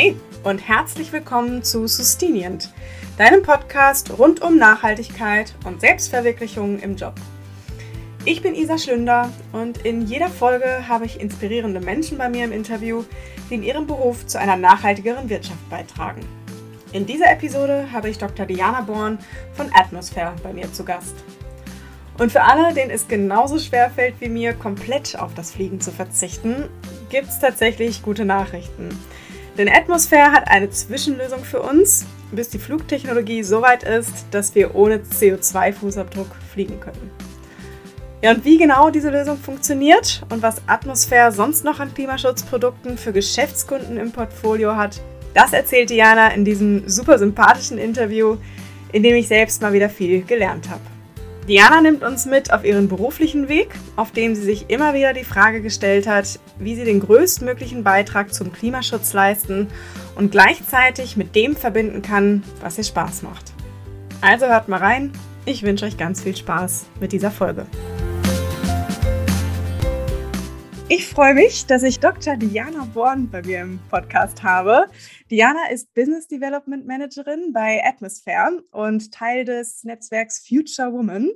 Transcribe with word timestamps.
Hey 0.00 0.16
und 0.44 0.66
herzlich 0.66 1.12
willkommen 1.12 1.62
zu 1.62 1.86
Sustinient, 1.86 2.72
deinem 3.18 3.42
Podcast 3.42 4.18
rund 4.18 4.40
um 4.40 4.56
Nachhaltigkeit 4.56 5.54
und 5.66 5.82
Selbstverwirklichung 5.82 6.78
im 6.78 6.96
Job. 6.96 7.12
Ich 8.24 8.40
bin 8.40 8.54
Isa 8.54 8.78
Schlünder 8.78 9.30
und 9.52 9.84
in 9.84 10.06
jeder 10.06 10.30
Folge 10.30 10.88
habe 10.88 11.04
ich 11.04 11.20
inspirierende 11.20 11.80
Menschen 11.80 12.16
bei 12.16 12.30
mir 12.30 12.46
im 12.46 12.52
Interview, 12.52 13.04
die 13.50 13.56
in 13.56 13.62
ihrem 13.62 13.86
Beruf 13.86 14.26
zu 14.26 14.40
einer 14.40 14.56
nachhaltigeren 14.56 15.28
Wirtschaft 15.28 15.68
beitragen. 15.68 16.22
In 16.92 17.04
dieser 17.04 17.30
Episode 17.30 17.86
habe 17.92 18.08
ich 18.08 18.16
Dr. 18.16 18.46
Diana 18.46 18.80
Born 18.80 19.18
von 19.52 19.70
Atmosphere 19.74 20.34
bei 20.42 20.54
mir 20.54 20.72
zu 20.72 20.82
Gast. 20.82 21.16
Und 22.16 22.32
für 22.32 22.40
alle, 22.42 22.72
denen 22.72 22.90
es 22.90 23.06
genauso 23.06 23.58
schwer 23.58 23.90
fällt 23.90 24.18
wie 24.20 24.30
mir, 24.30 24.54
komplett 24.54 25.18
auf 25.18 25.34
das 25.34 25.50
Fliegen 25.50 25.78
zu 25.82 25.90
verzichten, 25.90 26.70
gibt 27.10 27.28
es 27.28 27.38
tatsächlich 27.38 28.00
gute 28.02 28.24
Nachrichten. 28.24 28.88
Denn 29.60 29.68
Atmosphere 29.68 30.32
hat 30.32 30.48
eine 30.48 30.70
Zwischenlösung 30.70 31.44
für 31.44 31.60
uns, 31.60 32.06
bis 32.32 32.48
die 32.48 32.58
Flugtechnologie 32.58 33.42
so 33.42 33.60
weit 33.60 33.82
ist, 33.82 34.24
dass 34.30 34.54
wir 34.54 34.74
ohne 34.74 35.00
CO2-Fußabdruck 35.00 36.28
fliegen 36.50 36.80
können. 36.80 37.10
Ja, 38.22 38.30
und 38.30 38.46
wie 38.46 38.56
genau 38.56 38.88
diese 38.88 39.10
Lösung 39.10 39.36
funktioniert 39.36 40.22
und 40.30 40.40
was 40.40 40.62
Atmosphäre 40.66 41.30
sonst 41.30 41.62
noch 41.62 41.78
an 41.78 41.92
Klimaschutzprodukten 41.92 42.96
für 42.96 43.12
Geschäftskunden 43.12 43.98
im 43.98 44.12
Portfolio 44.12 44.76
hat, 44.76 44.98
das 45.34 45.52
erzählt 45.52 45.90
Diana 45.90 46.28
in 46.28 46.46
diesem 46.46 46.88
super 46.88 47.18
sympathischen 47.18 47.76
Interview, 47.76 48.38
in 48.92 49.02
dem 49.02 49.14
ich 49.14 49.28
selbst 49.28 49.60
mal 49.60 49.74
wieder 49.74 49.90
viel 49.90 50.22
gelernt 50.22 50.70
habe. 50.70 50.80
Diana 51.48 51.80
nimmt 51.80 52.02
uns 52.02 52.26
mit 52.26 52.52
auf 52.52 52.64
ihren 52.64 52.88
beruflichen 52.88 53.48
Weg, 53.48 53.74
auf 53.96 54.12
dem 54.12 54.34
sie 54.34 54.42
sich 54.42 54.66
immer 54.68 54.94
wieder 54.94 55.12
die 55.12 55.24
Frage 55.24 55.62
gestellt 55.62 56.06
hat, 56.06 56.38
wie 56.58 56.76
sie 56.76 56.84
den 56.84 57.00
größtmöglichen 57.00 57.82
Beitrag 57.82 58.32
zum 58.32 58.52
Klimaschutz 58.52 59.12
leisten 59.12 59.68
und 60.14 60.30
gleichzeitig 60.30 61.16
mit 61.16 61.34
dem 61.34 61.56
verbinden 61.56 62.02
kann, 62.02 62.44
was 62.60 62.78
ihr 62.78 62.84
Spaß 62.84 63.22
macht. 63.22 63.52
Also 64.20 64.46
hört 64.46 64.68
mal 64.68 64.78
rein, 64.78 65.12
ich 65.46 65.62
wünsche 65.62 65.86
euch 65.86 65.96
ganz 65.96 66.22
viel 66.22 66.36
Spaß 66.36 66.86
mit 67.00 67.12
dieser 67.12 67.30
Folge. 67.30 67.66
Ich 70.92 71.06
freue 71.06 71.34
mich, 71.34 71.66
dass 71.66 71.84
ich 71.84 72.00
Dr. 72.00 72.36
Diana 72.36 72.84
Born 72.84 73.30
bei 73.30 73.42
mir 73.42 73.60
im 73.60 73.78
Podcast 73.90 74.42
habe. 74.42 74.86
Diana 75.30 75.70
ist 75.70 75.94
Business 75.94 76.26
Development 76.26 76.84
Managerin 76.84 77.52
bei 77.52 77.80
Atmosphere 77.84 78.60
und 78.72 79.12
Teil 79.14 79.44
des 79.44 79.84
Netzwerks 79.84 80.44
Future 80.44 80.92
Woman. 80.92 81.30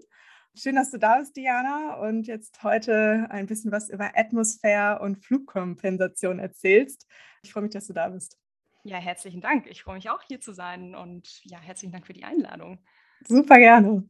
Schön, 0.56 0.75
dass 0.75 0.91
du 0.91 0.98
da 0.98 1.20
bist, 1.20 1.36
Diana, 1.36 1.94
und 2.00 2.27
jetzt 2.27 2.64
heute 2.64 3.28
ein 3.30 3.47
bisschen 3.47 3.70
was 3.70 3.91
über 3.91 4.10
Atmosphäre 4.16 4.98
und 4.98 5.25
Flugkompensation 5.25 6.41
erzählst. 6.41 7.06
Ich 7.44 7.52
freue 7.52 7.62
mich, 7.62 7.72
dass 7.72 7.86
du 7.86 7.92
da 7.92 8.08
bist. 8.08 8.36
Ja, 8.82 8.97
herzlichen 8.97 9.41
Dank. 9.41 9.69
Ich 9.69 9.84
freue 9.84 9.94
mich 9.94 10.10
auch 10.10 10.22
hier 10.27 10.41
zu 10.41 10.52
sein 10.52 10.97
und 10.97 11.44
ja, 11.44 11.60
herzlichen 11.60 11.92
Dank 11.92 12.08
für 12.08 12.12
die 12.12 12.25
Einladung. 12.25 12.80
Super 13.27 13.58
gerne. 13.58 14.05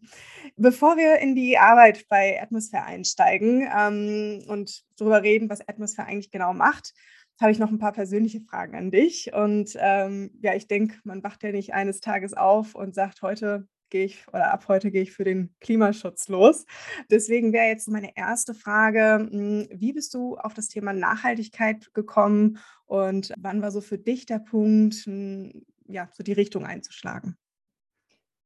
Bevor 0.56 0.96
wir 0.96 1.18
in 1.18 1.34
die 1.34 1.58
Arbeit 1.58 2.06
bei 2.08 2.40
Atmosphäre 2.40 2.84
einsteigen 2.84 3.68
ähm, 3.76 4.44
und 4.48 4.84
darüber 4.96 5.22
reden, 5.22 5.50
was 5.50 5.66
Atmosphäre 5.68 6.08
eigentlich 6.08 6.30
genau 6.30 6.52
macht, 6.52 6.94
habe 7.40 7.50
ich 7.50 7.58
noch 7.58 7.70
ein 7.70 7.78
paar 7.78 7.92
persönliche 7.92 8.40
Fragen 8.40 8.76
an 8.76 8.90
dich. 8.90 9.32
Und 9.32 9.76
ähm, 9.78 10.30
ja, 10.42 10.54
ich 10.54 10.68
denke, 10.68 10.96
man 11.04 11.22
wacht 11.24 11.42
ja 11.42 11.52
nicht 11.52 11.74
eines 11.74 12.00
Tages 12.00 12.34
auf 12.34 12.74
und 12.74 12.94
sagt, 12.94 13.22
heute 13.22 13.66
gehe 13.90 14.04
ich 14.06 14.26
oder 14.28 14.52
ab 14.52 14.66
heute 14.68 14.90
gehe 14.90 15.02
ich 15.02 15.12
für 15.12 15.24
den 15.24 15.54
Klimaschutz 15.60 16.28
los. 16.28 16.64
Deswegen 17.10 17.52
wäre 17.52 17.66
jetzt 17.66 17.88
meine 17.88 18.16
erste 18.16 18.54
Frage, 18.54 19.28
hm, 19.30 19.68
wie 19.72 19.92
bist 19.92 20.14
du 20.14 20.36
auf 20.36 20.54
das 20.54 20.68
Thema 20.68 20.92
Nachhaltigkeit 20.92 21.92
gekommen 21.94 22.58
und 22.86 23.32
wann 23.38 23.62
war 23.62 23.70
so 23.70 23.80
für 23.80 23.98
dich 23.98 24.26
der 24.26 24.38
Punkt, 24.38 24.94
hm, 25.04 25.64
ja, 25.86 26.08
so 26.12 26.22
die 26.22 26.32
Richtung 26.32 26.64
einzuschlagen? 26.64 27.36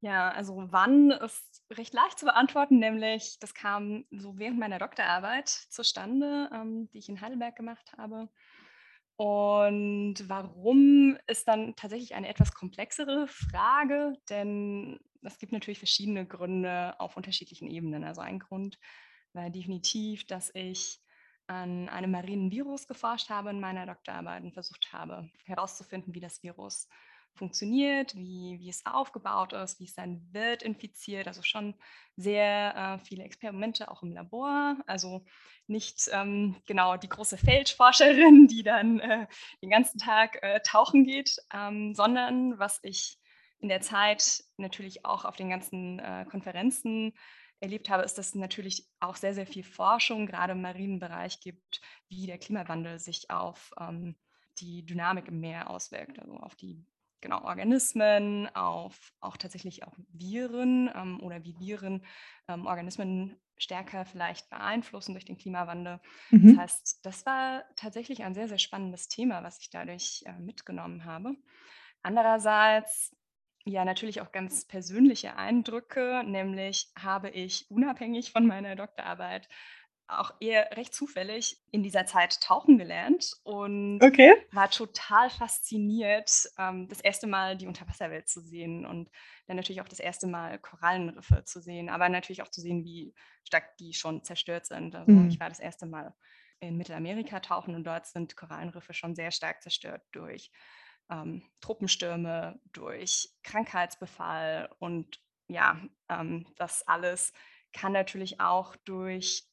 Ja, 0.01 0.31
also 0.31 0.67
wann 0.71 1.11
ist 1.11 1.65
recht 1.73 1.93
leicht 1.93 2.19
zu 2.19 2.25
beantworten, 2.27 2.79
nämlich 2.79 3.39
das 3.41 3.53
kam 3.53 4.05
so 4.11 4.39
während 4.39 4.59
meiner 4.59 4.79
Doktorarbeit 4.79 5.49
zustande, 5.49 6.49
ähm, 6.53 6.89
die 6.93 6.99
ich 6.99 7.09
in 7.09 7.21
Heidelberg 7.21 7.57
gemacht 7.57 7.93
habe. 7.97 8.29
Und 9.17 10.15
warum 10.29 11.19
ist 11.27 11.49
dann 11.49 11.75
tatsächlich 11.75 12.15
eine 12.15 12.29
etwas 12.29 12.55
komplexere 12.55 13.27
Frage, 13.27 14.15
denn 14.31 15.01
es 15.23 15.39
gibt 15.39 15.53
natürlich 15.53 15.79
verschiedene 15.81 16.25
Gründe 16.25 16.99
auf 17.01 17.17
unterschiedlichen 17.17 17.67
Ebenen. 17.69 18.05
Also 18.05 18.21
ein 18.21 18.39
Grund 18.39 18.79
war 19.33 19.51
definitiv, 19.51 20.27
dass 20.29 20.55
ich 20.55 21.01
an 21.49 21.89
einem 21.89 22.13
marinen 22.13 22.53
Virus 22.53 22.87
geforscht 22.87 23.31
habe 23.31 23.51
in 23.51 23.59
meiner 23.59 23.87
Doktorarbeit 23.87 24.45
und 24.45 24.53
versucht 24.53 24.93
habe 24.93 25.29
herauszufinden, 25.47 26.15
wie 26.15 26.21
das 26.21 26.43
Virus 26.45 26.89
funktioniert, 27.35 28.15
wie, 28.15 28.59
wie 28.59 28.69
es 28.69 28.85
aufgebaut 28.85 29.53
ist, 29.53 29.81
wie 29.81 29.85
es 29.85 29.95
sein 29.95 30.27
Wirt 30.33 30.63
infiziert. 30.63 31.27
Also 31.29 31.43
schon 31.43 31.75
sehr 32.17 32.75
äh, 32.77 33.05
viele 33.05 33.25
Experimente 33.25 33.91
auch 33.91 34.03
im 34.03 34.13
Labor. 34.13 34.77
Also 34.87 35.25
nicht 35.67 36.09
ähm, 36.13 36.57
genau 36.67 36.97
die 36.97 37.09
große 37.09 37.39
Feldforscherin, 37.39 38.47
die 38.51 38.63
dann 38.63 39.01
äh, 39.01 39.27
den 39.63 39.71
ganzen 39.71 39.99
Tag 39.99 40.43
äh, 40.43 40.61
tauchen 40.61 41.05
geht, 41.05 41.37
ähm, 41.53 41.95
sondern 41.95 42.59
was 42.59 42.81
ich 42.83 43.19
in 43.61 43.69
der 43.69 43.81
Zeit 43.81 44.45
natürlich 44.57 45.05
auch 45.05 45.25
auf 45.25 45.37
den 45.37 45.51
ganzen 45.51 45.99
äh, 45.99 46.25
Konferenzen 46.31 47.13
erlebt 47.61 47.91
habe, 47.91 48.05
ist, 48.05 48.19
dass 48.19 48.29
es 48.29 48.35
natürlich 48.35 48.87
auch 49.01 49.17
sehr, 49.17 49.35
sehr 49.35 49.47
viel 49.47 49.65
Forschung 49.65 50.27
gerade 50.27 50.53
im 50.53 50.63
marinen 50.63 51.01
Bereich 51.01 51.41
gibt, 51.41 51.81
wie 52.09 52.27
der 52.27 52.39
Klimawandel 52.39 52.99
sich 52.99 53.31
auf 53.31 53.73
ähm, 53.81 54.17
die 54.59 54.85
Dynamik 54.85 55.29
im 55.29 55.41
Meer 55.41 55.71
auswirkt, 55.71 56.19
also 56.21 56.37
auf 56.37 56.55
die 56.55 56.85
genau, 57.21 57.43
Organismen, 57.45 58.49
auf 58.55 59.13
auch 59.21 59.37
tatsächlich 59.37 59.85
auch 59.85 59.95
Viren 60.13 60.91
ähm, 60.95 61.21
oder 61.23 61.45
wie 61.45 61.59
Viren 61.59 62.05
ähm, 62.49 62.67
Organismen 62.67 63.37
stärker 63.57 64.05
vielleicht 64.05 64.51
beeinflussen 64.51 65.15
durch 65.15 65.25
den 65.25 65.39
Klimawandel. 65.39 66.01
Mhm. 66.31 66.57
Das 66.57 66.59
heißt, 66.59 67.01
das 67.05 67.27
war 67.27 67.65
tatsächlich 67.77 68.23
ein 68.23 68.35
sehr, 68.35 68.49
sehr 68.49 68.59
spannendes 68.59 69.09
Thema, 69.09 69.43
was 69.43 69.61
ich 69.61 69.71
dadurch 69.71 70.23
äh, 70.27 70.39
mitgenommen 70.39 71.05
habe. 71.05 71.35
Andererseits 72.03 73.17
ja, 73.65 73.85
natürlich 73.85 74.21
auch 74.21 74.33
ganz 74.33 74.65
persönliche 74.65 75.37
Eindrücke, 75.37 76.23
nämlich 76.25 76.91
habe 76.99 77.29
ich 77.29 77.71
unabhängig 77.71 78.33
von 78.33 78.47
meiner 78.47 78.77
Doktorarbeit 78.77 79.49
auch 80.09 80.33
eher 80.41 80.77
recht 80.77 80.95
zufällig 80.95 81.59
in 81.71 81.83
dieser 81.83 82.07
Zeit 82.07 82.41
tauchen 82.41 82.79
gelernt 82.79 83.35
und 83.45 84.03
okay. 84.03 84.35
war 84.53 84.71
total 84.71 85.29
fasziniert, 85.29 86.49
ähm, 86.59 86.89
das 86.89 87.01
erste 87.01 87.27
Mal 87.27 87.57
die 87.57 87.67
Unterwasserwelt 87.67 88.29
zu 88.29 88.41
sehen 88.41 88.87
und 88.87 89.11
dann 89.47 89.57
natürlich 89.57 89.83
auch 89.83 89.89
das 89.89 90.01
erste 90.01 90.27
Mal 90.27 90.59
Korallenriffe 90.59 91.45
zu 91.45 91.61
sehen, 91.61 91.91
aber 91.91 92.09
natürlich 92.09 92.43
auch 92.43 92.51
zu 92.51 92.61
sehen, 92.61 92.85
wie 92.85 93.15
stark 93.45 93.77
die 93.77 93.93
schon 93.93 94.25
zerstört 94.25 94.67
sind. 94.67 94.95
Also 94.95 95.13
mhm. 95.13 95.29
ich 95.29 95.39
war 95.41 95.49
das 95.49 95.61
erste 95.61 95.87
Mal 95.87 96.15
in 96.61 96.77
Mittelamerika 96.77 97.41
tauchen 97.41 97.75
und 97.75 97.85
dort 97.85 98.07
sind 98.07 98.37
Korallenriffe 98.37 98.95
schon 98.95 99.15
sehr 99.15 99.31
stark 99.31 99.63
zerstört 99.63 100.03
durch 100.13 100.51
ähm, 101.11 101.43
Truppenstürme, 101.61 102.59
durch 102.73 103.31
Krankheitsbefall 103.43 104.71
und 104.79 105.21
ja, 105.49 105.81
ähm, 106.09 106.47
das 106.57 106.87
alles 106.87 107.33
kann 107.73 107.93
natürlich 107.93 108.41
auch 108.41 108.77
durch 108.85 109.47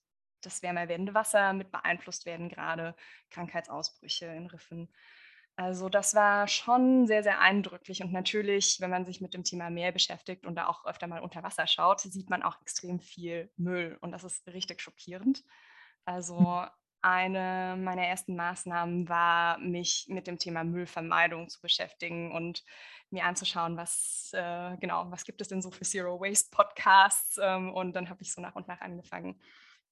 das 0.46 0.62
wärmer 0.64 0.88
werdende 0.88 1.14
Wasser 1.14 1.54
mit 1.54 1.72
beeinflusst 1.72 2.26
werden, 2.26 2.50
gerade 2.50 2.96
Krankheitsausbrüche 3.30 4.26
in 4.26 4.48
Riffen. 4.48 4.90
Also 5.58 5.88
das 5.88 6.14
war 6.16 6.48
schon 6.50 7.08
sehr, 7.08 7.24
sehr 7.24 7.40
eindrücklich. 7.40 8.04
Und 8.04 8.12
natürlich, 8.12 8.78
wenn 8.82 8.90
man 8.90 9.06
sich 9.06 9.22
mit 9.22 9.34
dem 9.34 9.44
Thema 9.44 9.70
Meer 9.70 9.94
beschäftigt 9.94 10.46
und 10.46 10.56
da 10.56 10.68
auch 10.68 10.86
öfter 10.86 11.08
mal 11.08 11.22
unter 11.22 11.44
Wasser 11.44 11.66
schaut, 11.66 12.02
sieht 12.02 12.30
man 12.30 12.44
auch 12.44 12.60
extrem 12.62 13.00
viel 13.00 13.50
Müll. 13.56 13.98
Und 14.02 14.12
das 14.12 14.26
ist 14.26 14.46
richtig 14.48 14.82
schockierend. 14.82 15.44
Also 16.04 16.66
eine 17.02 17.78
meiner 17.78 18.06
ersten 18.06 18.36
Maßnahmen 18.36 19.08
war, 19.08 19.60
mich 19.60 20.08
mit 20.10 20.28
dem 20.28 20.40
Thema 20.40 20.64
Müllvermeidung 20.64 21.50
zu 21.50 21.62
beschäftigen 21.62 22.32
und 22.34 22.64
mir 23.12 23.26
anzuschauen, 23.26 23.78
was 23.78 24.32
äh, 24.34 24.76
genau, 24.78 25.10
was 25.12 25.24
gibt 25.24 25.40
es 25.40 25.48
denn 25.48 25.62
so 25.62 25.72
für 25.72 25.86
Zero 25.86 26.20
Waste 26.20 26.50
Podcasts? 26.52 27.40
Ähm, 27.42 27.72
und 27.74 27.96
dann 27.96 28.10
habe 28.10 28.24
ich 28.24 28.34
so 28.34 28.42
nach 28.42 28.56
und 28.56 28.68
nach 28.68 28.82
angefangen, 28.82 29.40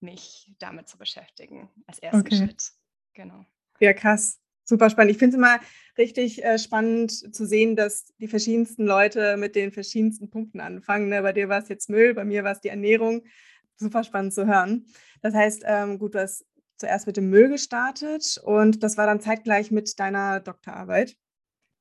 mich 0.04 0.54
damit 0.60 0.88
zu 0.88 0.98
beschäftigen 0.98 1.70
als 1.88 2.00
ersten 2.00 2.22
okay. 2.22 2.36
Schritt. 2.36 2.72
Genau. 3.14 3.46
Ja, 3.80 3.94
krass. 3.94 4.40
Super 4.66 4.90
spannend. 4.90 5.12
Ich 5.12 5.18
finde 5.18 5.36
es 5.36 5.38
immer 5.38 5.60
richtig 5.98 6.44
äh, 6.44 6.58
spannend 6.58 7.12
zu 7.12 7.46
sehen, 7.46 7.76
dass 7.76 8.14
die 8.18 8.28
verschiedensten 8.28 8.86
Leute 8.86 9.36
mit 9.38 9.56
den 9.56 9.72
verschiedensten 9.72 10.30
Punkten 10.30 10.62
anfangen. 10.62 11.10
Ne? 11.10 11.22
Bei 11.22 11.34
dir 11.34 11.50
war 11.50 11.62
es 11.62 11.70
jetzt 11.70 11.90
Müll, 11.90 12.14
bei 12.14 12.24
mir 12.24 12.44
war 12.44 12.54
es 12.54 12.62
die 12.62 12.70
Ernährung. 12.70 13.24
Super 13.76 14.04
spannend 14.04 14.34
zu 14.34 14.46
hören. 14.46 14.86
Das 15.22 15.34
heißt, 15.34 15.64
ähm, 15.66 16.00
gut, 16.00 16.16
du 16.16 16.22
hast 16.22 16.46
zuerst 16.78 17.08
mit 17.08 17.18
dem 17.18 17.30
Müll 17.30 17.50
gestartet 17.50 18.40
und 18.44 18.84
das 18.84 18.98
war 18.98 19.06
dann 19.06 19.20
zeitgleich 19.20 19.72
mit 19.72 20.00
deiner 20.00 20.40
Doktorarbeit. 20.40 21.18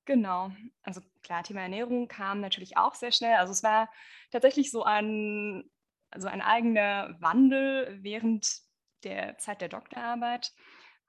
Genau. 0.05 0.51
Also 0.83 1.01
klar, 1.23 1.45
Thema 1.45 1.61
Ernährung 1.61 2.09
kam 2.09 2.41
natürlich 2.41 2.77
auch 2.77 2.95
sehr 2.95 3.13
schnell. 3.13 3.35
Also 3.35 3.53
es 3.53 3.63
war 3.63 3.89
tatsächlich 4.31 4.71
so 4.71 4.83
ein 4.83 5.65
also 6.13 6.29
ein 6.29 6.43
eigener 6.43 7.17
Wandel 7.21 7.99
während 8.03 8.61
der 9.05 9.39
Zeit 9.39 9.61
der 9.61 9.69
Doktorarbeit, 9.69 10.53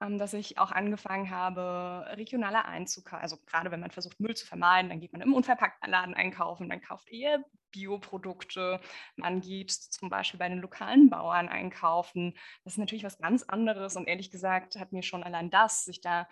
ähm, 0.00 0.18
dass 0.18 0.34
ich 0.34 0.58
auch 0.58 0.72
angefangen 0.72 1.30
habe, 1.30 2.06
regionaler 2.16 2.64
einzukaufen. 2.66 3.22
Also 3.22 3.36
gerade 3.46 3.70
wenn 3.70 3.80
man 3.80 3.90
versucht, 3.90 4.18
Müll 4.20 4.34
zu 4.34 4.46
vermeiden, 4.46 4.90
dann 4.90 5.00
geht 5.00 5.12
man 5.12 5.22
im 5.22 5.34
unverpackten 5.34 5.90
Laden 5.90 6.14
einkaufen, 6.14 6.68
man 6.68 6.80
kauft 6.80 7.08
eher 7.08 7.44
Bioprodukte, 7.70 8.80
man 9.16 9.40
geht 9.40 9.70
zum 9.70 10.08
Beispiel 10.08 10.38
bei 10.38 10.48
den 10.48 10.60
lokalen 10.60 11.10
Bauern 11.10 11.48
einkaufen. 11.48 12.34
Das 12.64 12.74
ist 12.74 12.78
natürlich 12.78 13.04
was 13.04 13.18
ganz 13.18 13.42
anderes 13.44 13.96
und 13.96 14.08
ehrlich 14.08 14.30
gesagt 14.30 14.76
hat 14.76 14.92
mir 14.92 15.02
schon 15.02 15.22
allein 15.22 15.50
das, 15.50 15.84
sich 15.84 16.00
da 16.00 16.28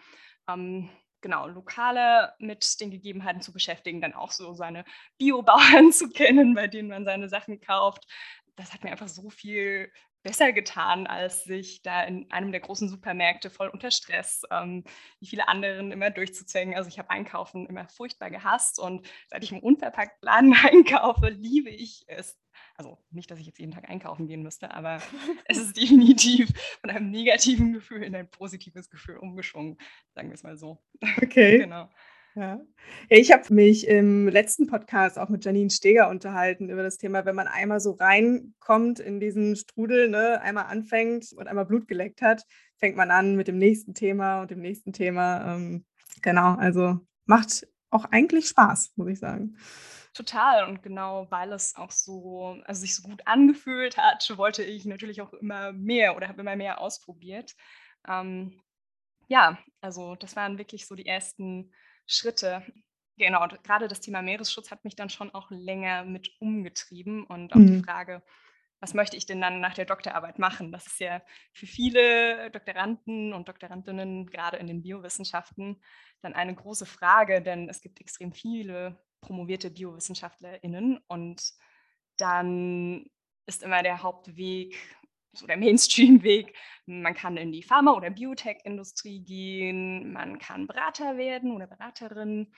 ähm, 0.49 0.89
genau, 1.23 1.47
lokale 1.47 2.35
mit 2.39 2.81
den 2.81 2.91
Gegebenheiten 2.91 3.41
zu 3.41 3.53
beschäftigen, 3.53 4.01
dann 4.01 4.13
auch 4.13 4.33
so 4.33 4.53
seine 4.53 4.85
Biobauern 5.19 5.93
zu 5.93 6.11
kennen, 6.11 6.55
bei 6.55 6.67
denen 6.67 6.89
man 6.89 7.05
seine 7.05 7.29
Sachen 7.29 7.61
kauft. 7.61 8.07
Das 8.57 8.73
hat 8.73 8.85
mir 8.85 8.91
einfach 8.91 9.09
so 9.09 9.31
viel 9.31 9.91
besser 10.23 10.53
getan, 10.53 11.07
als 11.07 11.45
sich 11.45 11.83
da 11.83 12.03
in 12.05 12.31
einem 12.31 12.53
der 12.53 12.61
großen 12.61 12.89
Supermärkte 12.89 13.51
voll 13.51 13.69
unter 13.69 13.91
Stress, 13.91 14.43
ähm, 14.51 14.85
wie 15.21 15.27
viele 15.27 15.49
anderen 15.49 15.91
immer 15.91 16.11
durchzuzwängen. 16.11 16.75
Also 16.77 16.89
ich 16.89 16.99
habe 16.99 17.11
Einkaufen 17.11 17.67
immer 17.67 17.89
furchtbar 17.89 18.31
gehasst 18.31 18.79
und 18.79 19.07
seit 19.29 19.43
ich 19.43 19.53
im 19.53 19.59
unverpackten 19.59 20.25
Laden 20.25 20.55
einkaufe, 20.65 21.29
liebe 21.29 21.71
ich 21.71 22.05
es. 22.07 22.39
Also 22.77 22.99
nicht, 23.11 23.31
dass 23.31 23.39
ich 23.39 23.47
jetzt 23.47 23.59
jeden 23.59 23.73
Tag 23.73 23.89
einkaufen 23.89 24.27
gehen 24.27 24.43
müsste, 24.43 24.73
aber 24.73 24.99
es 25.47 25.59
ist 25.59 25.77
definitiv 25.77 26.51
von 26.81 26.91
einem 26.91 27.11
negativen 27.11 27.73
Gefühl 27.73 28.03
in 28.03 28.15
ein 28.15 28.31
positives 28.31 28.91
Gefühl 28.91 29.17
umgeschwungen, 29.17 29.79
sagen 30.15 30.29
wir 30.29 30.35
es 30.35 30.43
mal 30.43 30.57
so. 30.57 30.79
Okay. 31.17 31.59
genau. 31.59 31.89
Ja. 32.35 32.61
ich 33.11 33.31
habe 33.31 33.53
mich 33.53 33.87
im 33.87 34.27
letzten 34.27 34.67
Podcast 34.67 35.19
auch 35.19 35.29
mit 35.29 35.45
Janine 35.45 35.69
Steger 35.69 36.09
unterhalten 36.09 36.71
über 36.71 36.83
das 36.83 36.97
Thema, 36.97 37.27
wenn 37.27 37.35
man 37.35 37.47
einmal 37.47 37.79
so 37.79 37.93
reinkommt 37.93 39.01
in 39.01 39.21
diesen 39.21 39.55
Strudel, 39.55 40.09
ne, 40.09 40.41
einmal 40.41 40.65
anfängt 40.65 41.33
und 41.37 41.47
einmal 41.47 41.67
Blut 41.67 41.89
geleckt 41.89 42.23
hat, 42.23 42.45
fängt 42.79 42.97
man 42.97 43.11
an 43.11 43.37
mit 43.37 43.49
dem 43.49 43.59
nächsten 43.59 43.93
Thema 43.93 44.41
und 44.41 44.51
dem 44.51 44.61
nächsten 44.61 44.95
Thema. 44.95 45.57
Ähm, 45.57 45.85
genau, 46.23 46.55
also 46.55 47.01
macht 47.27 47.67
auch 47.91 48.07
eigentlich 48.07 48.49
Spaß, 48.49 48.93
muss 48.97 49.09
ich 49.09 49.19
sagen. 49.19 49.57
Total 50.15 50.69
und 50.69 50.83
genau, 50.83 51.27
weil 51.31 51.53
es 51.53 51.75
auch 51.75 51.91
so, 51.91 52.59
also 52.65 52.81
sich 52.81 52.95
so 52.95 53.03
gut 53.03 53.27
angefühlt 53.27 53.97
hat, 53.97 54.31
wollte 54.37 54.63
ich 54.63 54.85
natürlich 54.85 55.21
auch 55.21 55.33
immer 55.35 55.73
mehr 55.73 56.17
oder 56.17 56.29
habe 56.29 56.41
immer 56.41 56.57
mehr 56.57 56.81
ausprobiert. 56.81 57.55
Ähm, 58.09 58.61
ja, 59.29 59.59
also 59.81 60.15
das 60.17 60.37
waren 60.37 60.59
wirklich 60.59 60.87
so 60.87 60.95
die 60.95 61.07
ersten 61.07 61.73
Schritte. 62.07 62.63
Genau, 63.17 63.47
gerade 63.63 63.89
das 63.89 64.01
Thema 64.01 64.23
Meeresschutz 64.23 64.71
hat 64.71 64.85
mich 64.85 64.97
dann 64.97 65.11
schon 65.11 65.31
auch 65.35 65.51
länger 65.51 66.05
mit 66.05 66.31
umgetrieben 66.41 67.25
und 67.25 67.53
auch 67.53 67.59
mhm. 67.59 67.79
die 67.79 67.83
Frage, 67.85 68.23
was 68.81 68.95
möchte 68.95 69.17
ich 69.17 69.27
denn 69.27 69.41
dann 69.41 69.61
nach 69.61 69.75
der 69.75 69.85
Doktorarbeit 69.85 70.41
machen? 70.41 70.73
Das 70.73 70.87
ist 70.87 70.99
ja 70.99 71.23
für 71.53 71.67
viele 71.67 72.51
Doktoranden 72.51 73.33
und 73.33 73.49
Doktorandinnen, 73.49 74.27
gerade 74.27 74.57
in 74.57 74.67
den 74.67 74.83
Biowissenschaften, 74.83 75.81
dann 76.21 76.35
eine 76.35 76.55
große 76.55 76.87
Frage, 76.87 77.43
denn 77.43 77.69
es 77.69 77.81
gibt 77.81 78.01
extrem 78.01 78.33
viele 78.33 78.99
promovierte 79.21 79.71
BiowissenschaftlerInnen 79.71 80.99
und 81.07 81.53
dann 82.17 83.07
ist 83.47 83.63
immer 83.63 83.83
der 83.85 84.03
Hauptweg 84.03 84.77
so 85.33 85.47
der 85.47 85.57
Mainstream-Weg. 85.57 86.55
Man 86.87 87.15
kann 87.15 87.37
in 87.37 87.53
die 87.53 87.63
Pharma- 87.63 87.95
oder 87.95 88.11
Biotech-Industrie 88.11 89.23
gehen, 89.25 90.13
man 90.13 90.39
kann 90.39 90.67
Berater 90.67 91.17
werden 91.17 91.53
oder 91.53 91.67
Beraterin. 91.67 92.53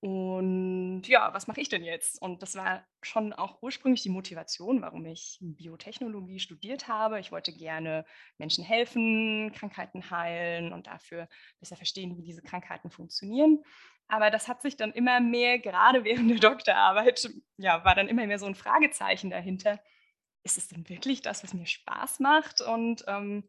Und 0.00 1.02
ja, 1.08 1.34
was 1.34 1.48
mache 1.48 1.60
ich 1.60 1.68
denn 1.68 1.82
jetzt? 1.82 2.22
Und 2.22 2.42
das 2.42 2.54
war 2.54 2.86
schon 3.02 3.32
auch 3.32 3.60
ursprünglich 3.62 4.02
die 4.02 4.10
Motivation, 4.10 4.80
warum 4.80 5.04
ich 5.06 5.38
Biotechnologie 5.40 6.38
studiert 6.38 6.86
habe. 6.86 7.18
Ich 7.18 7.32
wollte 7.32 7.52
gerne 7.52 8.04
Menschen 8.38 8.62
helfen, 8.62 9.50
Krankheiten 9.52 10.08
heilen 10.10 10.72
und 10.72 10.86
dafür 10.86 11.28
besser 11.58 11.76
verstehen, 11.76 12.16
wie 12.16 12.22
diese 12.22 12.42
Krankheiten 12.42 12.90
funktionieren. 12.90 13.64
Aber 14.06 14.30
das 14.30 14.46
hat 14.46 14.62
sich 14.62 14.76
dann 14.76 14.92
immer 14.92 15.18
mehr, 15.20 15.58
gerade 15.58 16.04
während 16.04 16.30
der 16.30 16.38
Doktorarbeit, 16.38 17.28
ja, 17.56 17.84
war 17.84 17.96
dann 17.96 18.08
immer 18.08 18.24
mehr 18.26 18.38
so 18.38 18.46
ein 18.46 18.54
Fragezeichen 18.54 19.30
dahinter 19.30 19.80
ist 20.48 20.58
es 20.58 20.68
denn 20.68 20.88
wirklich 20.88 21.22
das, 21.22 21.44
was 21.44 21.54
mir 21.54 21.66
Spaß 21.66 22.20
macht? 22.20 22.60
Und 22.60 23.04
ähm, 23.06 23.44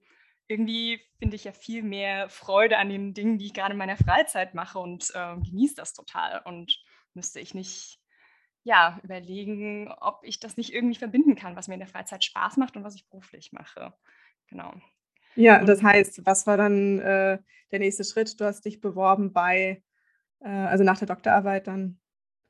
irgendwie 0.48 1.00
finde 1.18 1.36
ich 1.36 1.46
ja 1.46 1.52
viel 1.52 1.84
mehr 1.84 2.30
Freude 2.30 2.78
an 2.78 2.90
den 2.90 3.14
Dingen, 3.14 3.38
die 3.38 3.48
ich 3.48 3.54
gerade 3.54 3.72
in 3.72 3.78
meiner 3.78 3.98
Freizeit 3.98 4.54
mache 4.54 4.80
und 4.80 5.10
äh, 5.14 5.36
genieße 5.36 5.76
das 5.76 5.94
total. 5.94 6.42
Und 6.46 6.78
müsste 7.14 7.40
ich 7.40 7.54
nicht 7.54 8.00
ja, 8.64 9.00
überlegen, 9.04 9.92
ob 10.02 10.20
ich 10.24 10.40
das 10.40 10.58
nicht 10.58 10.74
irgendwie 10.74 10.98
verbinden 10.98 11.36
kann, 11.36 11.56
was 11.56 11.68
mir 11.68 11.76
in 11.76 11.80
der 11.80 11.88
Freizeit 11.88 12.24
Spaß 12.24 12.58
macht 12.58 12.76
und 12.76 12.84
was 12.84 12.96
ich 12.96 13.08
beruflich 13.10 13.52
mache. 13.54 13.94
Genau. 14.48 14.74
Ja, 15.36 15.64
das 15.64 15.82
heißt, 15.82 16.26
was 16.26 16.46
war 16.46 16.58
dann 16.58 17.00
äh, 17.00 17.40
der 17.72 17.80
nächste 17.80 18.04
Schritt? 18.04 18.40
Du 18.40 18.46
hast 18.46 18.66
dich 18.66 18.82
beworben 18.82 19.32
bei, 19.32 19.84
äh, 20.42 20.50
also 20.50 20.84
nach 20.84 20.98
der 20.98 21.08
Doktorarbeit 21.08 21.68
dann? 21.68 22.00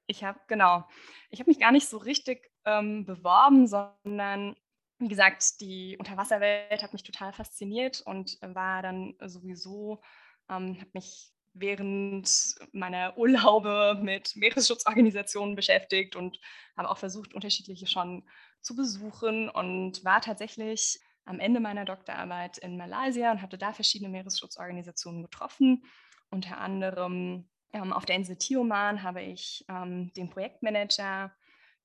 Ich 0.08 0.24
habe, 0.24 0.40
genau, 0.48 0.86
ich 1.30 1.40
habe 1.40 1.52
mich 1.52 1.60
gar 1.60 1.72
nicht 1.72 1.88
so 1.88 1.98
richtig 1.98 2.50
ähm, 2.70 3.06
beworben, 3.06 3.68
sondern 3.68 4.56
wie 5.00 5.08
gesagt, 5.08 5.62
die 5.62 5.96
Unterwasserwelt 5.98 6.84
hat 6.84 6.94
mich 6.94 7.04
total 7.04 7.32
fasziniert 7.32 8.02
und 8.02 8.38
war 8.42 8.82
dann 8.82 9.16
sowieso, 9.26 10.02
ähm, 10.50 10.78
habe 10.80 10.90
mich 10.94 11.32
während 11.54 12.56
meiner 12.74 13.18
Urlaube 13.18 13.98
mit 14.02 14.36
Meeresschutzorganisationen 14.36 15.56
beschäftigt 15.56 16.16
und 16.16 16.40
habe 16.78 16.90
auch 16.90 16.98
versucht, 16.98 17.34
unterschiedliche 17.34 17.88
schon 17.88 18.28
zu 18.62 18.76
besuchen 18.76 19.50
und 19.50 20.04
war 20.04 20.22
tatsächlich 20.22 21.00
am 21.26 21.40
Ende 21.40 21.60
meiner 21.60 21.86
Doktorarbeit 21.86 22.58
in 22.58 22.78
Malaysia 22.78 23.32
und 23.32 23.42
hatte 23.42 23.58
da 23.58 23.72
verschiedene 23.72 24.10
Meeresschutzorganisationen 24.10 25.24
getroffen, 25.24 25.84
unter 26.30 26.58
anderem 26.58 27.50
ähm, 27.74 27.94
auf 27.94 28.06
der 28.06 28.16
Insel 28.16 28.36
Tioman 28.36 29.04
habe 29.04 29.22
ich 29.22 29.66
ähm, 29.70 30.12
den 30.14 30.30
Projektmanager 30.30 31.32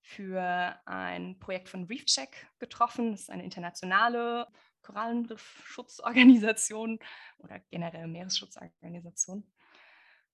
für 0.07 0.79
ein 0.85 1.39
Projekt 1.39 1.71
von 1.71 1.85
ReefCheck 1.85 2.47
getroffen. 2.59 3.13
Das 3.13 3.23
ist 3.23 3.31
eine 3.31 3.43
internationale 3.43 4.47
Korallenriffschutzorganisation 4.83 6.99
oder 7.39 7.59
generell 7.71 8.07
Meeresschutzorganisation. 8.07 9.51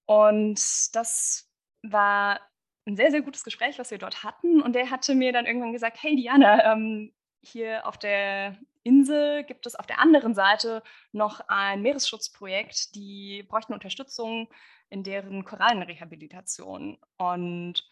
Und 0.06 0.96
das 0.96 1.48
war 1.82 2.40
ein 2.84 2.96
sehr, 2.96 3.12
sehr 3.12 3.22
gutes 3.22 3.44
Gespräch, 3.44 3.78
was 3.78 3.92
wir 3.92 3.98
dort 3.98 4.24
hatten. 4.24 4.60
Und 4.60 4.74
der 4.74 4.90
hatte 4.90 5.14
mir 5.14 5.32
dann 5.32 5.46
irgendwann 5.46 5.72
gesagt, 5.72 6.02
hey 6.02 6.16
Diana, 6.16 6.72
ähm, 6.72 7.14
hier 7.40 7.86
auf 7.86 7.96
der 7.96 8.58
Insel 8.82 9.44
gibt 9.44 9.66
es 9.66 9.76
auf 9.76 9.86
der 9.86 10.00
anderen 10.00 10.34
Seite 10.34 10.82
noch 11.12 11.42
ein 11.46 11.80
Meeresschutzprojekt, 11.82 12.96
die 12.96 13.44
bräuchten 13.44 13.72
Unterstützung 13.72 14.48
in 14.88 15.04
deren 15.04 15.44
Korallenrehabilitation. 15.44 16.98
Und 17.18 17.88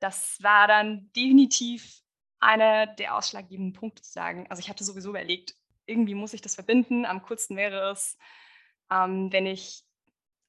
das 0.00 0.42
war 0.42 0.68
dann 0.68 1.10
definitiv 1.14 2.02
einer 2.40 2.86
der 2.86 3.16
ausschlaggebenden 3.16 3.72
Punkte 3.72 4.02
zu 4.02 4.12
sagen. 4.12 4.46
Also 4.48 4.60
ich 4.60 4.68
hatte 4.68 4.84
sowieso 4.84 5.10
überlegt, 5.10 5.54
irgendwie 5.86 6.14
muss 6.14 6.34
ich 6.34 6.40
das 6.40 6.54
verbinden. 6.54 7.04
Am 7.04 7.22
coolsten 7.22 7.56
wäre 7.56 7.90
es, 7.90 8.16
ähm, 8.90 9.32
wenn 9.32 9.46
ich 9.46 9.84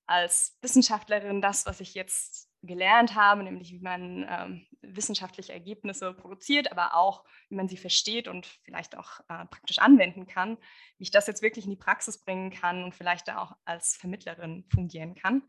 als 0.06 0.58
Wissenschaftlerin 0.62 1.42
das, 1.42 1.66
was 1.66 1.80
ich 1.82 1.94
jetzt 1.94 2.50
gelernt 2.62 3.16
habe, 3.16 3.44
nämlich 3.44 3.72
wie 3.72 3.80
man 3.80 4.26
ähm, 4.28 4.68
wissenschaftliche 4.82 5.54
Ergebnisse 5.54 6.14
produziert, 6.14 6.72
aber 6.72 6.96
auch 6.96 7.24
wie 7.48 7.56
man 7.56 7.70
sie 7.70 7.78
versteht 7.78 8.28
und 8.28 8.46
vielleicht 8.64 8.98
auch 8.98 9.20
äh, 9.30 9.46
praktisch 9.46 9.80
anwenden 9.80 10.28
kann, 10.28 10.58
wie 10.98 11.04
ich 11.04 11.12
das 11.12 11.28
jetzt 11.28 11.42
wirklich 11.42 11.66
in 11.66 11.72
die 11.72 11.78
Praxis 11.78 12.18
bringen 12.20 12.52
kann 12.52 12.84
und 12.84 12.96
vielleicht 12.96 13.32
auch 13.32 13.56
als 13.66 13.96
Vermittlerin 13.96 14.66
fungieren 14.70 15.16
kann. 15.16 15.44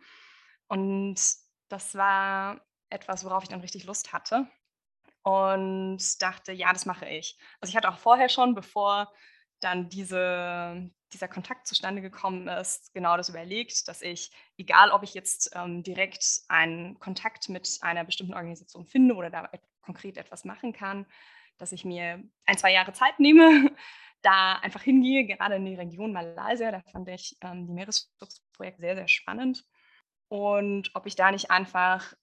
Und 0.68 1.20
das 1.68 1.94
war 1.94 2.60
etwas, 2.90 3.24
worauf 3.24 3.42
ich 3.42 3.48
dann 3.48 3.60
richtig 3.60 3.84
Lust 3.84 4.12
hatte 4.12 4.46
und 5.22 6.22
dachte, 6.22 6.52
ja, 6.52 6.72
das 6.72 6.86
mache 6.86 7.08
ich. 7.08 7.38
Also 7.60 7.70
ich 7.70 7.76
hatte 7.76 7.88
auch 7.88 7.98
vorher 7.98 8.28
schon, 8.28 8.54
bevor 8.54 9.12
dann 9.60 9.88
diese, 9.88 10.90
dieser 11.12 11.28
Kontakt 11.28 11.66
zustande 11.66 12.00
gekommen 12.00 12.48
ist, 12.48 12.94
genau 12.94 13.16
das 13.16 13.28
überlegt, 13.28 13.88
dass 13.88 14.00
ich, 14.00 14.30
egal 14.56 14.90
ob 14.90 15.02
ich 15.02 15.14
jetzt 15.14 15.50
ähm, 15.54 15.82
direkt 15.82 16.24
einen 16.48 16.98
Kontakt 16.98 17.48
mit 17.48 17.78
einer 17.82 18.04
bestimmten 18.04 18.34
Organisation 18.34 18.86
finde 18.86 19.14
oder 19.14 19.30
da 19.30 19.50
konkret 19.82 20.16
etwas 20.16 20.44
machen 20.44 20.72
kann, 20.72 21.06
dass 21.58 21.72
ich 21.72 21.84
mir 21.84 22.22
ein, 22.46 22.58
zwei 22.58 22.72
Jahre 22.72 22.92
Zeit 22.92 23.20
nehme, 23.20 23.70
da 24.22 24.54
einfach 24.56 24.82
hingehe, 24.82 25.26
gerade 25.26 25.56
in 25.56 25.64
die 25.64 25.74
Region 25.74 26.12
Malaysia. 26.12 26.70
Da 26.70 26.80
fand 26.92 27.08
ich 27.08 27.36
ähm, 27.42 27.66
die 27.66 27.72
Meeresschutzprojekte 27.72 28.80
sehr, 28.80 28.96
sehr 28.96 29.08
spannend. 29.08 29.64
Und 30.28 30.90
ob 30.94 31.06
ich 31.06 31.16
da 31.16 31.30
nicht 31.30 31.50
einfach 31.50 32.14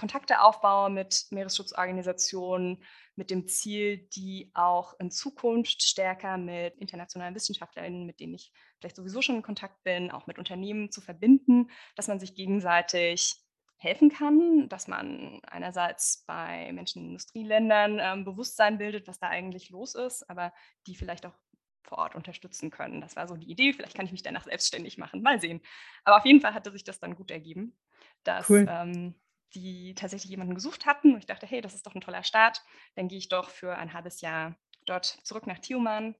Kontakte 0.00 0.40
aufbaue 0.40 0.88
mit 0.88 1.26
Meeresschutzorganisationen 1.30 2.82
mit 3.16 3.30
dem 3.30 3.46
Ziel, 3.46 4.08
die 4.14 4.50
auch 4.54 4.98
in 4.98 5.10
Zukunft 5.10 5.82
stärker 5.82 6.38
mit 6.38 6.78
internationalen 6.78 7.34
Wissenschaftlerinnen, 7.34 8.06
mit 8.06 8.18
denen 8.18 8.32
ich 8.32 8.50
vielleicht 8.78 8.96
sowieso 8.96 9.20
schon 9.20 9.36
in 9.36 9.42
Kontakt 9.42 9.84
bin, 9.84 10.10
auch 10.10 10.26
mit 10.26 10.38
Unternehmen 10.38 10.90
zu 10.90 11.02
verbinden, 11.02 11.70
dass 11.96 12.08
man 12.08 12.18
sich 12.18 12.34
gegenseitig 12.34 13.36
helfen 13.76 14.08
kann, 14.08 14.70
dass 14.70 14.88
man 14.88 15.40
einerseits 15.44 16.24
bei 16.26 16.72
Menschen 16.72 17.02
in 17.02 17.08
Industrieländern 17.08 17.98
ähm, 18.00 18.24
Bewusstsein 18.24 18.78
bildet, 18.78 19.06
was 19.06 19.18
da 19.18 19.28
eigentlich 19.28 19.68
los 19.68 19.94
ist, 19.94 20.28
aber 20.30 20.54
die 20.86 20.94
vielleicht 20.94 21.26
auch 21.26 21.34
vor 21.82 21.98
Ort 21.98 22.14
unterstützen 22.14 22.70
können. 22.70 23.02
Das 23.02 23.16
war 23.16 23.28
so 23.28 23.36
die 23.36 23.50
Idee. 23.50 23.74
Vielleicht 23.74 23.96
kann 23.96 24.06
ich 24.06 24.12
mich 24.12 24.22
danach 24.22 24.44
selbstständig 24.44 24.96
machen. 24.96 25.20
Mal 25.20 25.42
sehen. 25.42 25.60
Aber 26.04 26.16
auf 26.16 26.24
jeden 26.24 26.40
Fall 26.40 26.54
hatte 26.54 26.70
sich 26.70 26.84
das 26.84 27.00
dann 27.00 27.16
gut 27.16 27.30
ergeben, 27.30 27.76
dass 28.24 28.48
cool. 28.48 28.66
ähm, 28.66 29.14
die 29.54 29.94
tatsächlich 29.94 30.30
jemanden 30.30 30.54
gesucht 30.54 30.86
hatten. 30.86 31.14
Und 31.14 31.18
ich 31.18 31.26
dachte, 31.26 31.46
hey, 31.46 31.60
das 31.60 31.74
ist 31.74 31.86
doch 31.86 31.94
ein 31.94 32.00
toller 32.00 32.24
Start. 32.24 32.62
Dann 32.94 33.08
gehe 33.08 33.18
ich 33.18 33.28
doch 33.28 33.50
für 33.50 33.76
ein 33.76 33.92
halbes 33.92 34.20
Jahr 34.20 34.56
dort 34.86 35.06
zurück 35.24 35.46
nach 35.46 35.58
Tiuman 35.58 36.14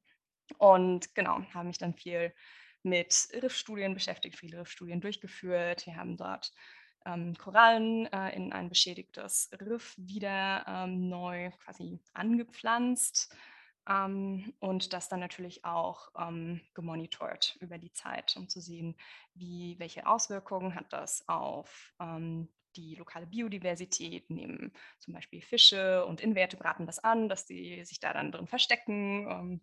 und 0.58 1.14
genau, 1.14 1.42
habe 1.54 1.66
mich 1.66 1.78
dann 1.78 1.94
viel 1.94 2.34
mit 2.82 3.28
Riffstudien 3.34 3.94
beschäftigt, 3.94 4.38
viele 4.38 4.60
Riffstudien 4.60 5.00
durchgeführt. 5.00 5.86
Wir 5.86 5.96
haben 5.96 6.16
dort 6.16 6.52
ähm, 7.06 7.34
Korallen 7.36 8.06
äh, 8.12 8.34
in 8.34 8.52
ein 8.52 8.68
beschädigtes 8.68 9.50
Riff 9.60 9.94
wieder 9.96 10.64
ähm, 10.66 11.08
neu 11.08 11.50
quasi 11.62 12.00
angepflanzt 12.12 13.34
ähm, 13.88 14.54
und 14.60 14.92
das 14.92 15.08
dann 15.08 15.20
natürlich 15.20 15.64
auch 15.64 16.08
ähm, 16.18 16.60
gemonitort 16.74 17.56
über 17.60 17.78
die 17.78 17.92
Zeit, 17.92 18.34
um 18.36 18.48
zu 18.48 18.60
sehen, 18.60 18.96
wie, 19.34 19.78
welche 19.78 20.06
Auswirkungen 20.06 20.74
hat 20.74 20.92
das 20.92 21.26
auf 21.28 21.92
ähm, 22.00 22.48
die 22.76 22.94
lokale 22.94 23.26
Biodiversität, 23.26 24.30
nehmen 24.30 24.72
zum 24.98 25.14
Beispiel 25.14 25.42
Fische 25.42 26.04
und 26.06 26.20
Invertebraten 26.20 26.86
das 26.86 26.98
an, 26.98 27.28
dass 27.28 27.46
die 27.46 27.84
sich 27.84 28.00
da 28.00 28.12
dann 28.12 28.32
drin 28.32 28.46
verstecken. 28.46 29.26
Ähm, 29.28 29.60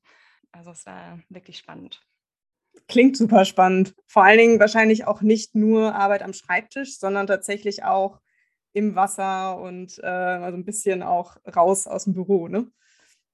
also 0.51 0.71
es 0.71 0.85
war 0.85 1.19
wirklich 1.29 1.57
spannend. 1.57 2.01
Klingt 2.87 3.17
super 3.17 3.45
spannend. 3.45 3.95
Vor 4.05 4.23
allen 4.23 4.37
Dingen 4.37 4.59
wahrscheinlich 4.59 5.05
auch 5.05 5.21
nicht 5.21 5.55
nur 5.55 5.95
Arbeit 5.95 6.21
am 6.21 6.33
Schreibtisch, 6.33 6.99
sondern 6.99 7.27
tatsächlich 7.27 7.83
auch 7.83 8.19
im 8.73 8.95
Wasser 8.95 9.59
und 9.59 9.97
äh, 9.99 10.05
also 10.05 10.57
ein 10.57 10.65
bisschen 10.65 11.01
auch 11.01 11.37
raus 11.55 11.87
aus 11.87 12.03
dem 12.03 12.13
Büro, 12.13 12.47
ne? 12.47 12.71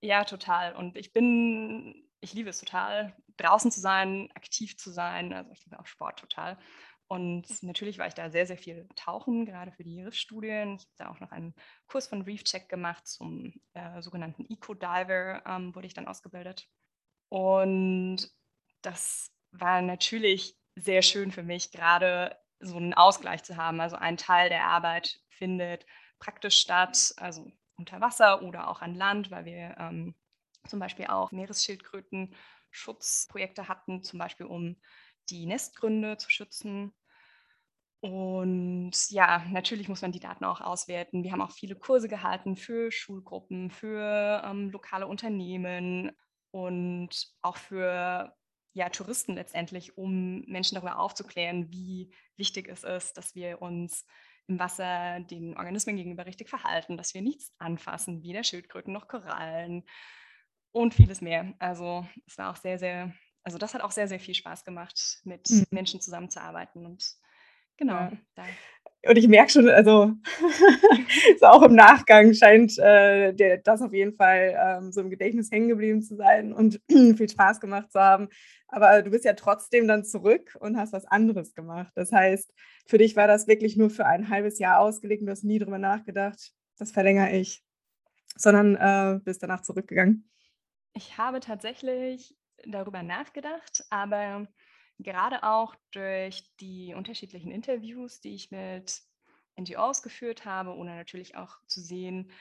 Ja, 0.01 0.23
total. 0.23 0.75
Und 0.75 0.97
ich 0.97 1.11
bin, 1.11 2.07
ich 2.21 2.33
liebe 2.33 2.49
es 2.49 2.59
total, 2.59 3.15
draußen 3.37 3.71
zu 3.71 3.79
sein, 3.79 4.29
aktiv 4.35 4.77
zu 4.77 4.91
sein. 4.91 5.33
Also 5.33 5.51
ich 5.51 5.63
liebe 5.65 5.79
auch 5.79 5.85
Sport 5.85 6.19
total. 6.19 6.57
Und 7.13 7.45
natürlich 7.61 7.99
war 7.99 8.07
ich 8.07 8.15
da 8.15 8.31
sehr, 8.31 8.47
sehr 8.47 8.57
viel 8.57 8.89
tauchen, 8.95 9.45
gerade 9.45 9.71
für 9.71 9.83
die 9.83 10.01
Riffstudien. 10.01 10.77
Ich 10.77 10.81
habe 10.81 10.95
da 10.97 11.11
auch 11.11 11.19
noch 11.19 11.29
einen 11.29 11.53
Kurs 11.85 12.07
von 12.07 12.23
Reefcheck 12.23 12.67
gemacht 12.69 13.05
zum 13.05 13.53
äh, 13.73 14.01
sogenannten 14.01 14.47
Eco-Diver, 14.49 15.43
ähm, 15.45 15.75
wurde 15.75 15.85
ich 15.85 15.93
dann 15.93 16.07
ausgebildet. 16.07 16.67
Und 17.29 18.31
das 18.81 19.31
war 19.51 19.83
natürlich 19.83 20.57
sehr 20.75 21.03
schön 21.03 21.31
für 21.31 21.43
mich, 21.43 21.71
gerade 21.71 22.35
so 22.59 22.77
einen 22.77 22.95
Ausgleich 22.95 23.43
zu 23.43 23.57
haben. 23.57 23.79
Also 23.79 23.95
ein 23.95 24.17
Teil 24.17 24.49
der 24.49 24.65
Arbeit 24.65 25.21
findet 25.29 25.85
praktisch 26.17 26.57
statt, 26.57 27.13
also 27.17 27.51
unter 27.75 28.01
Wasser 28.01 28.41
oder 28.41 28.69
auch 28.69 28.81
an 28.81 28.95
Land, 28.95 29.29
weil 29.29 29.45
wir 29.45 29.75
ähm, 29.77 30.15
zum 30.67 30.79
Beispiel 30.79 31.05
auch 31.05 31.31
Meeresschildkröten-Schutzprojekte 31.31 33.67
hatten, 33.67 34.01
zum 34.01 34.17
Beispiel 34.17 34.47
um 34.47 34.81
die 35.29 35.45
Nestgründe 35.45 36.17
zu 36.17 36.31
schützen. 36.31 36.91
Und 38.03 38.91
ja, 39.11 39.45
natürlich 39.49 39.87
muss 39.87 40.01
man 40.01 40.11
die 40.11 40.19
Daten 40.19 40.43
auch 40.43 40.59
auswerten. 40.59 41.23
Wir 41.23 41.31
haben 41.31 41.41
auch 41.41 41.53
viele 41.53 41.77
Kurse 41.77 42.09
gehalten 42.09 42.57
für 42.57 42.91
Schulgruppen, 42.91 43.71
für 43.71 44.43
ähm, 44.45 44.71
lokale 44.71 45.07
Unternehmen 45.07 46.11
und 46.51 47.09
auch 47.41 47.55
für 47.55 48.35
ja, 48.73 48.89
Touristen 48.89 49.35
letztendlich, 49.35 49.97
um 49.97 50.41
Menschen 50.47 50.75
darüber 50.75 50.99
aufzuklären, 50.99 51.71
wie 51.71 52.13
wichtig 52.35 52.67
es 52.67 52.83
ist, 52.83 53.15
dass 53.15 53.35
wir 53.35 53.61
uns 53.61 54.05
im 54.47 54.59
Wasser 54.59 55.21
den 55.21 55.55
Organismen 55.55 55.95
gegenüber 55.95 56.25
richtig 56.25 56.49
verhalten, 56.49 56.97
dass 56.97 57.13
wir 57.13 57.21
nichts 57.21 57.53
anfassen, 57.57 58.21
weder 58.21 58.43
Schildkröten 58.43 58.91
noch 58.91 59.07
Korallen 59.07 59.85
und 60.73 60.93
vieles 60.93 61.21
mehr. 61.21 61.53
Also 61.57 62.05
es 62.27 62.37
war 62.37 62.51
auch 62.51 62.57
sehr, 62.57 62.77
sehr, 62.77 63.13
also 63.43 63.57
das 63.57 63.73
hat 63.73 63.81
auch 63.81 63.91
sehr, 63.91 64.09
sehr 64.09 64.19
viel 64.19 64.35
Spaß 64.35 64.65
gemacht, 64.65 65.21
mit 65.23 65.49
mhm. 65.49 65.63
Menschen 65.71 66.01
zusammenzuarbeiten 66.01 66.85
und 66.85 67.23
genau. 67.77 68.11
Ja. 68.37 68.45
Und 69.05 69.17
ich 69.17 69.27
merke 69.27 69.51
schon, 69.51 69.67
also 69.67 70.13
so 71.39 71.45
auch 71.45 71.61
im 71.63 71.75
Nachgang 71.75 72.33
scheint 72.33 72.77
äh, 72.79 73.33
der, 73.33 73.57
das 73.57 73.81
auf 73.81 73.93
jeden 73.93 74.15
Fall 74.15 74.57
ähm, 74.57 74.93
so 74.93 75.01
im 75.01 75.09
Gedächtnis 75.09 75.51
hängen 75.51 75.67
geblieben 75.67 76.01
zu 76.01 76.15
sein 76.15 76.53
und 76.53 76.79
viel 76.89 77.29
Spaß 77.29 77.59
gemacht 77.59 77.91
zu 77.91 77.99
haben. 77.99 78.29
Aber 78.69 79.01
du 79.01 79.11
bist 79.11 79.25
ja 79.25 79.33
trotzdem 79.33 79.87
dann 79.87 80.05
zurück 80.05 80.57
und 80.61 80.77
hast 80.77 80.93
was 80.93 81.05
anderes 81.05 81.53
gemacht. 81.53 81.91
Das 81.95 82.13
heißt, 82.13 82.53
für 82.87 82.97
dich 82.97 83.17
war 83.17 83.27
das 83.27 83.47
wirklich 83.47 83.75
nur 83.75 83.89
für 83.89 84.05
ein 84.05 84.29
halbes 84.29 84.57
Jahr 84.57 84.79
ausgelegt 84.79 85.21
und 85.21 85.27
du 85.27 85.33
hast 85.33 85.43
nie 85.43 85.59
drüber 85.59 85.79
nachgedacht, 85.79 86.53
das 86.77 86.91
verlängere 86.91 87.31
ich, 87.31 87.61
sondern 88.37 88.75
äh, 88.75 89.19
bist 89.21 89.43
danach 89.43 89.63
zurückgegangen. 89.63 90.29
Ich 90.93 91.17
habe 91.17 91.41
tatsächlich 91.41 92.37
darüber 92.65 93.03
nachgedacht, 93.03 93.83
aber 93.89 94.47
gerade 94.99 95.43
auch 95.43 95.75
durch 95.91 96.43
die 96.59 96.93
unterschiedlichen 96.95 97.51
Interviews, 97.51 98.21
die 98.21 98.35
ich 98.35 98.51
mit 98.51 99.01
NGOs 99.59 100.01
geführt 100.01 100.45
habe, 100.45 100.75
ohne 100.75 100.95
natürlich 100.95 101.35
auch 101.35 101.57
zu 101.67 101.81
sehen, 101.81 102.31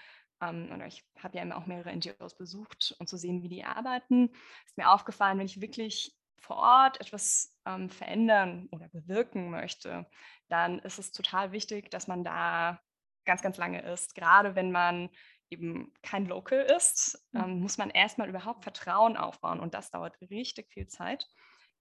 ähm, 0.41 0.71
oder 0.73 0.87
ich 0.87 1.05
habe 1.19 1.37
ja 1.37 1.43
immer 1.43 1.57
auch 1.57 1.67
mehrere 1.67 1.95
NGOs 1.95 2.37
besucht 2.37 2.95
und 2.99 3.09
zu 3.09 3.17
sehen, 3.17 3.43
wie 3.43 3.49
die 3.49 3.65
arbeiten, 3.65 4.31
ist 4.67 4.77
mir 4.77 4.91
aufgefallen, 4.91 5.39
wenn 5.39 5.47
ich 5.47 5.61
wirklich 5.61 6.17
vor 6.39 6.57
Ort 6.57 7.01
etwas 7.01 7.57
ähm, 7.67 7.89
verändern 7.89 8.69
oder 8.73 8.89
bewirken 8.89 9.51
möchte, 9.51 10.07
dann 10.49 10.81
ist 10.81 10.99
es 10.99 11.13
total 11.13 11.53
wichtig, 11.53 11.91
dass 11.91 12.09
man 12.09 12.25
da 12.25 12.81
ganz, 13.25 13.43
ganz 13.43 13.57
lange 13.59 13.81
ist. 13.83 14.17
Gerade 14.17 14.57
wenn 14.57 14.73
man 14.73 15.09
eben 15.51 15.93
kein 16.03 16.27
Local 16.27 16.61
ist, 16.63 17.25
mhm. 17.31 17.41
ähm, 17.41 17.61
muss 17.61 17.79
man 17.79 17.91
erstmal 17.91 18.29
überhaupt 18.29 18.65
Vertrauen 18.65 19.17
aufbauen 19.17 19.61
und 19.61 19.75
das 19.75 19.91
dauert 19.91 20.21
richtig 20.21 20.73
viel 20.73 20.89
Zeit 20.89 21.29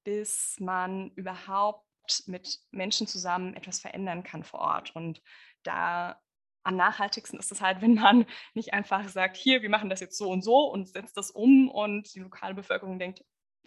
bis 0.03 0.57
man 0.59 1.11
überhaupt 1.11 1.85
mit 2.25 2.59
Menschen 2.71 3.07
zusammen 3.07 3.55
etwas 3.55 3.79
verändern 3.79 4.23
kann 4.23 4.43
vor 4.43 4.59
Ort. 4.59 4.95
Und 4.95 5.21
da 5.63 6.19
am 6.63 6.75
nachhaltigsten 6.75 7.39
ist 7.39 7.51
es 7.51 7.61
halt, 7.61 7.81
wenn 7.81 7.95
man 7.95 8.25
nicht 8.53 8.73
einfach 8.73 9.07
sagt, 9.09 9.37
hier, 9.37 9.61
wir 9.61 9.69
machen 9.69 9.89
das 9.89 9.99
jetzt 9.99 10.17
so 10.17 10.29
und 10.29 10.43
so 10.43 10.65
und 10.65 10.87
setzt 10.87 11.17
das 11.17 11.31
um 11.31 11.69
und 11.69 12.13
die 12.13 12.19
lokale 12.19 12.53
Bevölkerung 12.53 12.99
denkt, 12.99 13.23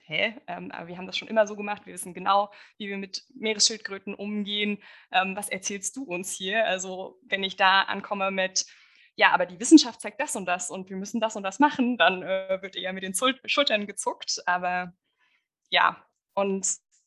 hä, 0.07 0.35
ähm, 0.47 0.71
aber 0.71 0.89
wir 0.89 0.99
haben 0.99 1.07
das 1.07 1.17
schon 1.17 1.29
immer 1.29 1.47
so 1.47 1.57
gemacht, 1.57 1.87
wir 1.87 1.95
wissen 1.95 2.15
genau, 2.15 2.53
wie 2.77 2.89
wir 2.89 2.99
mit 2.99 3.25
Meeresschildkröten 3.35 4.15
umgehen. 4.15 4.83
Ähm, 5.11 5.35
was 5.35 5.49
erzählst 5.49 5.97
du 5.97 6.05
uns 6.05 6.33
hier? 6.33 6.67
Also 6.67 7.19
wenn 7.23 7.43
ich 7.43 7.57
da 7.57 7.83
ankomme 7.83 8.31
mit, 8.31 8.67
ja, 9.17 9.33
aber 9.33 9.47
die 9.47 9.61
Wissenschaft 9.61 10.01
zeigt 10.01 10.21
das 10.21 10.37
und 10.37 10.47
das 10.47 10.71
und 10.71 10.91
wir 10.91 10.97
müssen 10.97 11.21
das 11.21 11.37
und 11.37 11.43
das 11.43 11.59
machen, 11.59 11.97
dann 11.97 12.23
äh, 12.23 12.59
wird 12.61 12.77
eher 12.77 12.93
mit 12.93 13.03
den 13.03 13.15
Schultern 13.15 13.87
gezuckt. 13.87 14.43
Aber 14.47 14.93
ja, 15.71 16.05
und 16.35 16.67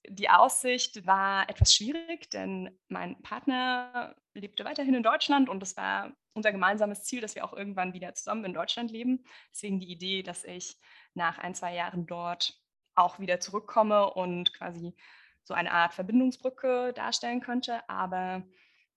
die 0.10 0.30
Aussicht 0.30 1.06
war 1.06 1.50
etwas 1.50 1.76
schwierig, 1.76 2.30
denn 2.30 2.78
mein 2.88 3.22
Partner 3.22 4.16
lebte 4.34 4.64
weiterhin 4.64 4.94
in 4.94 5.04
Deutschland 5.04 5.50
und 5.50 5.62
es 5.62 5.76
war 5.76 6.14
unser 6.34 6.52
gemeinsames 6.52 7.04
Ziel, 7.04 7.20
dass 7.20 7.36
wir 7.36 7.44
auch 7.44 7.54
irgendwann 7.54 7.94
wieder 7.94 8.14
zusammen 8.14 8.46
in 8.46 8.54
Deutschland 8.54 8.92
leben. 8.92 9.26
Deswegen 9.52 9.80
die 9.80 9.92
Idee, 9.92 10.24
dass 10.24 10.44
ich 10.44 10.78
nach 11.14 11.40
ein, 11.40 11.56
zwei 11.56 11.76
Jahren 11.76 12.06
dort 12.06 12.62
auch 12.96 13.20
wieder 13.20 13.40
zurückkomme 13.40 14.14
und 14.14 14.54
quasi 14.54 14.96
so 15.44 15.54
eine 15.54 15.72
Art 15.72 15.94
Verbindungsbrücke 15.94 16.94
darstellen 16.94 17.42
könnte. 17.42 17.88
Aber 17.90 18.44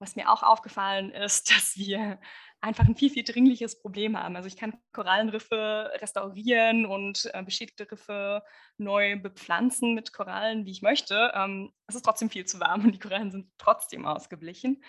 was 0.01 0.17
mir 0.17 0.31
auch 0.31 0.43
aufgefallen 0.43 1.13
ist, 1.13 1.51
dass 1.55 1.77
wir 1.77 2.19
einfach 2.61 2.87
ein 2.87 2.97
viel, 2.97 3.11
viel 3.11 3.25
dringliches 3.25 3.81
Problem 3.81 4.19
haben. 4.19 4.37
Also 4.37 4.49
ich 4.49 4.57
kann 4.57 4.77
Korallenriffe 4.93 5.93
restaurieren 6.01 6.85
und 6.85 7.31
äh, 7.33 7.43
beschädigte 7.43 7.91
Riffe 7.91 8.43
neu 8.77 9.19
bepflanzen 9.19 9.95
mit 9.95 10.13
Korallen, 10.13 10.67
wie 10.67 10.73
ich 10.73 10.83
möchte. 10.83 11.33
Ähm, 11.35 11.73
es 11.87 11.95
ist 11.95 12.05
trotzdem 12.05 12.29
viel 12.29 12.45
zu 12.45 12.61
warm 12.61 12.85
und 12.85 12.93
die 12.93 12.99
Korallen 12.99 13.31
sind 13.31 13.51
trotzdem 13.57 14.05
ausgeblichen. 14.05 14.83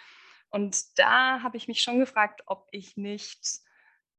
Und 0.49 0.99
da 0.99 1.41
habe 1.43 1.55
ich 1.55 1.67
mich 1.67 1.81
schon 1.81 1.99
gefragt, 1.99 2.41
ob 2.45 2.67
ich 2.71 2.97
nicht 2.97 3.59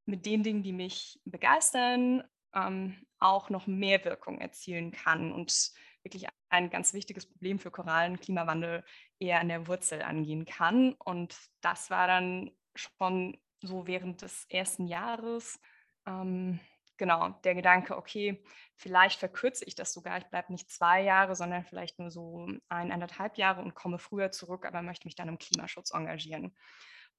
mit 0.07 0.25
den 0.25 0.43
Dingen, 0.43 0.63
die 0.63 0.73
mich 0.73 1.21
begeistern, 1.25 2.25
ähm, 2.55 3.07
auch 3.19 3.51
noch 3.51 3.67
mehr 3.67 4.03
Wirkung 4.05 4.41
erzielen 4.41 4.93
kann 4.93 5.33
und 5.33 5.73
wirklich 6.03 6.27
ein 6.49 6.71
ganz 6.71 6.95
wichtiges 6.95 7.27
Problem 7.27 7.59
für 7.59 7.71
Korallen, 7.71 8.19
Klimawandel, 8.19 8.85
eher 9.23 9.41
an 9.41 9.49
der 9.49 9.69
Wurzel 9.69 10.03
angehen 10.03 10.45
kann. 10.45 10.95
Und 10.95 11.37
das 11.61 11.91
war 11.91 12.07
dann 12.07 12.51
schon 12.75 13.39
so 13.61 13.87
während 13.87 14.23
des 14.23 14.47
ersten 14.51 14.89
Jahres. 14.89 15.61
Ähm, 16.07 16.59
genau, 16.97 17.31
der 17.45 17.55
Gedanke, 17.55 17.97
okay, 17.97 18.43
vielleicht 18.75 19.21
verkürze 19.21 19.65
ich 19.65 19.77
das 19.77 19.93
sogar. 19.93 20.19
Ich 20.19 20.27
bleibe 20.27 20.53
nicht 20.53 20.71
zwei 20.71 21.03
Jahre, 21.03 21.37
sondern 21.37 21.65
vielleicht 21.65 22.01
nur 22.01 22.11
so 22.11 22.49
eineinhalb 22.69 23.39
Jahre 23.39 23.63
und 23.63 23.75
komme 23.75 23.99
früher 23.99 24.33
zurück, 24.33 24.67
aber 24.67 24.83
möchte 24.83 25.07
mich 25.07 25.15
dann 25.15 25.29
im 25.29 25.39
Klimaschutz 25.39 25.95
engagieren. 25.95 26.57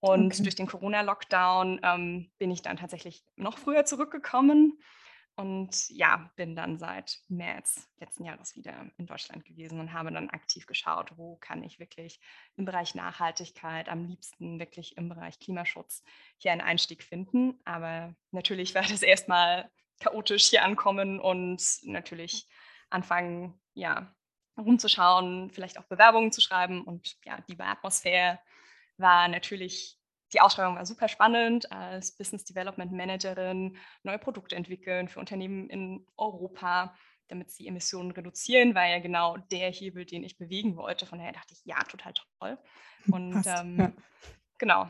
Und 0.02 0.34
okay. 0.34 0.44
durch 0.44 0.56
den 0.56 0.68
Corona-Lockdown 0.68 1.80
ähm, 1.82 2.32
bin 2.38 2.52
ich 2.52 2.62
dann 2.62 2.76
tatsächlich 2.76 3.24
noch 3.38 3.58
früher 3.58 3.86
zurückgekommen 3.86 4.78
und 5.36 5.90
ja, 5.90 6.32
bin 6.36 6.56
dann 6.56 6.78
seit 6.78 7.20
März 7.28 7.90
letzten 8.00 8.24
Jahres 8.24 8.56
wieder 8.56 8.92
in 8.98 9.08
Deutschland 9.08 9.46
gewesen 9.46 9.80
und 9.80 9.92
habe 9.92 10.12
dann 10.12 10.30
aktiv 10.30 10.68
geschaut, 10.68 11.18
wo 11.18 11.38
kann 11.38 11.64
ich 11.64 11.80
wirklich 11.80 12.20
im 12.56 12.66
Bereich 12.66 12.94
Nachhaltigkeit, 12.94 13.90
am 13.90 14.06
liebsten 14.06 14.60
wirklich 14.60 14.96
im 14.96 15.10
Bereich 15.10 15.40
Klimaschutz 15.40 16.04
hier 16.38 16.52
einen 16.52 16.62
Einstieg 16.62 17.02
finden. 17.02 17.60
Aber 17.66 18.14
natürlich 18.32 18.76
war 18.76 18.84
das 18.84 19.02
erstmal 19.02 19.72
chaotisch 20.00 20.50
hier 20.50 20.64
ankommen 20.64 21.20
und 21.20 21.64
natürlich 21.84 22.48
anfangen, 22.90 23.60
ja, 23.74 24.16
rumzuschauen, 24.56 25.50
vielleicht 25.50 25.80
auch 25.80 25.86
Bewerbungen 25.86 26.32
zu 26.32 26.42
schreiben. 26.42 26.84
Und 26.84 27.18
ja, 27.26 27.42
die 27.42 27.60
Atmosphäre 27.60 28.40
war 28.98 29.28
natürlich, 29.28 29.98
die 30.34 30.42
Ausschreibung 30.42 30.76
war 30.76 30.86
super 30.86 31.08
spannend 31.08 31.72
als 31.72 32.12
Business 32.12 32.44
Development 32.44 32.92
Managerin, 32.92 33.78
neue 34.04 34.20
Produkte 34.20 34.56
entwickeln 34.56 35.08
für 35.08 35.20
Unternehmen 35.20 35.70
in 35.70 36.06
Europa, 36.18 36.96
damit 37.28 37.52
sie 37.52 37.68
Emissionen 37.68 38.12
reduzieren, 38.12 38.76
war 38.76 38.88
ja 38.88 39.00
genau 39.00 39.38
der 39.52 39.72
Hebel, 39.72 40.06
den 40.06 40.24
ich 40.24 40.38
bewegen 40.38 40.76
wollte. 40.76 41.06
Von 41.06 41.20
daher 41.20 41.34
dachte 41.34 41.54
ich, 41.54 41.64
ja, 41.66 41.80
total 41.84 42.14
toll. 42.14 42.58
Und 43.10 43.44
ähm, 43.46 43.80
ja. 43.80 43.92
genau. 44.58 44.88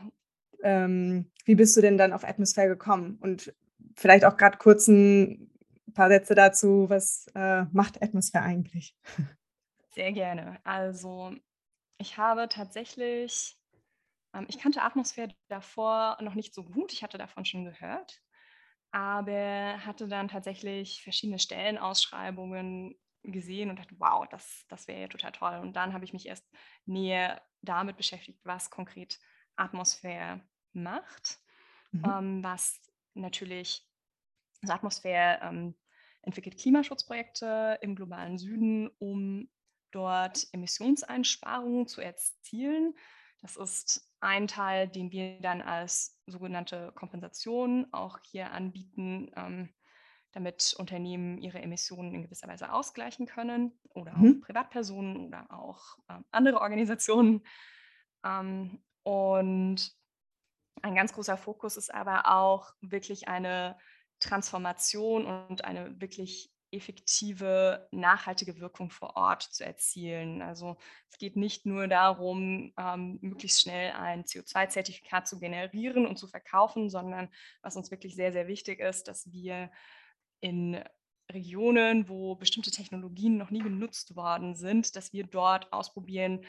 Ähm, 0.62 1.30
wie 1.44 1.54
bist 1.54 1.76
du 1.76 1.80
denn 1.80 1.98
dann 1.98 2.12
auf 2.12 2.24
Atmosphäre 2.24 2.68
gekommen? 2.68 3.18
Und 3.20 3.54
vielleicht 3.96 4.24
auch 4.24 4.36
gerade 4.36 4.58
kurz 4.58 4.88
ein 4.88 5.50
paar 5.94 6.08
Sätze 6.08 6.34
dazu, 6.34 6.86
was 6.88 7.26
äh, 7.34 7.64
macht 7.72 8.02
Atmosphäre 8.02 8.44
eigentlich? 8.44 8.96
Sehr 9.94 10.12
gerne. 10.12 10.58
Also 10.64 11.32
ich 11.98 12.18
habe 12.18 12.48
tatsächlich, 12.48 13.56
ich 14.48 14.58
kannte 14.58 14.82
Atmosphäre 14.82 15.34
davor 15.48 16.18
noch 16.20 16.34
nicht 16.34 16.54
so 16.54 16.64
gut. 16.64 16.92
Ich 16.92 17.02
hatte 17.02 17.18
davon 17.18 17.44
schon 17.44 17.64
gehört, 17.64 18.20
aber 18.90 19.84
hatte 19.84 20.08
dann 20.08 20.28
tatsächlich 20.28 21.02
verschiedene 21.02 21.38
Stellenausschreibungen 21.38 22.94
gesehen 23.22 23.70
und 23.70 23.78
dachte, 23.78 23.94
wow, 23.98 24.26
das, 24.28 24.64
das 24.68 24.86
wäre 24.86 25.02
ja 25.02 25.08
total 25.08 25.32
toll. 25.32 25.58
Und 25.60 25.74
dann 25.74 25.92
habe 25.92 26.04
ich 26.04 26.12
mich 26.12 26.26
erst 26.26 26.46
näher 26.84 27.42
damit 27.62 27.96
beschäftigt, 27.96 28.40
was 28.44 28.70
konkret 28.70 29.18
Atmosphäre 29.56 30.42
macht, 30.72 31.38
mhm. 31.92 32.04
ähm, 32.04 32.44
was 32.44 32.80
natürlich, 33.14 33.88
also 34.62 34.74
Atmosphäre 34.74 35.40
ähm, 35.42 35.74
entwickelt 36.22 36.58
Klimaschutzprojekte 36.58 37.78
im 37.80 37.94
globalen 37.94 38.38
Süden, 38.38 38.90
um 38.98 39.48
dort 39.90 40.46
Emissionseinsparungen 40.52 41.86
zu 41.86 42.00
erzielen. 42.00 42.94
Das 43.40 43.56
ist 43.56 44.10
ein 44.24 44.48
Teil, 44.48 44.88
den 44.88 45.12
wir 45.12 45.38
dann 45.40 45.60
als 45.60 46.18
sogenannte 46.26 46.92
Kompensation 46.94 47.86
auch 47.92 48.18
hier 48.22 48.52
anbieten, 48.52 49.30
ähm, 49.36 49.68
damit 50.32 50.74
Unternehmen 50.78 51.38
ihre 51.38 51.60
Emissionen 51.60 52.14
in 52.14 52.22
gewisser 52.22 52.48
Weise 52.48 52.72
ausgleichen 52.72 53.26
können 53.26 53.78
oder 53.90 54.16
mhm. 54.16 54.40
auch 54.42 54.46
Privatpersonen 54.46 55.26
oder 55.26 55.46
auch 55.50 55.98
äh, 56.08 56.18
andere 56.30 56.60
Organisationen. 56.60 57.46
Ähm, 58.24 58.82
und 59.02 59.92
ein 60.82 60.94
ganz 60.94 61.12
großer 61.12 61.36
Fokus 61.36 61.76
ist 61.76 61.92
aber 61.92 62.26
auch 62.26 62.72
wirklich 62.80 63.28
eine 63.28 63.76
Transformation 64.20 65.26
und 65.26 65.64
eine 65.64 66.00
wirklich 66.00 66.53
effektive, 66.74 67.88
nachhaltige 67.90 68.60
Wirkung 68.60 68.90
vor 68.90 69.16
Ort 69.16 69.42
zu 69.42 69.64
erzielen. 69.64 70.42
Also 70.42 70.76
es 71.10 71.18
geht 71.18 71.36
nicht 71.36 71.66
nur 71.66 71.88
darum, 71.88 72.72
ähm, 72.78 73.18
möglichst 73.22 73.60
schnell 73.60 73.92
ein 73.92 74.24
CO2-Zertifikat 74.24 75.26
zu 75.28 75.38
generieren 75.38 76.06
und 76.06 76.18
zu 76.18 76.26
verkaufen, 76.26 76.90
sondern 76.90 77.30
was 77.62 77.76
uns 77.76 77.90
wirklich 77.90 78.14
sehr, 78.14 78.32
sehr 78.32 78.46
wichtig 78.48 78.80
ist, 78.80 79.08
dass 79.08 79.30
wir 79.32 79.70
in 80.40 80.82
Regionen, 81.32 82.08
wo 82.08 82.34
bestimmte 82.34 82.70
Technologien 82.70 83.38
noch 83.38 83.50
nie 83.50 83.62
genutzt 83.62 84.14
worden 84.14 84.54
sind, 84.54 84.94
dass 84.94 85.12
wir 85.12 85.24
dort 85.24 85.72
ausprobieren, 85.72 86.44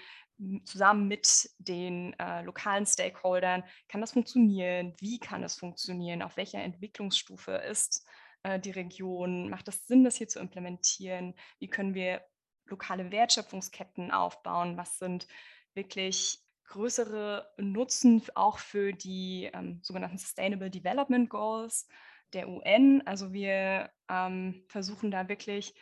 zusammen 0.65 1.07
mit 1.07 1.49
den 1.59 2.13
äh, 2.19 2.41
lokalen 2.41 2.85
Stakeholdern, 2.85 3.63
kann 3.87 4.01
das 4.01 4.11
funktionieren? 4.11 4.93
Wie 4.99 5.17
kann 5.17 5.43
es 5.43 5.55
funktionieren? 5.55 6.21
Auf 6.21 6.35
welcher 6.35 6.61
Entwicklungsstufe 6.61 7.53
ist 7.53 8.05
äh, 8.45 8.59
die 8.59 8.71
Region? 8.71 9.49
Macht 9.49 9.67
es 9.67 9.87
Sinn, 9.87 10.03
das 10.03 10.15
hier 10.15 10.27
zu 10.27 10.39
implementieren? 10.39 11.33
Wie 11.59 11.67
können 11.67 11.95
wir 11.95 12.21
lokale 12.65 13.11
Wertschöpfungsketten 13.11 14.11
aufbauen? 14.11 14.77
Was 14.77 14.99
sind 14.99 15.27
wirklich 15.73 16.39
größere 16.65 17.51
Nutzen 17.57 18.23
auch 18.35 18.59
für 18.59 18.93
die 18.93 19.49
ähm, 19.53 19.79
sogenannten 19.83 20.17
Sustainable 20.17 20.69
Development 20.69 21.29
Goals 21.29 21.87
der 22.33 22.47
UN? 22.47 23.01
Also 23.05 23.33
wir 23.33 23.91
ähm, 24.09 24.63
versuchen 24.67 25.09
da 25.09 25.27
wirklich 25.27 25.73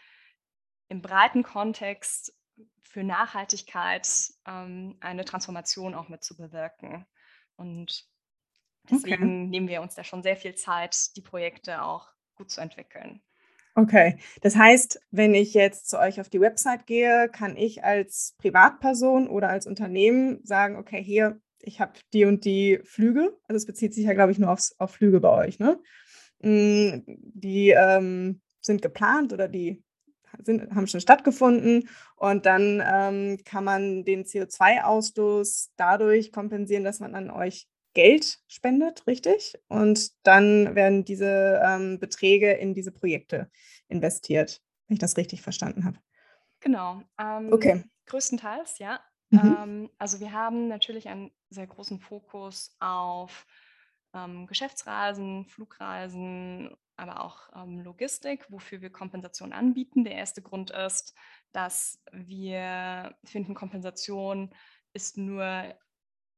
im 0.87 1.01
breiten 1.01 1.43
Kontext 1.43 2.33
für 2.81 3.03
Nachhaltigkeit 3.03 4.07
ähm, 4.45 4.97
eine 5.01 5.25
Transformation 5.25 5.95
auch 5.95 6.07
mit 6.09 6.23
zu 6.23 6.37
bewirken. 6.37 7.05
Und 7.55 8.07
deswegen 8.89 9.23
okay. 9.23 9.47
nehmen 9.47 9.67
wir 9.67 9.81
uns 9.81 9.95
da 9.95 10.03
schon 10.03 10.23
sehr 10.23 10.37
viel 10.37 10.55
Zeit, 10.55 11.15
die 11.15 11.21
Projekte 11.21 11.81
auch 11.81 12.13
gut 12.35 12.51
zu 12.51 12.61
entwickeln. 12.61 13.21
Okay, 13.75 14.17
das 14.41 14.55
heißt, 14.55 14.99
wenn 15.09 15.33
ich 15.33 15.55
jetzt 15.55 15.89
zu 15.89 15.97
euch 15.97 16.21
auf 16.21 16.29
die 16.29 16.39
Website 16.39 16.85
gehe, 16.85 17.27
kann 17.29 17.57
ich 17.57 17.83
als 17.83 18.35
Privatperson 18.37 19.27
oder 19.27 19.49
als 19.49 19.65
Unternehmen 19.65 20.39
sagen, 20.43 20.75
okay, 20.75 21.01
hier, 21.03 21.39
ich 21.59 21.79
habe 21.81 21.93
die 22.13 22.25
und 22.25 22.45
die 22.45 22.79
Flüge. 22.83 23.35
Also 23.47 23.57
es 23.57 23.65
bezieht 23.65 23.95
sich 23.95 24.05
ja, 24.05 24.13
glaube 24.13 24.31
ich, 24.31 24.37
nur 24.37 24.51
aufs, 24.51 24.75
auf 24.77 24.91
Flüge 24.91 25.19
bei 25.19 25.29
euch, 25.29 25.59
ne? 25.59 25.79
Mm, 26.41 27.03
die 27.07 27.69
ähm, 27.69 28.41
sind 28.61 28.83
geplant 28.83 29.33
oder 29.33 29.47
die 29.47 29.83
sind, 30.43 30.73
haben 30.75 30.87
schon 30.87 31.01
stattgefunden 31.01 31.89
und 32.15 32.45
dann 32.45 32.83
ähm, 32.85 33.39
kann 33.43 33.63
man 33.63 34.03
den 34.03 34.25
CO2-Ausstoß 34.25 35.69
dadurch 35.77 36.31
kompensieren, 36.31 36.83
dass 36.83 36.99
man 36.99 37.15
an 37.15 37.31
euch 37.31 37.67
Geld 37.93 38.39
spendet, 38.47 39.05
richtig? 39.07 39.57
Und 39.67 40.11
dann 40.25 40.75
werden 40.75 41.05
diese 41.05 41.61
ähm, 41.63 41.99
Beträge 41.99 42.51
in 42.53 42.73
diese 42.73 42.91
Projekte 42.91 43.49
investiert, 43.87 44.61
wenn 44.87 44.95
ich 44.95 44.99
das 44.99 45.17
richtig 45.17 45.41
verstanden 45.41 45.85
habe. 45.85 45.97
Genau. 46.59 47.01
Ähm, 47.19 47.51
okay. 47.51 47.83
Größtenteils, 48.05 48.79
ja. 48.79 48.99
Mhm. 49.29 49.57
Ähm, 49.61 49.89
also 49.97 50.19
wir 50.19 50.31
haben 50.31 50.67
natürlich 50.67 51.07
einen 51.09 51.31
sehr 51.49 51.67
großen 51.67 51.99
Fokus 51.99 52.75
auf 52.79 53.45
ähm, 54.13 54.47
Geschäftsreisen, 54.47 55.45
Flugreisen 55.45 56.75
aber 56.95 57.23
auch 57.23 57.49
ähm, 57.55 57.79
Logistik, 57.79 58.45
wofür 58.49 58.81
wir 58.81 58.91
Kompensation 58.91 59.53
anbieten. 59.53 60.03
Der 60.03 60.15
erste 60.15 60.41
Grund 60.41 60.71
ist, 60.71 61.15
dass 61.51 61.99
wir 62.11 63.15
finden, 63.23 63.55
Kompensation 63.55 64.53
ist 64.93 65.17
nur 65.17 65.73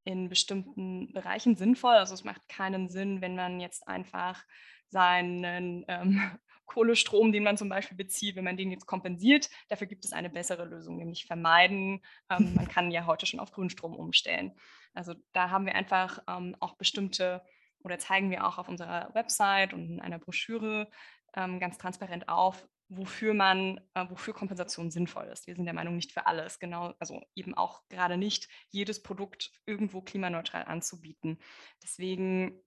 in 0.05 0.29
bestimmten 0.29 1.11
Bereichen 1.11 1.55
sinnvoll. 1.57 1.95
Also 1.95 2.13
es 2.13 2.23
macht 2.23 2.47
keinen 2.47 2.89
Sinn, 2.89 3.21
wenn 3.21 3.35
man 3.35 3.59
jetzt 3.59 3.87
einfach 3.87 4.43
seinen 4.87 5.83
ähm, 5.87 6.21
Kohlestrom, 6.65 7.31
den 7.31 7.43
man 7.43 7.57
zum 7.57 7.69
Beispiel 7.69 7.97
bezieht, 7.97 8.35
wenn 8.35 8.43
man 8.43 8.57
den 8.57 8.71
jetzt 8.71 8.85
kompensiert. 8.87 9.49
Dafür 9.67 9.87
gibt 9.87 10.05
es 10.05 10.13
eine 10.13 10.29
bessere 10.29 10.65
Lösung, 10.65 10.97
nämlich 10.97 11.25
vermeiden. 11.25 12.01
Ähm, 12.29 12.53
man 12.55 12.67
kann 12.67 12.91
ja 12.91 13.05
heute 13.05 13.25
schon 13.25 13.39
auf 13.39 13.51
Grünstrom 13.51 13.95
umstellen. 13.95 14.53
Also 14.93 15.13
da 15.33 15.49
haben 15.49 15.65
wir 15.65 15.75
einfach 15.75 16.19
ähm, 16.27 16.55
auch 16.59 16.75
bestimmte 16.75 17.43
oder 17.83 17.99
zeigen 17.99 18.31
wir 18.31 18.47
auch 18.47 18.57
auf 18.57 18.67
unserer 18.67 19.13
Website 19.13 19.73
und 19.73 19.89
in 19.89 20.01
einer 20.01 20.17
Broschüre 20.17 20.89
ähm, 21.35 21.59
ganz 21.59 21.77
transparent 21.77 22.29
auf, 22.29 22.67
wofür 22.87 23.33
man, 23.33 23.79
äh, 23.93 24.05
wofür 24.09 24.33
Kompensation 24.33 24.91
sinnvoll 24.91 25.25
ist. 25.25 25.47
Wir 25.47 25.55
sind 25.55 25.65
der 25.65 25.73
Meinung, 25.73 25.95
nicht 25.95 26.11
für 26.11 26.27
alles, 26.27 26.59
genau, 26.59 26.93
also 26.99 27.21
eben 27.35 27.55
auch 27.55 27.81
gerade 27.89 28.17
nicht 28.17 28.47
jedes 28.69 29.01
Produkt 29.01 29.51
irgendwo 29.65 30.01
klimaneutral 30.01 30.65
anzubieten. 30.65 31.39
Deswegen 31.81 32.61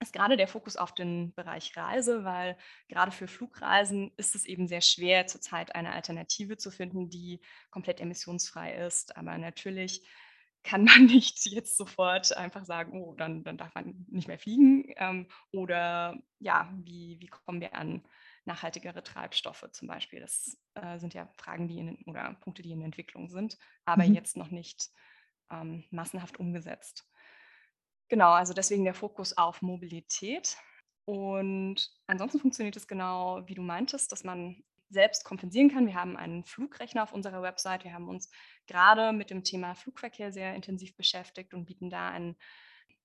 ist 0.00 0.14
gerade 0.14 0.38
der 0.38 0.48
Fokus 0.48 0.76
auf 0.76 0.94
den 0.94 1.34
Bereich 1.34 1.76
Reise, 1.76 2.24
weil 2.24 2.56
gerade 2.88 3.10
für 3.12 3.28
Flugreisen 3.28 4.12
ist 4.16 4.34
es 4.34 4.46
eben 4.46 4.66
sehr 4.66 4.80
schwer, 4.80 5.26
zurzeit 5.26 5.74
eine 5.74 5.92
Alternative 5.92 6.56
zu 6.56 6.70
finden, 6.70 7.10
die 7.10 7.40
komplett 7.70 8.00
emissionsfrei 8.00 8.74
ist. 8.86 9.16
Aber 9.16 9.36
natürlich 9.36 10.02
kann 10.62 10.84
man 10.84 11.06
nicht 11.06 11.46
jetzt 11.46 11.76
sofort 11.76 12.36
einfach 12.36 12.64
sagen, 12.64 13.00
oh, 13.00 13.14
dann, 13.14 13.44
dann 13.44 13.56
darf 13.56 13.74
man 13.74 14.06
nicht 14.08 14.28
mehr 14.28 14.38
fliegen. 14.38 14.92
Ähm, 14.96 15.28
oder 15.52 16.18
ja, 16.38 16.72
wie, 16.84 17.18
wie 17.20 17.28
kommen 17.28 17.60
wir 17.60 17.74
an 17.74 18.04
nachhaltigere 18.44 19.02
Treibstoffe 19.02 19.66
zum 19.72 19.88
Beispiel? 19.88 20.20
Das 20.20 20.58
äh, 20.74 20.98
sind 20.98 21.14
ja 21.14 21.28
Fragen, 21.36 21.68
die 21.68 21.78
in, 21.78 22.02
oder 22.06 22.34
Punkte, 22.40 22.62
die 22.62 22.72
in 22.72 22.82
Entwicklung 22.82 23.28
sind, 23.28 23.58
aber 23.84 24.06
mhm. 24.06 24.14
jetzt 24.14 24.36
noch 24.36 24.50
nicht 24.50 24.88
ähm, 25.50 25.84
massenhaft 25.90 26.38
umgesetzt. 26.38 27.06
Genau, 28.08 28.30
also 28.30 28.52
deswegen 28.52 28.84
der 28.84 28.94
Fokus 28.94 29.36
auf 29.36 29.62
Mobilität. 29.62 30.56
Und 31.04 31.90
ansonsten 32.06 32.40
funktioniert 32.40 32.76
es 32.76 32.86
genau, 32.86 33.46
wie 33.46 33.54
du 33.54 33.62
meintest, 33.62 34.12
dass 34.12 34.24
man 34.24 34.62
selbst 34.90 35.24
kompensieren 35.24 35.70
kann. 35.70 35.86
Wir 35.86 35.94
haben 35.94 36.16
einen 36.16 36.44
Flugrechner 36.44 37.02
auf 37.02 37.12
unserer 37.12 37.42
Website. 37.42 37.84
Wir 37.84 37.94
haben 37.94 38.08
uns 38.08 38.30
gerade 38.66 39.12
mit 39.12 39.30
dem 39.30 39.44
Thema 39.44 39.74
Flugverkehr 39.74 40.32
sehr 40.32 40.54
intensiv 40.54 40.96
beschäftigt 40.96 41.54
und 41.54 41.66
bieten 41.66 41.90
da 41.90 42.10
ein 42.10 42.36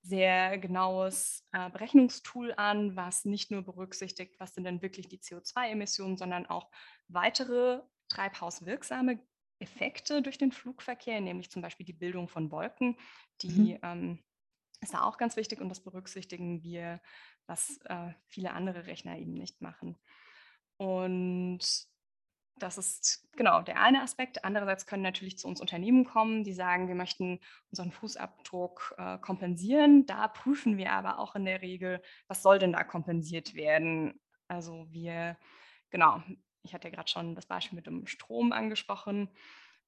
sehr 0.02 0.58
genaues 0.60 1.48
äh, 1.52 1.70
Berechnungstool 1.70 2.54
an, 2.58 2.96
was 2.96 3.26
nicht 3.26 3.50
nur 3.50 3.64
berücksichtigt, 3.64 4.36
was 4.40 4.54
sind 4.54 4.66
denn 4.66 4.82
wirklich 4.82 5.08
die 5.08 5.20
CO2-Emissionen, 5.20 6.18
sondern 6.18 6.46
auch 6.46 6.70
weitere 7.08 7.82
treibhauswirksame 8.10 9.20
Effekte 9.60 10.22
durch 10.22 10.38
den 10.38 10.52
Flugverkehr, 10.52 11.22
nämlich 11.22 11.50
zum 11.50 11.62
Beispiel 11.62 11.86
die 11.86 11.94
Bildung 11.94 12.28
von 12.28 12.52
Wolken, 12.52 12.98
die 13.42 13.74
mhm. 13.74 13.80
ähm, 13.82 14.24
ist 14.82 14.94
da 14.94 15.04
auch 15.04 15.18
ganz 15.18 15.38
wichtig 15.38 15.62
und 15.62 15.70
das 15.70 15.84
berücksichtigen 15.84 16.62
wir, 16.62 17.02
was 17.48 17.80
äh, 17.86 18.12
viele 18.28 18.54
andere 18.54 18.86
Rechner 18.86 19.18
eben 19.18 19.34
nicht 19.34 19.62
machen. 19.62 19.98
Und 20.78 21.60
das 22.58 22.78
ist 22.78 23.28
genau 23.36 23.62
der 23.62 23.82
eine 23.82 24.02
Aspekt. 24.02 24.46
Andererseits 24.46 24.86
können 24.86 25.04
natürlich 25.04 25.38
zu 25.38 25.48
uns 25.48 25.60
Unternehmen 25.60 26.06
kommen, 26.06 26.44
die 26.44 26.54
sagen, 26.54 26.88
wir 26.88 26.96
möchten 26.96 27.40
unseren 27.70 27.92
Fußabdruck 27.92 28.96
äh, 28.98 29.18
kompensieren. 29.18 30.06
Da 30.06 30.28
prüfen 30.28 30.78
wir 30.78 30.94
aber 30.94 31.20
auch 31.20 31.36
in 31.36 31.46
der 31.46 31.62
Regel, 31.62 32.02
was 32.28 32.42
soll 32.42 32.60
denn 32.60 32.74
da 32.74 32.84
kompensiert 32.84 33.56
werden. 33.56 34.20
Also 34.48 34.88
wir, 34.90 35.38
genau, 35.90 36.22
ich 36.64 36.74
hatte 36.74 36.88
ja 36.88 36.96
gerade 36.96 37.10
schon 37.10 37.36
das 37.36 37.46
Beispiel 37.46 37.76
mit 37.76 37.88
dem 37.88 38.08
Strom 38.08 38.52
angesprochen. 38.52 39.30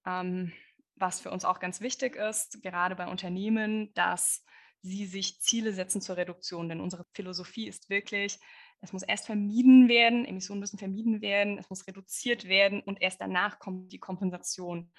Ähm, 0.05 0.51
was 0.95 1.19
für 1.19 1.31
uns 1.31 1.45
auch 1.45 1.59
ganz 1.59 1.79
wichtig 1.79 2.15
ist, 2.15 2.61
gerade 2.63 2.95
bei 2.95 3.07
Unternehmen, 3.07 3.93
dass 3.93 4.43
sie 4.81 5.05
sich 5.05 5.39
Ziele 5.41 5.73
setzen 5.73 6.01
zur 6.01 6.17
Reduktion. 6.17 6.69
Denn 6.69 6.81
unsere 6.81 7.05
Philosophie 7.13 7.67
ist 7.67 7.89
wirklich, 7.89 8.39
es 8.81 8.93
muss 8.93 9.03
erst 9.03 9.25
vermieden 9.25 9.89
werden, 9.89 10.25
Emissionen 10.25 10.59
müssen 10.59 10.77
vermieden 10.77 11.21
werden, 11.21 11.57
es 11.57 11.69
muss 11.69 11.87
reduziert 11.87 12.47
werden 12.47 12.81
und 12.81 13.01
erst 13.01 13.21
danach 13.21 13.59
kommt 13.59 13.91
die 13.91 13.99
Kompensation, 13.99 14.91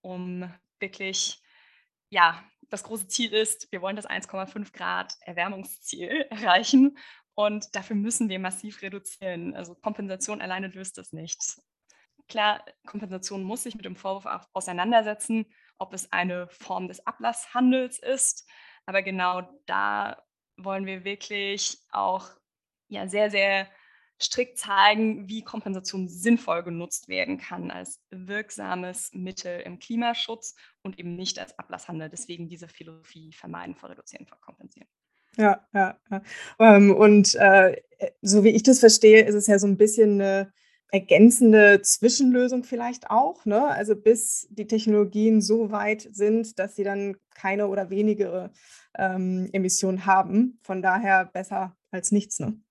um 0.00 0.52
wirklich, 0.78 1.42
ja, 2.10 2.42
das 2.68 2.84
große 2.84 3.08
Ziel 3.08 3.32
ist, 3.32 3.70
wir 3.70 3.82
wollen 3.82 3.96
das 3.96 4.08
1,5 4.08 4.72
Grad 4.72 5.16
Erwärmungsziel 5.20 6.08
erreichen 6.30 6.96
und 7.34 7.74
dafür 7.74 7.96
müssen 7.96 8.28
wir 8.28 8.38
massiv 8.38 8.82
reduzieren. 8.82 9.54
Also 9.54 9.74
Kompensation 9.74 10.42
alleine 10.42 10.68
löst 10.68 10.98
das 10.98 11.12
nicht. 11.12 11.60
Klar, 12.28 12.64
Kompensation 12.86 13.42
muss 13.42 13.64
sich 13.64 13.74
mit 13.74 13.84
dem 13.84 13.96
Vorwurf 13.96 14.46
auseinandersetzen, 14.52 15.46
ob 15.78 15.92
es 15.94 16.12
eine 16.12 16.48
Form 16.48 16.88
des 16.88 17.06
Ablasshandels 17.06 17.98
ist. 17.98 18.48
Aber 18.86 19.02
genau 19.02 19.42
da 19.66 20.22
wollen 20.56 20.86
wir 20.86 21.04
wirklich 21.04 21.78
auch 21.90 22.30
ja, 22.92 23.08
sehr, 23.08 23.30
sehr 23.30 23.68
strikt 24.20 24.58
zeigen, 24.58 25.28
wie 25.28 25.42
Kompensation 25.42 26.08
sinnvoll 26.08 26.62
genutzt 26.62 27.08
werden 27.08 27.38
kann 27.38 27.70
als 27.70 28.00
wirksames 28.10 29.10
Mittel 29.12 29.60
im 29.60 29.78
Klimaschutz 29.78 30.54
und 30.82 30.98
eben 30.98 31.16
nicht 31.16 31.38
als 31.38 31.58
Ablasshandel. 31.58 32.08
Deswegen 32.08 32.48
diese 32.48 32.68
Philosophie 32.68 33.32
vermeiden 33.32 33.74
vor 33.74 33.90
Reduzieren, 33.90 34.26
vor 34.26 34.40
Kompensieren. 34.40 34.88
Ja, 35.36 35.66
ja, 35.72 35.98
ja. 36.10 36.22
Ähm, 36.58 36.94
und 36.94 37.34
äh, 37.36 37.80
so 38.20 38.44
wie 38.44 38.50
ich 38.50 38.62
das 38.62 38.80
verstehe, 38.80 39.24
ist 39.24 39.34
es 39.34 39.46
ja 39.46 39.58
so 39.58 39.66
ein 39.66 39.78
bisschen 39.78 40.20
eine 40.20 40.52
ergänzende 40.92 41.80
Zwischenlösung 41.80 42.64
vielleicht 42.64 43.10
auch, 43.10 43.46
ne? 43.46 43.64
Also 43.64 43.96
bis 43.96 44.46
die 44.50 44.66
Technologien 44.66 45.40
so 45.40 45.70
weit 45.70 46.06
sind, 46.12 46.58
dass 46.58 46.76
sie 46.76 46.84
dann 46.84 47.16
keine 47.34 47.68
oder 47.68 47.88
wenige 47.88 48.50
ähm, 48.98 49.48
Emissionen 49.52 50.04
haben. 50.04 50.60
Von 50.62 50.82
daher 50.82 51.24
besser 51.24 51.74
als 51.90 52.12
nichts, 52.12 52.40
ne? 52.40 52.61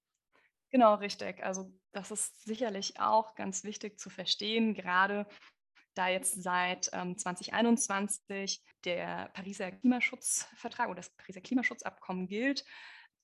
Genau, 0.72 0.96
richtig. 0.96 1.44
Also 1.44 1.72
das 1.92 2.12
ist 2.12 2.44
sicherlich 2.46 3.00
auch 3.00 3.36
ganz 3.36 3.64
wichtig 3.64 4.00
zu 4.00 4.10
verstehen, 4.10 4.74
gerade 4.74 5.28
da 5.96 6.08
jetzt 6.08 6.42
seit 6.42 6.90
ähm, 6.94 7.18
2021 7.18 8.64
der 8.86 9.30
Pariser 9.34 9.72
Klimaschutzvertrag 9.72 10.88
oder 10.88 10.98
das 10.98 11.10
Pariser 11.18 11.42
Klimaschutzabkommen 11.42 12.28
gilt. 12.28 12.64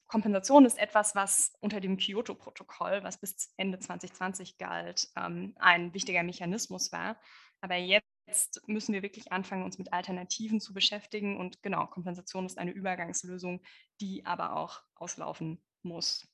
Kompensation 0.07 0.65
ist 0.65 0.77
etwas, 0.77 1.15
was 1.15 1.53
unter 1.61 1.79
dem 1.81 1.97
Kyoto-Protokoll, 1.97 3.03
was 3.03 3.19
bis 3.19 3.53
Ende 3.57 3.79
2020 3.79 4.57
galt, 4.57 5.09
ähm, 5.17 5.53
ein 5.57 5.93
wichtiger 5.93 6.23
Mechanismus 6.23 6.91
war. 6.91 7.19
Aber 7.61 7.75
jetzt 7.75 8.61
müssen 8.67 8.93
wir 8.93 9.03
wirklich 9.03 9.31
anfangen, 9.31 9.63
uns 9.63 9.77
mit 9.77 9.93
Alternativen 9.93 10.59
zu 10.61 10.73
beschäftigen. 10.73 11.37
Und 11.37 11.61
genau, 11.63 11.87
Kompensation 11.87 12.45
ist 12.45 12.57
eine 12.57 12.71
Übergangslösung, 12.71 13.61
die 14.01 14.25
aber 14.25 14.55
auch 14.57 14.81
auslaufen 14.95 15.61
muss. 15.83 16.27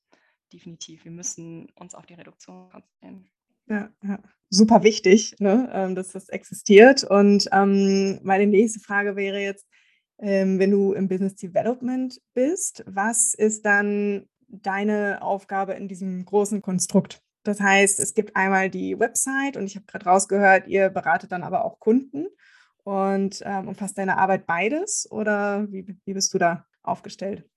Definitiv. 0.54 1.04
Wir 1.04 1.12
müssen 1.12 1.68
uns 1.76 1.96
auf 1.96 2.06
die 2.06 2.14
Reduktion 2.14 2.70
konzentrieren. 2.70 3.28
Ja, 3.68 3.90
ja. 4.04 4.20
super 4.50 4.84
wichtig, 4.84 5.36
ne, 5.40 5.70
ähm, 5.74 5.96
dass 5.96 6.12
das 6.12 6.30
existiert. 6.30 7.04
Und 7.04 7.50
ähm, 7.52 8.20
meine 8.24 8.46
nächste 8.46 8.80
Frage 8.80 9.16
wäre 9.16 9.40
jetzt, 9.40 9.68
ähm, 10.20 10.60
wenn 10.60 10.70
du 10.70 10.94
im 10.94 11.08
Business 11.08 11.36
Development 11.36 12.22
bist, 12.34 12.84
was 12.86 13.34
ist 13.34 13.66
dann 13.66 14.28
deine 14.48 15.22
Aufgabe 15.22 15.74
in 15.74 15.88
diesem 15.88 16.24
großen 16.26 16.62
Konstrukt? 16.62 17.24
Das 17.44 17.60
heißt, 17.60 18.00
es 18.00 18.14
gibt 18.14 18.36
einmal 18.36 18.70
die 18.70 19.00
Website 19.00 19.58
und 19.58 19.66
ich 19.66 19.76
habe 19.76 19.86
gerade 19.86 20.06
rausgehört, 20.06 20.68
ihr 20.68 20.90
beratet 20.90 21.32
dann 21.32 21.44
aber 21.44 21.66
auch 21.66 21.80
Kunden 21.80 22.28
und 22.84 23.42
ähm, 23.44 23.70
umfasst 23.70 23.98
deine 23.98 24.18
Arbeit 24.18 24.46
beides 24.46 25.10
oder 25.12 25.72
wie, 25.72 25.98
wie 26.06 26.14
bist 26.14 26.34
du 26.34 26.38
da 26.38 26.66
aufgestellt? 26.84 27.50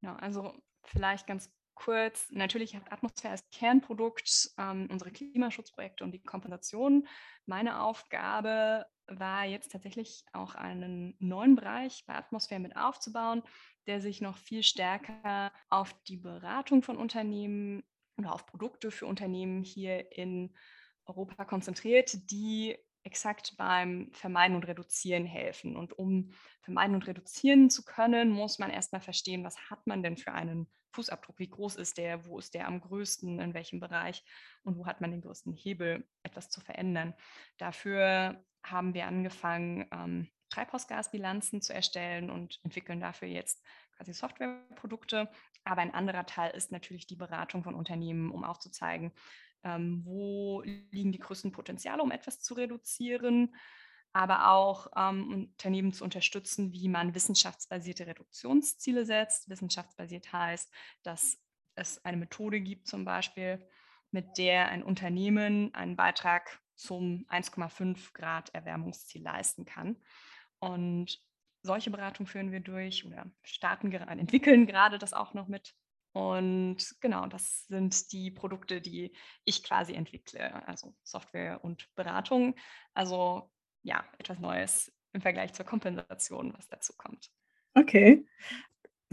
Ja, 0.00 0.16
also 0.16 0.54
vielleicht 0.84 1.26
ganz 1.26 1.50
kurz, 1.78 2.28
natürlich 2.30 2.74
hat 2.74 2.90
Atmosphäre 2.92 3.32
als 3.32 3.48
Kernprodukt 3.50 4.50
ähm, 4.58 4.88
unsere 4.90 5.10
Klimaschutzprojekte 5.10 6.04
und 6.04 6.12
die 6.12 6.22
Kompensation. 6.22 7.06
Meine 7.46 7.80
Aufgabe 7.80 8.86
war 9.06 9.44
jetzt 9.44 9.72
tatsächlich 9.72 10.24
auch 10.32 10.54
einen 10.54 11.14
neuen 11.18 11.54
Bereich 11.54 12.04
bei 12.06 12.14
Atmosphäre 12.14 12.60
mit 12.60 12.76
aufzubauen, 12.76 13.42
der 13.86 14.00
sich 14.00 14.20
noch 14.20 14.36
viel 14.36 14.62
stärker 14.62 15.52
auf 15.70 15.94
die 16.04 16.16
Beratung 16.16 16.82
von 16.82 16.96
Unternehmen 16.96 17.84
oder 18.18 18.34
auf 18.34 18.46
Produkte 18.46 18.90
für 18.90 19.06
Unternehmen 19.06 19.62
hier 19.62 20.12
in 20.12 20.54
Europa 21.06 21.44
konzentriert, 21.44 22.30
die 22.30 22.76
exakt 23.08 23.56
beim 23.56 24.10
Vermeiden 24.12 24.54
und 24.54 24.66
Reduzieren 24.66 25.24
helfen. 25.24 25.76
Und 25.76 25.98
um 25.98 26.32
vermeiden 26.60 26.94
und 26.94 27.06
reduzieren 27.06 27.70
zu 27.70 27.82
können, 27.82 28.28
muss 28.28 28.58
man 28.58 28.70
erstmal 28.70 29.00
verstehen, 29.00 29.44
was 29.44 29.70
hat 29.70 29.86
man 29.86 30.02
denn 30.02 30.18
für 30.18 30.32
einen 30.32 30.68
Fußabdruck, 30.90 31.38
wie 31.38 31.48
groß 31.48 31.76
ist 31.76 31.96
der, 31.96 32.26
wo 32.26 32.38
ist 32.38 32.52
der 32.52 32.66
am 32.66 32.82
größten, 32.82 33.40
in 33.40 33.54
welchem 33.54 33.80
Bereich 33.80 34.22
und 34.62 34.76
wo 34.76 34.84
hat 34.84 35.00
man 35.00 35.10
den 35.10 35.22
größten 35.22 35.54
Hebel, 35.54 36.06
etwas 36.22 36.50
zu 36.50 36.60
verändern. 36.60 37.14
Dafür 37.56 38.44
haben 38.62 38.92
wir 38.92 39.06
angefangen, 39.06 39.88
ähm, 39.90 40.28
Treibhausgasbilanzen 40.50 41.62
zu 41.62 41.72
erstellen 41.72 42.30
und 42.30 42.60
entwickeln 42.62 43.00
dafür 43.00 43.28
jetzt 43.28 43.62
quasi 43.96 44.12
Softwareprodukte. 44.12 45.30
Aber 45.64 45.80
ein 45.80 45.94
anderer 45.94 46.26
Teil 46.26 46.50
ist 46.50 46.72
natürlich 46.72 47.06
die 47.06 47.16
Beratung 47.16 47.64
von 47.64 47.74
Unternehmen, 47.74 48.30
um 48.30 48.44
aufzuzeigen, 48.44 49.12
ähm, 49.64 50.02
wo 50.04 50.62
liegen 50.62 51.12
die 51.12 51.18
größten 51.18 51.52
Potenziale, 51.52 52.02
um 52.02 52.10
etwas 52.10 52.40
zu 52.40 52.54
reduzieren, 52.54 53.54
aber 54.12 54.50
auch 54.50 54.88
ähm, 54.96 55.50
Unternehmen 55.52 55.92
zu 55.92 56.04
unterstützen, 56.04 56.72
wie 56.72 56.88
man 56.88 57.14
wissenschaftsbasierte 57.14 58.06
Reduktionsziele 58.06 59.04
setzt. 59.04 59.48
Wissenschaftsbasiert 59.48 60.32
heißt, 60.32 60.72
dass 61.02 61.38
es 61.74 62.04
eine 62.04 62.16
Methode 62.16 62.60
gibt, 62.60 62.88
zum 62.88 63.04
Beispiel, 63.04 63.66
mit 64.10 64.38
der 64.38 64.68
ein 64.68 64.82
Unternehmen 64.82 65.74
einen 65.74 65.96
Beitrag 65.96 66.60
zum 66.74 67.26
1,5 67.28 68.12
Grad 68.14 68.54
Erwärmungsziel 68.54 69.22
leisten 69.22 69.64
kann. 69.64 69.96
Und 70.58 71.20
solche 71.62 71.90
Beratung 71.90 72.26
führen 72.26 72.52
wir 72.52 72.60
durch 72.60 73.04
oder 73.04 73.26
starten 73.42 73.92
entwickeln 73.92 74.66
gerade 74.66 74.98
das 74.98 75.12
auch 75.12 75.34
noch 75.34 75.48
mit 75.48 75.74
und 76.12 76.78
genau, 77.00 77.26
das 77.26 77.66
sind 77.66 78.12
die 78.12 78.30
Produkte, 78.30 78.80
die 78.80 79.12
ich 79.44 79.62
quasi 79.62 79.92
entwickle, 79.92 80.66
also 80.66 80.94
Software 81.02 81.62
und 81.62 81.88
Beratung. 81.94 82.54
Also 82.94 83.50
ja, 83.82 84.04
etwas 84.18 84.38
Neues 84.38 84.92
im 85.12 85.20
Vergleich 85.20 85.52
zur 85.52 85.66
Kompensation, 85.66 86.52
was 86.56 86.68
dazu 86.68 86.92
kommt. 86.96 87.30
Okay. 87.74 88.26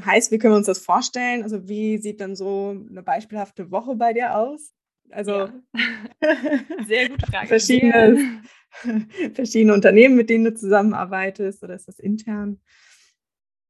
Heißt, 0.03 0.31
wie 0.31 0.37
können 0.37 0.53
wir 0.53 0.57
uns 0.57 0.67
das 0.67 0.79
vorstellen? 0.79 1.43
Also 1.43 1.67
wie 1.67 1.97
sieht 1.97 2.19
dann 2.19 2.35
so 2.35 2.71
eine 2.71 3.03
beispielhafte 3.03 3.71
Woche 3.71 3.95
bei 3.95 4.13
dir 4.13 4.35
aus? 4.35 4.73
Also 5.11 5.31
ja. 5.31 5.53
sehr 6.85 7.09
gute 7.09 7.25
Frage. 7.31 7.47
Verschiedene, 7.47 8.43
verschiedene 9.33 9.73
Unternehmen, 9.73 10.15
mit 10.15 10.29
denen 10.29 10.45
du 10.45 10.53
zusammenarbeitest 10.53 11.63
oder 11.63 11.75
ist 11.75 11.87
das 11.87 11.99
intern? 11.99 12.59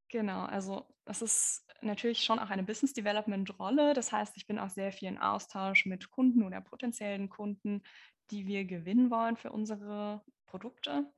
Genau, 0.10 0.46
also 0.46 0.88
es 1.06 1.22
ist 1.22 1.65
natürlich 1.86 2.24
schon 2.24 2.40
auch 2.40 2.50
eine 2.50 2.64
Business 2.64 2.94
Development 2.94 3.60
Rolle. 3.60 3.94
Das 3.94 4.12
heißt, 4.12 4.36
ich 4.38 4.48
bin 4.48 4.60
auch 4.60 4.70
sehr 4.70 4.92
viel 4.92 5.08
in 5.08 5.18
Austausch 5.18 5.86
mit 5.86 6.12
Kunden 6.12 6.44
oder 6.44 6.62
potenziellen 6.62 7.30
Kunden, 7.30 7.84
die 8.32 8.48
wir 8.48 8.66
gewinnen 8.66 9.12
wollen 9.12 9.38
für 9.38 9.52
unsere 9.52 10.24
Produkte. 10.46 11.12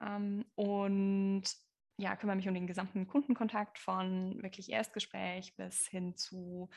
Ähm, 0.00 0.44
und 0.54 1.44
ja, 1.98 2.16
kümmere 2.16 2.36
mich 2.36 2.48
um 2.48 2.54
den 2.54 2.66
gesamten 2.66 3.06
Kundenkontakt 3.06 3.78
von 3.78 4.42
wirklich 4.42 4.70
Erstgespräch 4.70 5.54
bis 5.56 5.86
hin 5.86 6.16
zu 6.16 6.68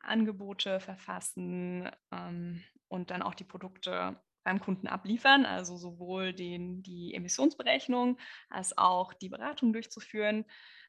Angebote 0.00 0.80
verfassen 0.80 1.90
ähm, 2.10 2.62
und 2.88 3.10
dann 3.10 3.22
auch 3.22 3.34
die 3.34 3.44
Produkte 3.44 4.20
beim 4.44 4.60
Kunden 4.60 4.88
abliefern, 4.88 5.46
also 5.46 5.76
sowohl 5.76 6.32
den, 6.32 6.82
die 6.82 7.14
Emissionsberechnung 7.14 8.18
als 8.48 8.76
auch 8.76 9.12
die 9.14 9.28
Beratung 9.28 9.72
durchzuführen. 9.72 10.44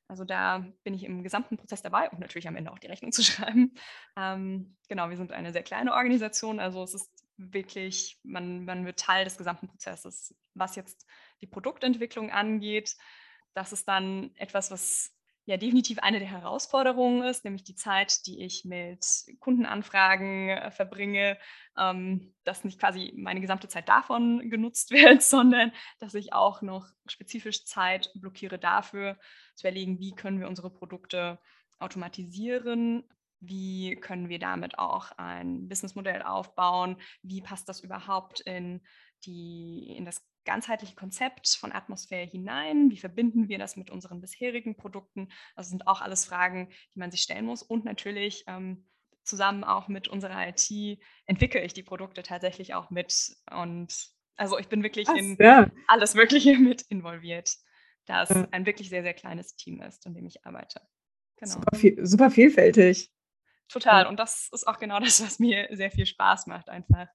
Also 0.07 0.25
da 0.25 0.65
bin 0.83 0.93
ich 0.93 1.03
im 1.03 1.23
gesamten 1.23 1.57
Prozess 1.57 1.81
dabei 1.81 2.09
und 2.09 2.19
natürlich 2.19 2.47
am 2.47 2.55
Ende 2.55 2.71
auch 2.71 2.79
die 2.79 2.87
Rechnung 2.87 3.11
zu 3.11 3.23
schreiben. 3.23 3.73
Ähm, 4.17 4.75
genau, 4.87 5.09
wir 5.09 5.17
sind 5.17 5.31
eine 5.31 5.51
sehr 5.51 5.63
kleine 5.63 5.93
Organisation, 5.93 6.59
also 6.59 6.83
es 6.83 6.93
ist 6.93 7.11
wirklich, 7.37 8.19
man, 8.23 8.65
man 8.65 8.85
wird 8.85 8.99
Teil 8.99 9.23
des 9.25 9.37
gesamten 9.37 9.67
Prozesses. 9.67 10.35
Was 10.53 10.75
jetzt 10.75 11.07
die 11.41 11.47
Produktentwicklung 11.47 12.31
angeht, 12.31 12.95
das 13.53 13.73
ist 13.73 13.87
dann 13.87 14.31
etwas, 14.35 14.71
was 14.71 15.15
ja 15.45 15.57
definitiv 15.57 15.99
eine 15.99 16.19
der 16.19 16.29
Herausforderungen 16.29 17.23
ist, 17.23 17.43
nämlich 17.43 17.63
die 17.63 17.75
Zeit, 17.75 18.25
die 18.25 18.43
ich 18.43 18.63
mit 18.63 19.05
Kundenanfragen 19.39 20.49
äh, 20.49 20.71
verbringe, 20.71 21.37
ähm, 21.77 22.33
dass 22.45 22.63
nicht 22.63 22.79
quasi 22.79 23.13
meine 23.17 23.41
gesamte 23.41 23.67
Zeit 23.67 23.89
davon 23.89 24.49
genutzt 24.49 24.91
wird, 24.91 25.21
sondern 25.21 25.71
dass 25.99 26.13
ich 26.13 26.33
auch 26.33 26.61
noch 26.61 26.87
spezifisch 27.07 27.65
Zeit 27.65 28.11
blockiere 28.15 28.57
dafür, 28.57 29.17
zu 29.55 29.67
überlegen, 29.67 29.99
wie 29.99 30.15
können 30.15 30.39
wir 30.39 30.47
unsere 30.47 30.69
Produkte 30.69 31.39
automatisieren, 31.79 33.03
wie 33.41 33.97
können 33.97 34.29
wir 34.29 34.39
damit 34.39 34.79
auch 34.79 35.11
ein 35.17 35.67
Businessmodell 35.67 36.21
aufbauen, 36.21 36.95
wie 37.21 37.41
passt 37.41 37.67
das 37.67 37.81
überhaupt 37.81 38.39
in, 38.39 38.81
die, 39.25 39.93
in 39.97 40.05
das 40.05 40.25
ganzheitliche 40.45 40.95
Konzept 40.95 41.49
von 41.49 41.71
Atmosphäre 41.71 42.27
hinein? 42.27 42.89
Wie 42.89 42.97
verbinden 42.97 43.47
wir 43.49 43.57
das 43.57 43.75
mit 43.75 43.89
unseren 43.89 44.21
bisherigen 44.21 44.75
Produkten? 44.75 45.29
Das 45.55 45.69
sind 45.69 45.87
auch 45.87 46.01
alles 46.01 46.25
Fragen, 46.25 46.69
die 46.93 46.99
man 46.99 47.11
sich 47.11 47.21
stellen 47.21 47.45
muss. 47.45 47.63
Und 47.63 47.85
natürlich 47.85 48.43
ähm, 48.47 48.87
zusammen 49.23 49.63
auch 49.63 49.87
mit 49.87 50.07
unserer 50.07 50.47
IT 50.47 50.99
entwickle 51.25 51.63
ich 51.63 51.73
die 51.73 51.83
Produkte 51.83 52.23
tatsächlich 52.23 52.73
auch 52.73 52.89
mit. 52.89 53.35
Und 53.51 54.09
also 54.35 54.57
ich 54.57 54.67
bin 54.67 54.83
wirklich 54.83 55.07
Was, 55.07 55.17
in 55.17 55.37
ja. 55.39 55.69
alles 55.87 56.15
Mögliche 56.15 56.57
mit 56.59 56.83
involviert, 56.83 57.55
da 58.05 58.23
es 58.23 58.29
ja. 58.29 58.47
ein 58.51 58.65
wirklich 58.65 58.89
sehr, 58.89 59.03
sehr 59.03 59.13
kleines 59.13 59.55
Team 59.55 59.81
ist, 59.81 60.05
in 60.05 60.13
dem 60.13 60.25
ich 60.25 60.45
arbeite. 60.45 60.81
Genau. 61.37 61.53
Super, 61.53 61.77
viel, 61.77 62.05
super 62.05 62.31
vielfältig. 62.31 63.11
Total. 63.69 64.07
Und 64.07 64.19
das 64.19 64.49
ist 64.51 64.67
auch 64.67 64.77
genau 64.77 64.99
das, 64.99 65.21
was 65.23 65.39
mir 65.39 65.67
sehr 65.71 65.91
viel 65.91 66.05
Spaß 66.05 66.47
macht, 66.47 66.69
einfach 66.69 67.07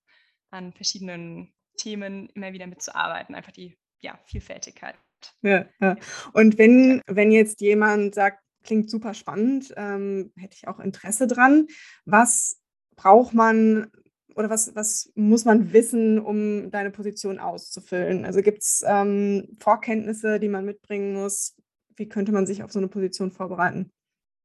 an 0.50 0.72
verschiedenen 0.72 1.54
Themen 1.78 2.28
immer 2.34 2.52
wieder 2.52 2.66
mitzuarbeiten, 2.66 3.34
einfach 3.34 3.52
die 3.52 3.76
ja, 4.00 4.18
Vielfältigkeit. 4.26 4.96
Ja, 5.42 5.66
ja. 5.80 5.96
Und 6.32 6.58
wenn, 6.58 7.02
wenn 7.06 7.32
jetzt 7.32 7.60
jemand 7.60 8.14
sagt, 8.14 8.40
klingt 8.62 8.90
super 8.90 9.14
spannend, 9.14 9.72
ähm, 9.76 10.32
hätte 10.36 10.56
ich 10.56 10.68
auch 10.68 10.78
Interesse 10.78 11.26
dran, 11.26 11.66
was 12.04 12.60
braucht 12.96 13.32
man 13.32 13.90
oder 14.34 14.50
was, 14.50 14.74
was 14.76 15.10
muss 15.16 15.44
man 15.44 15.72
wissen, 15.72 16.20
um 16.20 16.70
deine 16.70 16.90
Position 16.90 17.40
auszufüllen? 17.40 18.24
Also 18.24 18.42
gibt 18.42 18.62
es 18.62 18.84
ähm, 18.86 19.56
Vorkenntnisse, 19.58 20.38
die 20.38 20.48
man 20.48 20.64
mitbringen 20.64 21.14
muss? 21.14 21.56
Wie 21.96 22.08
könnte 22.08 22.30
man 22.30 22.46
sich 22.46 22.62
auf 22.62 22.70
so 22.70 22.78
eine 22.78 22.88
Position 22.88 23.32
vorbereiten? 23.32 23.90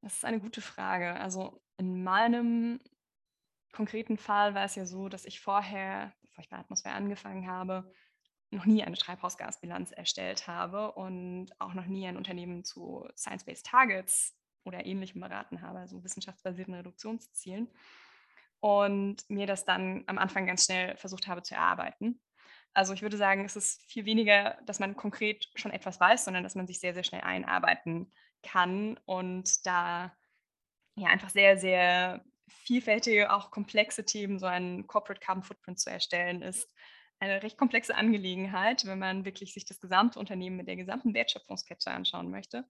Das 0.01 0.15
ist 0.15 0.25
eine 0.25 0.39
gute 0.39 0.61
Frage. 0.61 1.13
Also 1.15 1.61
in 1.77 2.03
meinem 2.03 2.79
konkreten 3.71 4.17
Fall 4.17 4.55
war 4.55 4.65
es 4.65 4.75
ja 4.75 4.85
so, 4.85 5.09
dass 5.09 5.25
ich 5.25 5.41
vorher, 5.41 6.11
bevor 6.33 6.43
ich 6.43 6.49
bei 6.49 6.57
Atmosphäre 6.57 6.95
angefangen 6.95 7.47
habe, 7.47 7.91
noch 8.49 8.65
nie 8.65 8.83
eine 8.83 8.97
Treibhausgasbilanz 8.97 9.91
erstellt 9.91 10.47
habe 10.47 10.91
und 10.93 11.49
auch 11.59 11.73
noch 11.73 11.85
nie 11.85 12.07
ein 12.07 12.17
Unternehmen 12.17 12.63
zu 12.63 13.07
Science-Based 13.15 13.65
Targets 13.65 14.35
oder 14.63 14.85
ähnlichem 14.85 15.21
beraten 15.21 15.61
habe, 15.61 15.79
also 15.79 16.03
wissenschaftsbasierten 16.03 16.73
Reduktionszielen. 16.73 17.69
Und 18.59 19.29
mir 19.29 19.45
das 19.45 19.65
dann 19.65 20.03
am 20.07 20.17
Anfang 20.17 20.47
ganz 20.47 20.65
schnell 20.65 20.95
versucht 20.97 21.27
habe 21.27 21.43
zu 21.43 21.53
erarbeiten. 21.53 22.21
Also 22.73 22.93
ich 22.93 23.01
würde 23.01 23.17
sagen, 23.17 23.45
es 23.45 23.55
ist 23.55 23.83
viel 23.83 24.05
weniger, 24.05 24.57
dass 24.65 24.79
man 24.79 24.95
konkret 24.95 25.49
schon 25.55 25.71
etwas 25.71 25.99
weiß, 25.99 26.25
sondern 26.25 26.43
dass 26.43 26.55
man 26.55 26.65
sich 26.65 26.79
sehr, 26.79 26.93
sehr 26.93 27.03
schnell 27.03 27.21
einarbeiten 27.21 28.11
kann 28.41 28.99
und 29.05 29.65
da 29.65 30.15
ja 30.95 31.07
einfach 31.07 31.29
sehr, 31.29 31.57
sehr 31.57 32.23
vielfältige, 32.47 33.31
auch 33.31 33.51
komplexe 33.51 34.05
Themen, 34.05 34.39
so 34.39 34.45
einen 34.45 34.87
Corporate 34.87 35.19
Carbon 35.19 35.43
Footprint 35.43 35.79
zu 35.79 35.89
erstellen, 35.89 36.41
ist 36.41 36.73
eine 37.23 37.41
recht 37.41 37.57
komplexe 37.57 37.95
Angelegenheit, 37.95 38.85
wenn 38.85 38.99
man 38.99 39.25
wirklich 39.25 39.53
sich 39.53 39.65
das 39.65 39.79
gesamte 39.79 40.19
Unternehmen 40.19 40.57
mit 40.57 40.67
der 40.67 40.75
gesamten 40.75 41.13
Wertschöpfungskette 41.13 41.89
anschauen 41.89 42.29
möchte. 42.29 42.65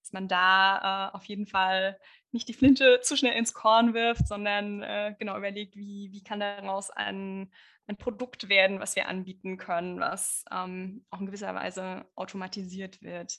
Dass 0.00 0.12
man 0.12 0.28
da 0.28 1.10
äh, 1.12 1.16
auf 1.16 1.24
jeden 1.24 1.46
Fall 1.46 1.98
nicht 2.32 2.48
die 2.48 2.54
Flinte 2.54 3.00
zu 3.02 3.16
schnell 3.16 3.36
ins 3.36 3.52
Korn 3.52 3.94
wirft, 3.94 4.26
sondern 4.26 4.82
äh, 4.82 5.14
genau 5.18 5.36
überlegt, 5.36 5.76
wie, 5.76 6.10
wie 6.12 6.22
kann 6.22 6.40
daraus 6.40 6.90
ein, 6.90 7.52
ein 7.86 7.96
Produkt 7.96 8.48
werden, 8.48 8.80
was 8.80 8.96
wir 8.96 9.08
anbieten 9.08 9.58
können, 9.58 10.00
was 10.00 10.44
ähm, 10.50 11.04
auch 11.10 11.20
in 11.20 11.26
gewisser 11.26 11.54
Weise 11.54 12.06
automatisiert 12.14 13.02
wird. 13.02 13.38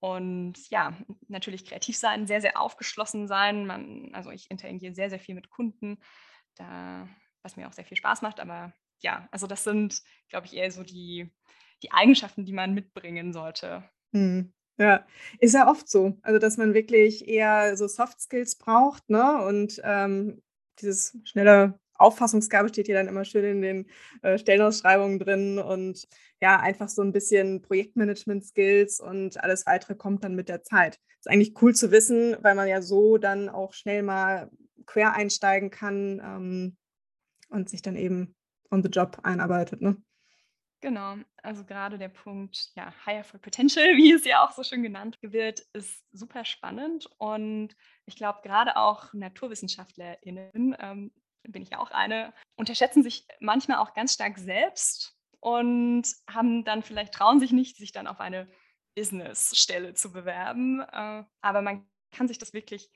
Und 0.00 0.70
ja, 0.70 0.96
natürlich 1.28 1.66
kreativ 1.66 1.96
sein, 1.96 2.26
sehr, 2.26 2.40
sehr 2.40 2.58
aufgeschlossen 2.58 3.28
sein. 3.28 3.66
Man, 3.66 4.10
also 4.14 4.30
ich 4.30 4.50
interagiere 4.50 4.94
sehr, 4.94 5.10
sehr 5.10 5.20
viel 5.20 5.34
mit 5.34 5.50
Kunden, 5.50 5.98
da, 6.56 7.06
was 7.42 7.56
mir 7.56 7.68
auch 7.68 7.72
sehr 7.72 7.84
viel 7.84 7.98
Spaß 7.98 8.22
macht. 8.22 8.40
Aber 8.40 8.72
ja, 9.00 9.28
also 9.30 9.46
das 9.46 9.62
sind, 9.62 10.02
glaube 10.30 10.46
ich, 10.46 10.56
eher 10.56 10.70
so 10.70 10.82
die, 10.82 11.30
die 11.82 11.92
Eigenschaften, 11.92 12.46
die 12.46 12.52
man 12.52 12.74
mitbringen 12.74 13.32
sollte. 13.32 13.88
Hm. 14.12 14.52
Ja, 14.78 15.06
ist 15.38 15.52
ja 15.52 15.68
oft 15.68 15.90
so. 15.90 16.16
Also, 16.22 16.38
dass 16.38 16.56
man 16.56 16.72
wirklich 16.72 17.28
eher 17.28 17.76
so 17.76 17.86
Soft 17.86 18.18
Skills 18.18 18.56
braucht, 18.56 19.10
ne? 19.10 19.44
Und 19.44 19.78
ähm, 19.84 20.42
dieses 20.80 21.18
schnelle 21.24 21.78
Auffassungsgabe 22.00 22.68
steht 22.68 22.86
hier 22.86 22.94
dann 22.94 23.08
immer 23.08 23.24
schön 23.24 23.44
in 23.44 23.62
den 23.62 23.86
äh, 24.22 24.38
Stellenausschreibungen 24.38 25.18
drin 25.18 25.58
und 25.58 26.06
ja, 26.40 26.58
einfach 26.58 26.88
so 26.88 27.02
ein 27.02 27.12
bisschen 27.12 27.62
Projektmanagement-Skills 27.62 29.00
und 29.00 29.42
alles 29.42 29.66
weitere 29.66 29.94
kommt 29.94 30.24
dann 30.24 30.34
mit 30.34 30.48
der 30.48 30.62
Zeit. 30.62 30.98
Ist 31.18 31.28
eigentlich 31.28 31.60
cool 31.60 31.74
zu 31.74 31.90
wissen, 31.90 32.36
weil 32.40 32.54
man 32.54 32.68
ja 32.68 32.80
so 32.80 33.18
dann 33.18 33.48
auch 33.48 33.74
schnell 33.74 34.02
mal 34.02 34.50
quer 34.86 35.14
einsteigen 35.14 35.70
kann 35.70 36.20
ähm, 36.24 36.76
und 37.50 37.68
sich 37.68 37.82
dann 37.82 37.96
eben 37.96 38.34
on 38.70 38.82
the 38.82 38.88
job 38.88 39.18
einarbeitet. 39.22 39.82
Ne? 39.82 39.96
Genau, 40.80 41.16
also 41.42 41.64
gerade 41.64 41.98
der 41.98 42.08
Punkt, 42.08 42.70
ja, 42.74 42.92
Higher 43.04 43.24
for 43.24 43.38
Potential, 43.38 43.84
wie 43.96 44.12
es 44.12 44.24
ja 44.24 44.44
auch 44.44 44.52
so 44.52 44.62
schön 44.62 44.82
genannt 44.82 45.18
wird, 45.20 45.60
ist 45.74 46.04
super 46.12 46.44
spannend. 46.44 47.06
Und 47.18 47.76
ich 48.06 48.16
glaube, 48.16 48.40
gerade 48.42 48.76
auch 48.76 49.12
NaturwissenschaftlerInnen 49.12 50.76
ähm, 50.78 51.12
bin 51.48 51.62
ich 51.62 51.76
auch 51.76 51.90
eine, 51.90 52.32
unterschätzen 52.56 53.02
sich 53.02 53.26
manchmal 53.40 53.78
auch 53.78 53.94
ganz 53.94 54.14
stark 54.14 54.38
selbst 54.38 55.16
und 55.40 56.04
haben 56.28 56.64
dann 56.64 56.82
vielleicht 56.82 57.14
trauen 57.14 57.40
sich 57.40 57.52
nicht, 57.52 57.76
sich 57.76 57.92
dann 57.92 58.06
auf 58.06 58.20
eine 58.20 58.48
Businessstelle 58.94 59.94
zu 59.94 60.12
bewerben. 60.12 60.80
Äh, 60.80 61.24
aber 61.40 61.62
man 61.62 61.88
kann 62.10 62.28
sich 62.28 62.38
das 62.38 62.52
wirklich 62.52 62.90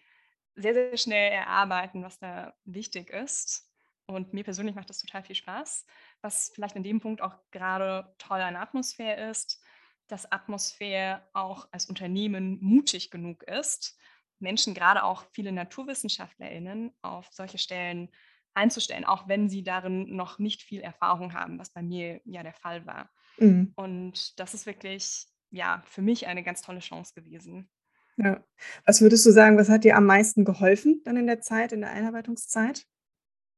sehr, 0.55 0.75
sehr 0.75 0.97
schnell 0.97 1.33
erarbeiten, 1.33 2.03
was 2.03 2.19
da 2.19 2.55
wichtig 2.65 3.11
ist. 3.11 3.71
Und 4.07 4.35
mir 4.35 4.45
persönlich 4.45 4.75
macht 4.75 4.91
das 4.91 5.01
total 5.01 5.23
viel 5.23 5.35
Spaß. 5.35 5.87
Was 6.21 6.53
vielleicht 6.55 6.77
in 6.77 6.83
dem 6.83 7.01
Punkt 7.01 7.23
auch 7.23 7.35
gerade 7.51 8.15
toll 8.19 8.41
an 8.41 8.57
Atmosphäre 8.57 9.31
ist, 9.31 9.63
dass 10.09 10.31
Atmosphäre 10.31 11.27
auch 11.33 11.67
als 11.73 11.87
Unternehmen 11.87 12.59
mutig 12.61 13.11
genug 13.11 13.43
ist, 13.45 13.99
Menschen, 14.39 14.75
gerade 14.75 15.05
auch 15.05 15.25
viele 15.33 15.53
NaturwissenschaftlerInnen, 15.53 16.93
auf 17.03 17.29
solche 17.31 17.57
Stellen 17.57 18.11
einzustellen, 18.55 19.05
auch 19.05 19.29
wenn 19.29 19.49
sie 19.49 19.63
darin 19.63 20.15
noch 20.15 20.39
nicht 20.39 20.63
viel 20.63 20.81
Erfahrung 20.81 21.35
haben, 21.35 21.59
was 21.59 21.71
bei 21.71 21.83
mir 21.83 22.21
ja 22.25 22.43
der 22.43 22.55
Fall 22.55 22.87
war. 22.87 23.11
Mhm. 23.39 23.73
Und 23.77 24.39
das 24.39 24.55
ist 24.55 24.67
wirklich, 24.67 25.27
ja, 25.51 25.83
für 25.87 26.03
mich 26.03 26.27
eine 26.27 26.43
ganz 26.43 26.63
tolle 26.63 26.81
Chance 26.81 27.13
gewesen. 27.15 27.69
Ja. 28.17 28.45
Was 28.87 29.01
würdest 29.01 29.27
du 29.27 29.31
sagen, 29.31 29.59
was 29.59 29.69
hat 29.69 29.85
dir 29.85 29.97
am 29.97 30.07
meisten 30.07 30.45
geholfen 30.45 31.03
dann 31.05 31.17
in 31.17 31.27
der 31.27 31.41
Zeit, 31.41 31.73
in 31.73 31.81
der 31.81 31.91
Einarbeitungszeit? 31.91 32.87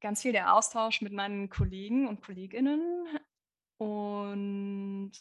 Ganz 0.01 0.23
viel 0.23 0.33
der 0.33 0.55
Austausch 0.55 1.03
mit 1.03 1.13
meinen 1.13 1.51
Kollegen 1.51 2.07
und 2.07 2.23
Kolleginnen 2.23 3.07
und 3.79 5.13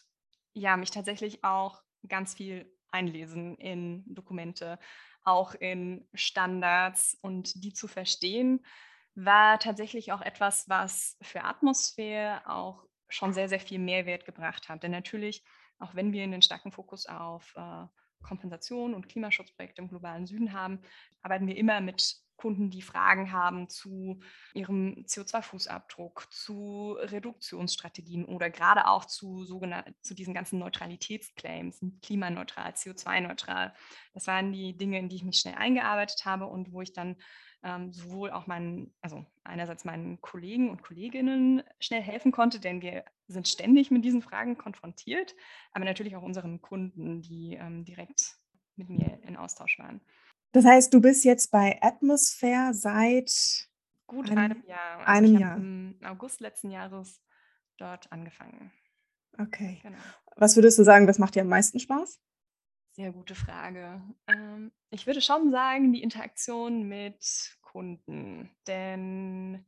ja, 0.54 0.76
mich 0.76 0.90
tatsächlich 0.90 1.44
auch 1.44 1.82
ganz 2.08 2.34
viel 2.34 2.70
einlesen 2.90 3.56
in 3.56 4.04
Dokumente, 4.06 4.78
auch 5.22 5.54
in 5.54 6.08
Standards 6.14 7.18
und 7.20 7.62
die 7.62 7.74
zu 7.74 7.88
verstehen 7.88 8.64
war 9.16 9.58
tatsächlich 9.58 10.12
auch 10.12 10.20
etwas, 10.20 10.68
was 10.68 11.16
für 11.22 11.42
Atmosphäre 11.42 12.48
auch 12.48 12.84
schon 13.08 13.32
sehr, 13.32 13.48
sehr 13.48 13.60
viel 13.60 13.78
Mehrwert 13.78 14.24
gebracht 14.24 14.68
hat. 14.68 14.82
Denn 14.82 14.90
natürlich, 14.90 15.42
auch 15.78 15.94
wenn 15.94 16.12
wir 16.12 16.22
einen 16.22 16.42
starken 16.42 16.70
Fokus 16.70 17.06
auf 17.06 17.54
äh, 17.56 17.86
Kompensation 18.22 18.94
und 18.94 19.08
Klimaschutzprojekte 19.08 19.82
im 19.82 19.88
globalen 19.88 20.26
Süden 20.26 20.52
haben, 20.52 20.80
arbeiten 21.22 21.46
wir 21.46 21.56
immer 21.56 21.80
mit 21.80 22.16
Kunden, 22.36 22.70
die 22.70 22.82
Fragen 22.82 23.32
haben 23.32 23.70
zu 23.70 24.20
ihrem 24.52 25.04
CO2-Fußabdruck, 25.06 26.28
zu 26.30 26.96
Reduktionsstrategien 27.00 28.26
oder 28.26 28.50
gerade 28.50 28.86
auch 28.86 29.06
zu, 29.06 29.46
zu 30.02 30.14
diesen 30.14 30.34
ganzen 30.34 30.58
Neutralitätsclaims, 30.58 31.80
klimaneutral, 32.02 32.72
CO2-neutral. 32.72 33.72
Das 34.12 34.26
waren 34.26 34.52
die 34.52 34.76
Dinge, 34.76 34.98
in 34.98 35.08
die 35.08 35.16
ich 35.16 35.24
mich 35.24 35.38
schnell 35.38 35.54
eingearbeitet 35.54 36.26
habe 36.26 36.46
und 36.46 36.72
wo 36.72 36.82
ich 36.82 36.92
dann 36.92 37.16
ähm, 37.62 37.92
sowohl 37.92 38.30
auch 38.30 38.46
meinen, 38.46 38.94
also 39.00 39.24
einerseits 39.44 39.84
meinen 39.84 40.20
Kollegen 40.20 40.70
und 40.70 40.82
Kolleginnen 40.82 41.62
schnell 41.80 42.02
helfen 42.02 42.32
konnte, 42.32 42.60
denn 42.60 42.82
wir 42.82 43.04
sind 43.28 43.48
ständig 43.48 43.90
mit 43.90 44.04
diesen 44.04 44.22
Fragen 44.22 44.56
konfrontiert, 44.56 45.34
aber 45.72 45.84
natürlich 45.84 46.16
auch 46.16 46.22
unseren 46.22 46.60
Kunden, 46.60 47.22
die 47.22 47.54
ähm, 47.54 47.84
direkt 47.84 48.36
mit 48.76 48.88
mir 48.90 49.20
in 49.22 49.36
Austausch 49.36 49.78
waren. 49.78 50.00
Das 50.52 50.64
heißt, 50.64 50.92
du 50.94 51.00
bist 51.00 51.24
jetzt 51.24 51.50
bei 51.50 51.78
Atmosphere 51.82 52.72
seit 52.72 53.68
gut 54.06 54.30
einem, 54.30 54.38
einem 54.38 54.64
Jahr. 54.66 54.98
Also 54.98 55.12
einem 55.12 55.38
Jahr. 55.38 55.56
Im 55.56 55.98
August 56.04 56.40
letzten 56.40 56.70
Jahres 56.70 57.22
dort 57.78 58.10
angefangen. 58.12 58.72
Okay. 59.38 59.80
Genau. 59.82 59.98
Was 60.36 60.56
würdest 60.56 60.78
du 60.78 60.82
sagen, 60.82 61.06
was 61.08 61.18
macht 61.18 61.34
dir 61.34 61.42
am 61.42 61.48
meisten 61.48 61.78
Spaß? 61.78 62.20
Sehr 62.96 63.12
gute 63.12 63.34
Frage. 63.34 64.00
Ähm, 64.26 64.72
ich 64.88 65.06
würde 65.06 65.20
schon 65.20 65.50
sagen, 65.50 65.92
die 65.92 66.02
Interaktion 66.02 66.84
mit 66.84 67.58
Kunden. 67.60 68.56
Denn 68.66 69.66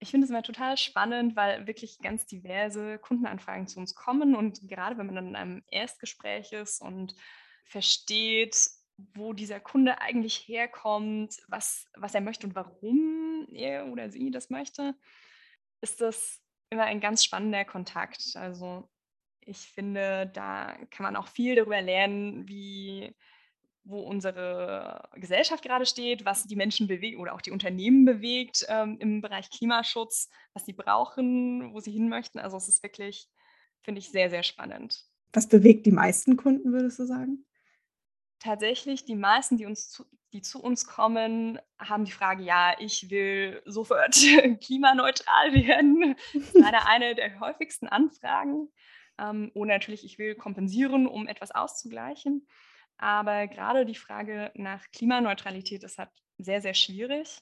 ich 0.00 0.10
finde 0.10 0.24
es 0.24 0.30
immer 0.30 0.42
total 0.42 0.76
spannend, 0.76 1.36
weil 1.36 1.68
wirklich 1.68 2.00
ganz 2.00 2.26
diverse 2.26 2.98
Kundenanfragen 2.98 3.68
zu 3.68 3.78
uns 3.78 3.94
kommen. 3.94 4.34
Und 4.34 4.68
gerade 4.68 4.98
wenn 4.98 5.06
man 5.06 5.14
dann 5.14 5.28
in 5.28 5.36
einem 5.36 5.62
Erstgespräch 5.70 6.50
ist 6.50 6.82
und 6.82 7.14
versteht, 7.64 8.56
wo 9.14 9.34
dieser 9.34 9.60
Kunde 9.60 10.00
eigentlich 10.00 10.48
herkommt, 10.48 11.36
was, 11.46 11.86
was 11.94 12.12
er 12.12 12.22
möchte 12.22 12.48
und 12.48 12.56
warum 12.56 13.46
er 13.52 13.86
oder 13.86 14.10
sie 14.10 14.32
das 14.32 14.50
möchte, 14.50 14.96
ist 15.80 16.00
das 16.00 16.42
immer 16.70 16.86
ein 16.86 16.98
ganz 16.98 17.22
spannender 17.22 17.64
Kontakt. 17.64 18.32
Also 18.34 18.90
ich 19.46 19.58
finde, 19.58 20.30
da 20.32 20.76
kann 20.90 21.04
man 21.04 21.16
auch 21.16 21.28
viel 21.28 21.56
darüber 21.56 21.80
lernen, 21.80 22.48
wie 22.48 23.14
wo 23.84 24.00
unsere 24.00 25.08
Gesellschaft 25.14 25.64
gerade 25.64 25.86
steht, 25.86 26.24
was 26.24 26.46
die 26.46 26.56
Menschen 26.56 26.86
bewegt 26.86 27.18
oder 27.18 27.34
auch 27.34 27.40
die 27.40 27.50
Unternehmen 27.50 28.04
bewegt 28.04 28.64
ähm, 28.68 28.96
im 29.00 29.20
Bereich 29.20 29.50
Klimaschutz, 29.50 30.30
was 30.54 30.64
sie 30.64 30.72
brauchen, 30.72 31.74
wo 31.74 31.80
sie 31.80 31.90
hin 31.90 32.08
möchten. 32.08 32.38
Also 32.38 32.56
es 32.56 32.68
ist 32.68 32.82
wirklich, 32.82 33.28
finde 33.82 33.98
ich, 33.98 34.10
sehr, 34.10 34.30
sehr 34.30 34.44
spannend. 34.44 35.04
Was 35.32 35.48
bewegt 35.48 35.86
die 35.86 35.92
meisten 35.92 36.36
Kunden, 36.36 36.72
würdest 36.72 36.98
du 36.98 37.06
sagen? 37.06 37.44
Tatsächlich, 38.38 39.04
die 39.04 39.16
meisten, 39.16 39.56
die, 39.56 39.66
uns 39.66 39.88
zu, 39.88 40.04
die 40.32 40.42
zu 40.42 40.62
uns 40.62 40.86
kommen, 40.86 41.58
haben 41.78 42.04
die 42.04 42.12
Frage, 42.12 42.42
ja, 42.42 42.74
ich 42.78 43.10
will 43.10 43.62
sofort 43.64 44.14
klimaneutral 44.60 45.54
werden. 45.54 46.16
Das 46.32 46.42
ist 46.42 46.54
leider 46.54 46.86
eine 46.88 47.14
der 47.14 47.40
häufigsten 47.40 47.88
Anfragen. 47.88 48.68
Ähm, 49.22 49.50
oder 49.54 49.74
natürlich, 49.74 50.04
ich 50.04 50.18
will 50.18 50.34
kompensieren, 50.34 51.06
um 51.06 51.26
etwas 51.26 51.52
auszugleichen. 51.52 52.46
Aber 52.98 53.46
gerade 53.46 53.86
die 53.86 53.94
Frage 53.94 54.50
nach 54.54 54.84
Klimaneutralität 54.92 55.82
ist 55.84 55.98
halt 55.98 56.10
sehr, 56.38 56.60
sehr 56.60 56.74
schwierig. 56.74 57.38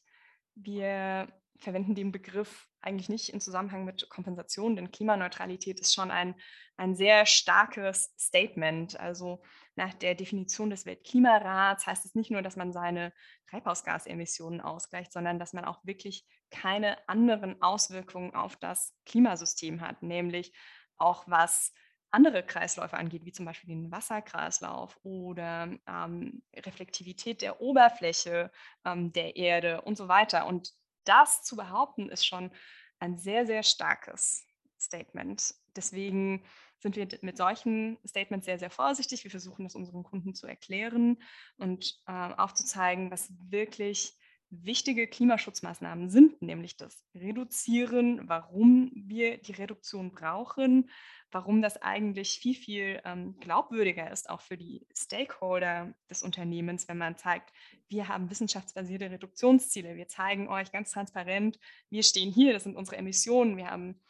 Wir 0.54 1.28
verwenden 1.58 1.94
den 1.94 2.12
Begriff 2.12 2.66
eigentlich 2.80 3.08
nicht 3.10 3.28
in 3.28 3.40
Zusammenhang 3.40 3.84
mit 3.84 4.08
Kompensation, 4.08 4.76
denn 4.76 4.90
Klimaneutralität 4.90 5.78
ist 5.80 5.94
schon 5.94 6.10
ein, 6.10 6.34
ein 6.78 6.94
sehr 6.94 7.26
starkes 7.26 8.14
Statement. 8.18 8.98
Also 8.98 9.42
nach 9.76 9.92
der 9.94 10.14
Definition 10.14 10.70
des 10.70 10.86
Weltklimarats 10.86 11.86
heißt 11.86 12.06
es 12.06 12.14
nicht 12.14 12.30
nur, 12.30 12.40
dass 12.40 12.56
man 12.56 12.72
seine 12.72 13.12
Treibhausgasemissionen 13.50 14.60
ausgleicht, 14.62 15.12
sondern 15.12 15.38
dass 15.38 15.52
man 15.52 15.66
auch 15.66 15.84
wirklich 15.84 16.26
keine 16.50 16.96
anderen 17.08 17.60
Auswirkungen 17.60 18.34
auf 18.34 18.56
das 18.56 18.94
Klimasystem 19.04 19.82
hat, 19.82 20.02
nämlich 20.02 20.52
auch 21.00 21.24
was 21.26 21.72
andere 22.10 22.42
Kreisläufe 22.42 22.96
angeht, 22.96 23.24
wie 23.24 23.32
zum 23.32 23.46
Beispiel 23.46 23.68
den 23.68 23.90
Wasserkreislauf 23.90 24.98
oder 25.02 25.70
ähm, 25.86 26.42
Reflektivität 26.54 27.40
der 27.40 27.60
Oberfläche 27.60 28.50
ähm, 28.84 29.12
der 29.12 29.36
Erde 29.36 29.82
und 29.82 29.96
so 29.96 30.08
weiter. 30.08 30.46
Und 30.46 30.72
das 31.04 31.42
zu 31.42 31.56
behaupten, 31.56 32.08
ist 32.08 32.26
schon 32.26 32.50
ein 32.98 33.16
sehr, 33.16 33.46
sehr 33.46 33.62
starkes 33.62 34.46
Statement. 34.78 35.54
Deswegen 35.76 36.44
sind 36.80 36.96
wir 36.96 37.06
mit 37.22 37.36
solchen 37.36 37.98
Statements 38.06 38.46
sehr, 38.46 38.58
sehr 38.58 38.70
vorsichtig. 38.70 39.22
Wir 39.22 39.30
versuchen 39.30 39.64
das 39.64 39.74
unseren 39.74 40.02
Kunden 40.02 40.34
zu 40.34 40.46
erklären 40.46 41.22
und 41.58 42.00
äh, 42.06 42.12
aufzuzeigen, 42.12 43.10
was 43.10 43.32
wirklich 43.50 44.14
wichtige 44.50 45.06
Klimaschutzmaßnahmen 45.06 46.10
sind, 46.10 46.42
nämlich 46.42 46.76
das 46.76 47.04
Reduzieren, 47.14 48.28
warum 48.28 48.90
wir 48.94 49.38
die 49.38 49.52
Reduktion 49.52 50.10
brauchen, 50.10 50.90
warum 51.30 51.62
das 51.62 51.80
eigentlich 51.80 52.40
viel, 52.40 52.54
viel 52.54 53.00
ähm, 53.04 53.38
glaubwürdiger 53.38 54.10
ist, 54.10 54.28
auch 54.28 54.40
für 54.40 54.56
die 54.56 54.86
Stakeholder 54.92 55.94
des 56.10 56.22
Unternehmens, 56.22 56.88
wenn 56.88 56.98
man 56.98 57.16
zeigt, 57.16 57.52
wir 57.88 58.08
haben 58.08 58.28
wissenschaftsbasierte 58.28 59.10
Reduktionsziele. 59.10 59.94
Wir 59.94 60.08
zeigen 60.08 60.48
euch 60.48 60.72
ganz 60.72 60.90
transparent, 60.90 61.58
wir 61.88 62.02
stehen 62.02 62.32
hier, 62.32 62.52
das 62.52 62.64
sind 62.64 62.76
unsere 62.76 62.96
Emissionen, 62.96 63.56
wir 63.56 63.70
haben 63.70 64.00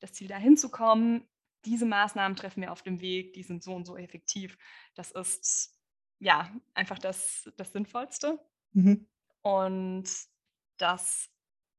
das 0.00 0.14
Ziel, 0.14 0.28
dahin 0.28 0.56
zu 0.56 0.70
kommen. 0.70 1.28
Diese 1.66 1.84
Maßnahmen 1.84 2.36
treffen 2.36 2.62
wir 2.62 2.72
auf 2.72 2.82
dem 2.82 3.02
Weg, 3.02 3.34
die 3.34 3.42
sind 3.42 3.62
so 3.62 3.74
und 3.74 3.84
so 3.84 3.98
effektiv. 3.98 4.56
Das 4.94 5.10
ist 5.10 5.78
ja 6.18 6.50
einfach 6.72 6.98
das, 6.98 7.50
das 7.58 7.72
Sinnvollste. 7.72 8.40
Mhm. 8.72 9.06
Und 9.42 10.08
das, 10.78 11.30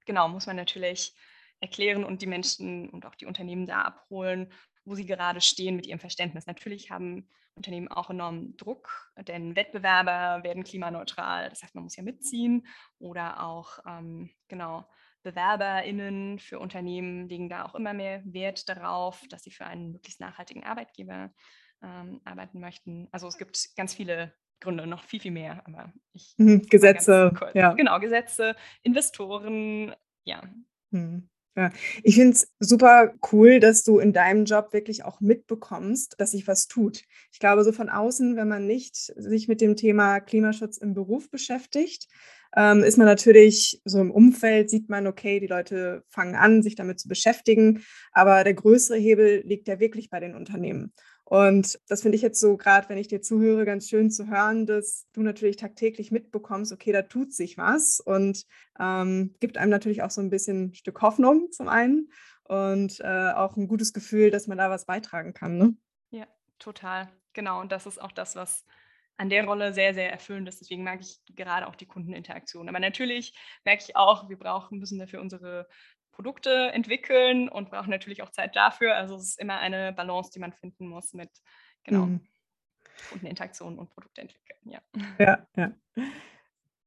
genau, 0.05 0.27
muss 0.29 0.47
man 0.47 0.55
natürlich 0.55 1.13
erklären 1.59 2.03
und 2.03 2.21
die 2.21 2.27
Menschen 2.27 2.89
und 2.89 3.05
auch 3.05 3.15
die 3.15 3.25
Unternehmen 3.25 3.67
da 3.67 3.81
abholen, 3.83 4.51
wo 4.83 4.95
sie 4.95 5.05
gerade 5.05 5.41
stehen 5.41 5.75
mit 5.75 5.85
ihrem 5.85 5.99
Verständnis. 5.99 6.47
Natürlich 6.47 6.89
haben 6.89 7.29
Unternehmen 7.53 7.89
auch 7.89 8.09
enormen 8.09 8.57
Druck, 8.57 9.11
denn 9.27 9.55
Wettbewerber 9.55 10.43
werden 10.43 10.63
klimaneutral. 10.63 11.49
Das 11.49 11.61
heißt, 11.61 11.75
man 11.75 11.83
muss 11.83 11.95
ja 11.95 12.03
mitziehen 12.03 12.65
oder 12.97 13.43
auch, 13.43 13.79
ähm, 13.85 14.31
genau, 14.47 14.89
BewerberInnen 15.23 16.39
für 16.39 16.59
Unternehmen 16.59 17.29
legen 17.29 17.49
da 17.49 17.63
auch 17.65 17.75
immer 17.75 17.93
mehr 17.93 18.23
Wert 18.25 18.67
darauf, 18.69 19.23
dass 19.29 19.43
sie 19.43 19.51
für 19.51 19.65
einen 19.65 19.91
möglichst 19.91 20.19
nachhaltigen 20.19 20.63
Arbeitgeber 20.63 21.31
ähm, 21.83 22.21
arbeiten 22.25 22.59
möchten. 22.59 23.07
Also 23.11 23.27
es 23.27 23.37
gibt 23.37 23.75
ganz 23.75 23.93
viele 23.93 24.33
Gründe, 24.61 24.87
noch 24.87 25.03
viel, 25.03 25.19
viel 25.19 25.31
mehr. 25.31 25.61
Aber 25.65 25.91
ich 26.13 26.33
mhm, 26.37 26.61
Gesetze, 26.69 27.33
ja. 27.53 27.73
Genau, 27.73 27.99
Gesetze, 27.99 28.55
Investoren, 28.83 29.93
ja. 30.23 30.41
Mhm. 30.91 31.27
Ja, 31.57 31.69
ich 32.01 32.15
finde 32.15 32.31
es 32.31 32.49
super 32.59 33.13
cool, 33.33 33.59
dass 33.59 33.83
du 33.83 33.99
in 33.99 34.13
deinem 34.13 34.45
Job 34.45 34.71
wirklich 34.71 35.03
auch 35.03 35.19
mitbekommst, 35.19 36.15
dass 36.17 36.31
sich 36.31 36.47
was 36.47 36.69
tut. 36.69 37.03
Ich 37.33 37.39
glaube, 37.39 37.65
so 37.65 37.73
von 37.73 37.89
außen, 37.89 38.37
wenn 38.37 38.47
man 38.47 38.67
nicht 38.67 38.95
sich 38.95 39.49
mit 39.49 39.59
dem 39.59 39.75
Thema 39.75 40.21
Klimaschutz 40.21 40.77
im 40.77 40.93
Beruf 40.93 41.29
beschäftigt, 41.29 42.07
ähm, 42.55 42.83
ist 42.83 42.97
man 42.97 43.05
natürlich 43.05 43.81
so 43.83 43.99
im 43.99 44.11
Umfeld, 44.11 44.69
sieht 44.69 44.89
man, 44.89 45.07
okay, 45.07 45.41
die 45.41 45.47
Leute 45.47 46.03
fangen 46.07 46.35
an, 46.35 46.63
sich 46.63 46.75
damit 46.75 47.01
zu 47.01 47.09
beschäftigen, 47.09 47.83
aber 48.13 48.45
der 48.45 48.53
größere 48.53 48.97
Hebel 48.97 49.41
liegt 49.45 49.67
ja 49.67 49.79
wirklich 49.81 50.09
bei 50.09 50.21
den 50.21 50.35
Unternehmen. 50.35 50.93
Und 51.31 51.79
das 51.87 52.01
finde 52.01 52.17
ich 52.17 52.21
jetzt 52.21 52.41
so, 52.41 52.57
gerade 52.57 52.89
wenn 52.89 52.97
ich 52.97 53.07
dir 53.07 53.21
zuhöre, 53.21 53.63
ganz 53.63 53.87
schön 53.87 54.11
zu 54.11 54.27
hören, 54.27 54.65
dass 54.65 55.07
du 55.13 55.21
natürlich 55.21 55.55
tagtäglich 55.55 56.11
mitbekommst, 56.11 56.73
okay, 56.73 56.91
da 56.91 57.03
tut 57.03 57.31
sich 57.31 57.57
was 57.57 58.01
und 58.01 58.45
ähm, 58.77 59.33
gibt 59.39 59.57
einem 59.57 59.69
natürlich 59.69 60.03
auch 60.03 60.11
so 60.11 60.19
ein 60.19 60.29
bisschen 60.29 60.65
ein 60.65 60.73
Stück 60.73 61.01
Hoffnung 61.01 61.49
zum 61.53 61.69
einen 61.69 62.11
und 62.43 62.99
äh, 62.99 63.31
auch 63.31 63.55
ein 63.55 63.69
gutes 63.69 63.93
Gefühl, 63.93 64.29
dass 64.29 64.47
man 64.47 64.57
da 64.57 64.69
was 64.69 64.85
beitragen 64.85 65.33
kann. 65.33 65.57
Ne? 65.57 65.73
Ja, 66.09 66.27
total. 66.59 67.07
Genau. 67.31 67.61
Und 67.61 67.71
das 67.71 67.85
ist 67.85 68.01
auch 68.01 68.11
das, 68.11 68.35
was 68.35 68.65
an 69.15 69.29
der 69.29 69.45
Rolle 69.45 69.73
sehr, 69.73 69.93
sehr 69.93 70.11
erfüllend 70.11 70.49
ist. 70.49 70.59
Deswegen 70.59 70.83
mag 70.83 70.99
ich 70.99 71.21
gerade 71.33 71.67
auch 71.67 71.75
die 71.75 71.85
Kundeninteraktion. 71.85 72.67
Aber 72.67 72.81
natürlich 72.81 73.33
merke 73.63 73.85
ich 73.87 73.95
auch, 73.95 74.27
wir 74.27 74.37
brauchen, 74.37 74.79
müssen 74.79 74.99
dafür 74.99 75.21
unsere 75.21 75.69
Produkte 76.21 76.71
entwickeln 76.71 77.49
und 77.49 77.71
brauchen 77.71 77.89
natürlich 77.89 78.21
auch 78.21 78.29
Zeit 78.29 78.55
dafür. 78.55 78.95
Also 78.95 79.15
es 79.15 79.29
ist 79.29 79.39
immer 79.39 79.57
eine 79.57 79.91
Balance, 79.91 80.29
die 80.31 80.39
man 80.39 80.53
finden 80.53 80.87
muss 80.87 81.13
mit 81.13 81.31
genau 81.83 82.05
mhm. 82.05 82.21
Kundeninteraktion 83.09 83.79
und 83.79 83.89
Produkte 83.89 84.21
entwickeln. 84.21 84.59
Ja. 84.65 84.81
ja, 85.17 85.47
ja. 85.57 85.71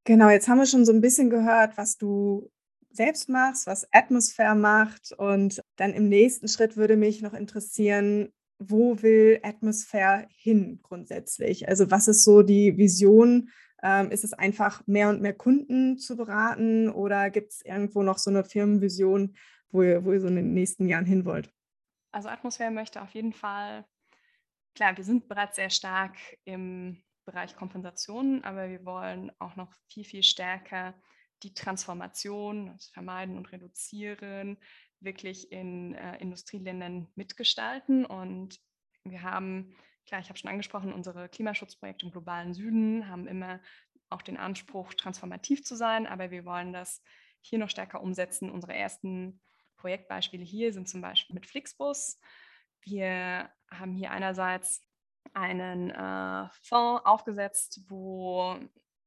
Genau, 0.04 0.28
jetzt 0.28 0.46
haben 0.46 0.58
wir 0.58 0.66
schon 0.66 0.84
so 0.84 0.92
ein 0.92 1.00
bisschen 1.00 1.30
gehört, 1.30 1.76
was 1.76 1.96
du 1.96 2.48
selbst 2.90 3.28
machst, 3.28 3.66
was 3.66 3.88
Atmosphäre 3.90 4.54
macht. 4.54 5.10
Und 5.10 5.60
dann 5.74 5.94
im 5.94 6.08
nächsten 6.08 6.46
Schritt 6.46 6.76
würde 6.76 6.96
mich 6.96 7.20
noch 7.20 7.34
interessieren, 7.34 8.32
wo 8.60 9.02
will 9.02 9.40
Atmosphäre 9.42 10.28
hin 10.30 10.78
grundsätzlich? 10.82 11.68
Also 11.68 11.90
was 11.90 12.06
ist 12.06 12.22
so 12.22 12.42
die 12.42 12.76
Vision 12.76 13.50
ähm, 13.84 14.10
ist 14.10 14.24
es 14.24 14.32
einfach, 14.32 14.82
mehr 14.86 15.10
und 15.10 15.20
mehr 15.20 15.34
Kunden 15.34 15.98
zu 15.98 16.16
beraten 16.16 16.88
oder 16.88 17.28
gibt 17.28 17.52
es 17.52 17.62
irgendwo 17.62 18.02
noch 18.02 18.16
so 18.16 18.30
eine 18.30 18.42
Firmenvision, 18.42 19.36
wo 19.70 19.82
ihr, 19.82 20.04
wo 20.04 20.12
ihr 20.14 20.20
so 20.20 20.26
in 20.26 20.36
den 20.36 20.54
nächsten 20.54 20.88
Jahren 20.88 21.04
hin 21.04 21.26
wollt? 21.26 21.52
Also 22.10 22.30
Atmosphäre 22.30 22.70
möchte 22.70 23.02
auf 23.02 23.10
jeden 23.10 23.34
Fall, 23.34 23.84
klar, 24.74 24.96
wir 24.96 25.04
sind 25.04 25.28
bereits 25.28 25.56
sehr 25.56 25.68
stark 25.68 26.16
im 26.44 27.04
Bereich 27.26 27.56
Kompensation, 27.56 28.42
aber 28.42 28.70
wir 28.70 28.84
wollen 28.86 29.30
auch 29.38 29.54
noch 29.54 29.74
viel, 29.88 30.04
viel 30.04 30.22
stärker 30.22 30.94
die 31.42 31.52
Transformation, 31.52 32.68
das 32.68 32.88
Vermeiden 32.88 33.36
und 33.36 33.52
Reduzieren 33.52 34.56
wirklich 35.00 35.52
in 35.52 35.94
äh, 35.94 36.16
Industrieländern 36.22 37.08
mitgestalten. 37.16 38.06
Und 38.06 38.58
wir 39.04 39.22
haben 39.22 39.76
Klar, 40.06 40.20
ich 40.20 40.28
habe 40.28 40.38
schon 40.38 40.50
angesprochen, 40.50 40.92
unsere 40.92 41.28
Klimaschutzprojekte 41.28 42.04
im 42.04 42.12
globalen 42.12 42.52
Süden 42.52 43.08
haben 43.08 43.26
immer 43.26 43.60
auch 44.10 44.22
den 44.22 44.36
Anspruch, 44.36 44.94
transformativ 44.94 45.64
zu 45.64 45.76
sein, 45.76 46.06
aber 46.06 46.30
wir 46.30 46.44
wollen 46.44 46.72
das 46.72 47.02
hier 47.40 47.58
noch 47.58 47.70
stärker 47.70 48.02
umsetzen. 48.02 48.50
Unsere 48.50 48.74
ersten 48.74 49.40
Projektbeispiele 49.76 50.44
hier 50.44 50.72
sind 50.72 50.88
zum 50.88 51.00
Beispiel 51.00 51.34
mit 51.34 51.46
Flixbus. 51.46 52.18
Wir 52.82 53.50
haben 53.70 53.94
hier 53.94 54.10
einerseits 54.10 54.82
einen 55.32 55.90
äh, 55.90 56.48
Fonds 56.62 57.04
aufgesetzt, 57.04 57.80
wo 57.88 58.58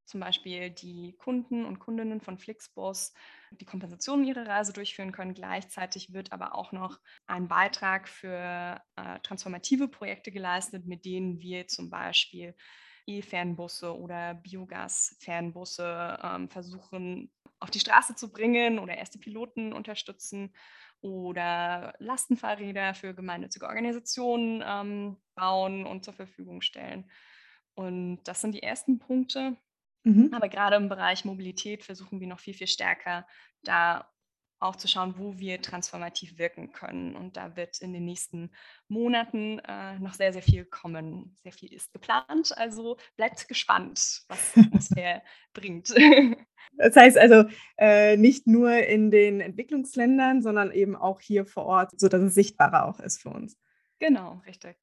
zum 0.06 0.22
Beispiel 0.22 0.70
die 0.70 1.16
Kunden 1.18 1.66
und 1.66 1.80
Kundinnen 1.80 2.22
von 2.22 2.38
Flixbus 2.38 3.14
die 3.52 3.66
Kompensation 3.66 4.24
ihrer 4.24 4.48
Reise 4.48 4.72
durchführen 4.72 5.12
können. 5.12 5.34
Gleichzeitig 5.34 6.14
wird 6.14 6.32
aber 6.32 6.56
auch 6.56 6.72
noch 6.72 7.00
ein 7.28 7.48
Beitrag 7.48 8.08
für 8.08 8.82
äh, 8.96 9.20
transformative 9.20 9.88
Projekte 9.90 10.32
geleistet, 10.32 10.86
mit 10.86 11.06
denen 11.06 11.40
wir 11.40 11.68
zum 11.68 11.90
Beispiel 11.90 12.56
E-Fernbusse 13.08 13.98
oder 13.98 14.36
Biogas-Fernbusse 14.36 16.20
ähm, 16.22 16.50
versuchen 16.50 17.32
auf 17.60 17.72
die 17.72 17.80
Straße 17.80 18.16
zu 18.16 18.32
bringen 18.32 18.78
oder 18.78 18.98
erste 18.98 19.18
Piloten 19.18 19.74
unterstützen 19.74 20.54
oder 21.02 21.94
Lastenfahrräder 22.00 22.94
für 22.94 23.16
gemeinnützige 23.16 23.66
Organisationen 23.66 24.64
ähm, 24.66 25.18
bauen 25.36 25.86
und 25.86 26.04
zur 26.04 26.14
Verfügung 26.14 26.62
stellen. 26.62 27.10
Und 27.74 28.24
das 28.24 28.42
sind 28.42 28.54
die 28.54 28.64
ersten 28.64 29.00
Punkte. 29.00 29.56
Mhm. 30.04 30.32
Aber 30.34 30.50
gerade 30.50 30.76
im 30.76 30.90
Bereich 30.90 31.26
Mobilität 31.26 31.84
versuchen 31.84 32.20
wir 32.20 32.28
noch 32.28 32.40
viel, 32.40 32.54
viel 32.54 32.68
stärker 32.68 33.28
da 33.64 34.10
auch 34.60 34.76
zu 34.76 34.88
schauen, 34.88 35.16
wo 35.18 35.38
wir 35.38 35.62
transformativ 35.62 36.38
wirken 36.38 36.72
können. 36.72 37.16
Und 37.16 37.38
da 37.38 37.56
wird 37.56 37.80
in 37.80 37.94
den 37.94 38.06
nächsten 38.06 38.52
Monaten 38.88 39.60
äh, 39.60 40.00
noch 40.00 40.14
sehr, 40.14 40.34
sehr 40.34 40.42
viel 40.42 40.66
kommen. 40.66 41.36
Sehr 41.44 41.52
viel 41.52 41.74
ist 41.74 41.94
geplant. 41.94 42.58
Also 42.58 42.98
bleibt 43.16 43.48
gespannt, 43.48 44.24
was 44.28 44.56
Atmosphäre 44.58 45.22
bringt. 45.54 45.94
Das 46.78 46.96
heißt 46.96 47.18
also 47.18 47.46
äh, 47.78 48.18
nicht 48.18 48.46
nur 48.46 48.72
in 48.74 49.10
den 49.10 49.40
Entwicklungsländern, 49.40 50.42
sondern 50.42 50.72
eben 50.72 50.96
auch 50.96 51.22
hier 51.22 51.46
vor 51.46 51.66
Ort, 51.66 52.00
sodass 52.00 52.22
es 52.22 52.36
sichtbarer 52.36 52.86
auch 52.88 53.00
ist 53.00 53.22
für 53.22 53.30
uns. 53.30 53.58
Genau, 54.00 54.42
richtig. 54.46 54.76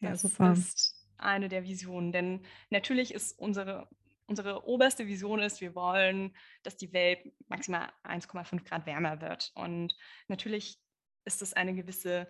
Ja, 0.00 0.10
das 0.10 0.22
super. 0.22 0.52
ist 0.52 0.96
eine 1.18 1.48
der 1.48 1.64
Visionen. 1.64 2.12
Denn 2.12 2.40
natürlich 2.70 3.14
ist 3.14 3.38
unsere 3.38 3.88
unsere 4.26 4.66
oberste 4.66 5.06
Vision 5.06 5.40
ist, 5.40 5.60
wir 5.60 5.74
wollen, 5.74 6.34
dass 6.62 6.76
die 6.76 6.92
Welt 6.92 7.20
maximal 7.48 7.92
1,5 8.04 8.64
Grad 8.64 8.86
wärmer 8.86 9.20
wird. 9.20 9.52
Und 9.54 9.96
natürlich 10.28 10.80
ist 11.24 11.42
es 11.42 11.52
eine 11.52 11.74
gewisse 11.74 12.28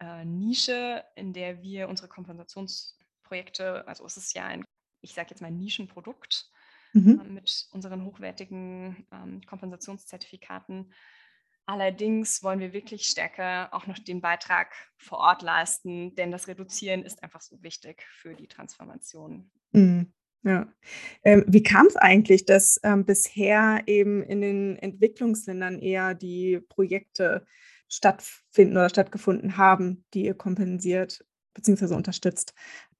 äh, 0.00 0.24
Nische, 0.24 1.04
in 1.16 1.32
der 1.32 1.62
wir 1.62 1.88
unsere 1.88 2.08
Kompensationsprojekte, 2.08 3.86
also 3.86 4.04
es 4.06 4.16
ist 4.16 4.34
ja 4.34 4.46
ein, 4.46 4.64
ich 5.00 5.14
sage 5.14 5.30
jetzt 5.30 5.40
mal, 5.40 5.50
Nischenprodukt 5.50 6.50
mhm. 6.92 7.20
äh, 7.20 7.28
mit 7.28 7.68
unseren 7.72 8.04
hochwertigen 8.04 9.06
ähm, 9.12 9.42
Kompensationszertifikaten. 9.46 10.92
Allerdings 11.66 12.42
wollen 12.42 12.60
wir 12.60 12.74
wirklich 12.74 13.06
stärker 13.06 13.72
auch 13.72 13.86
noch 13.86 13.98
den 13.98 14.20
Beitrag 14.20 14.74
vor 14.98 15.18
Ort 15.18 15.40
leisten, 15.40 16.14
denn 16.14 16.30
das 16.30 16.46
Reduzieren 16.46 17.02
ist 17.02 17.22
einfach 17.22 17.40
so 17.40 17.62
wichtig 17.62 18.02
für 18.10 18.34
die 18.34 18.48
Transformation. 18.48 19.50
Mhm. 19.72 20.12
Ja. 20.44 20.70
Ähm, 21.24 21.44
wie 21.48 21.62
kam 21.62 21.86
es 21.86 21.96
eigentlich, 21.96 22.44
dass 22.44 22.78
ähm, 22.82 23.06
bisher 23.06 23.82
eben 23.86 24.22
in 24.22 24.42
den 24.42 24.76
Entwicklungsländern 24.76 25.78
eher 25.78 26.14
die 26.14 26.60
Projekte 26.68 27.46
stattfinden 27.88 28.76
oder 28.76 28.90
stattgefunden 28.90 29.56
haben, 29.56 30.04
die 30.12 30.26
ihr 30.26 30.34
kompensiert 30.34 31.24
bzw. 31.54 31.94
unterstützt? 31.94 32.54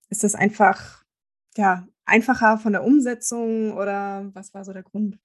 Ist 0.08 0.24
das 0.24 0.34
einfach 0.34 1.04
ja, 1.56 1.86
einfacher 2.06 2.58
von 2.58 2.72
der 2.72 2.82
Umsetzung 2.82 3.72
oder 3.72 4.30
was 4.34 4.54
war 4.54 4.64
so 4.64 4.72
der 4.72 4.82
Grund? 4.82 5.18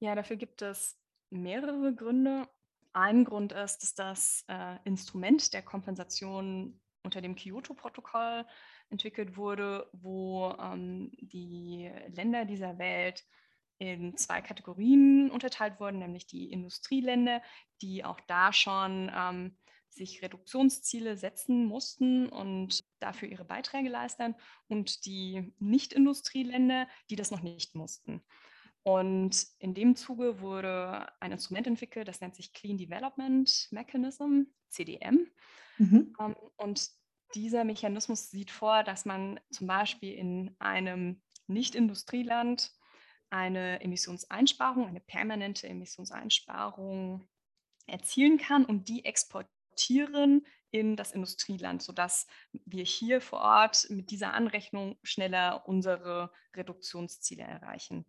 Ja, 0.00 0.14
dafür 0.14 0.36
gibt 0.36 0.62
es 0.62 0.98
mehrere 1.30 1.94
Gründe. 1.94 2.48
Ein 2.94 3.24
Grund 3.24 3.52
ist, 3.52 3.78
dass 3.78 3.94
das 3.94 4.44
äh, 4.48 4.76
Instrument 4.84 5.52
der 5.52 5.62
Kompensation 5.62 6.80
unter 7.02 7.20
dem 7.20 7.34
Kyoto-Protokoll 7.36 8.44
entwickelt 8.92 9.36
wurde, 9.36 9.88
wo 9.92 10.54
ähm, 10.60 11.10
die 11.20 11.90
Länder 12.14 12.44
dieser 12.44 12.78
Welt 12.78 13.24
in 13.78 14.16
zwei 14.16 14.40
Kategorien 14.40 15.30
unterteilt 15.30 15.80
wurden, 15.80 15.98
nämlich 15.98 16.26
die 16.26 16.52
Industrieländer, 16.52 17.42
die 17.80 18.04
auch 18.04 18.20
da 18.28 18.52
schon 18.52 19.10
ähm, 19.12 19.56
sich 19.88 20.22
Reduktionsziele 20.22 21.16
setzen 21.16 21.66
mussten 21.66 22.28
und 22.28 22.84
dafür 23.00 23.28
ihre 23.28 23.44
Beiträge 23.44 23.88
leisten, 23.88 24.34
und 24.68 25.04
die 25.04 25.52
Nicht-Industrieländer, 25.58 26.86
die 27.10 27.16
das 27.16 27.30
noch 27.30 27.42
nicht 27.42 27.74
mussten. 27.74 28.22
Und 28.84 29.46
in 29.58 29.74
dem 29.74 29.96
Zuge 29.96 30.40
wurde 30.40 31.06
ein 31.20 31.32
Instrument 31.32 31.66
entwickelt, 31.66 32.08
das 32.08 32.20
nennt 32.20 32.34
sich 32.34 32.52
Clean 32.52 32.78
Development 32.78 33.68
Mechanism, 33.70 34.42
CDM. 34.68 35.28
Mhm. 35.78 36.14
Ähm, 36.20 36.36
und 36.56 36.90
dieser 37.34 37.64
Mechanismus 37.64 38.30
sieht 38.30 38.50
vor, 38.50 38.82
dass 38.82 39.04
man 39.04 39.40
zum 39.50 39.66
Beispiel 39.66 40.14
in 40.14 40.54
einem 40.58 41.20
Nicht-Industrieland 41.46 42.72
eine 43.30 43.80
Emissionseinsparung, 43.80 44.86
eine 44.86 45.00
permanente 45.00 45.68
Emissionseinsparung 45.68 47.26
erzielen 47.86 48.38
kann 48.38 48.64
und 48.64 48.88
die 48.88 49.04
exportieren 49.04 50.46
in 50.70 50.96
das 50.96 51.12
Industrieland, 51.12 51.82
sodass 51.82 52.26
wir 52.64 52.84
hier 52.84 53.20
vor 53.20 53.40
Ort 53.40 53.86
mit 53.90 54.10
dieser 54.10 54.32
Anrechnung 54.34 54.98
schneller 55.02 55.66
unsere 55.66 56.32
Reduktionsziele 56.54 57.42
erreichen. 57.42 58.06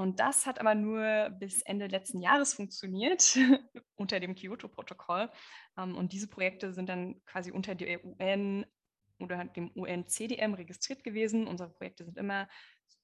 Und 0.00 0.18
das 0.18 0.46
hat 0.46 0.58
aber 0.58 0.74
nur 0.74 1.28
bis 1.28 1.60
Ende 1.60 1.86
letzten 1.86 2.22
Jahres 2.22 2.54
funktioniert 2.54 3.36
unter 3.96 4.18
dem 4.18 4.34
Kyoto-Protokoll. 4.34 5.30
Ähm, 5.76 5.94
und 5.94 6.14
diese 6.14 6.26
Projekte 6.26 6.72
sind 6.72 6.88
dann 6.88 7.22
quasi 7.26 7.50
unter 7.50 7.74
der 7.74 8.02
UN 8.02 8.64
oder 9.18 9.44
dem 9.44 9.70
UN-CDM 9.76 10.54
registriert 10.54 11.04
gewesen. 11.04 11.46
Unsere 11.46 11.68
Projekte 11.68 12.06
sind 12.06 12.16
immer 12.16 12.48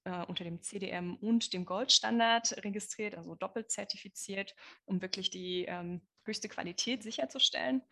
äh, 0.05 0.25
unter 0.25 0.45
dem 0.45 0.63
CDM 0.63 1.17
und 1.17 1.53
dem 1.53 1.67
Goldstandard 1.67 2.65
registriert, 2.65 3.15
also 3.15 3.35
doppelt 3.35 3.71
zertifiziert, 3.71 4.57
um 4.87 5.03
wirklich 5.03 5.29
die 5.29 5.67
ähm, 5.67 6.01
höchste 6.25 6.49
Qualität 6.49 7.03
sicherzustellen. 7.03 7.83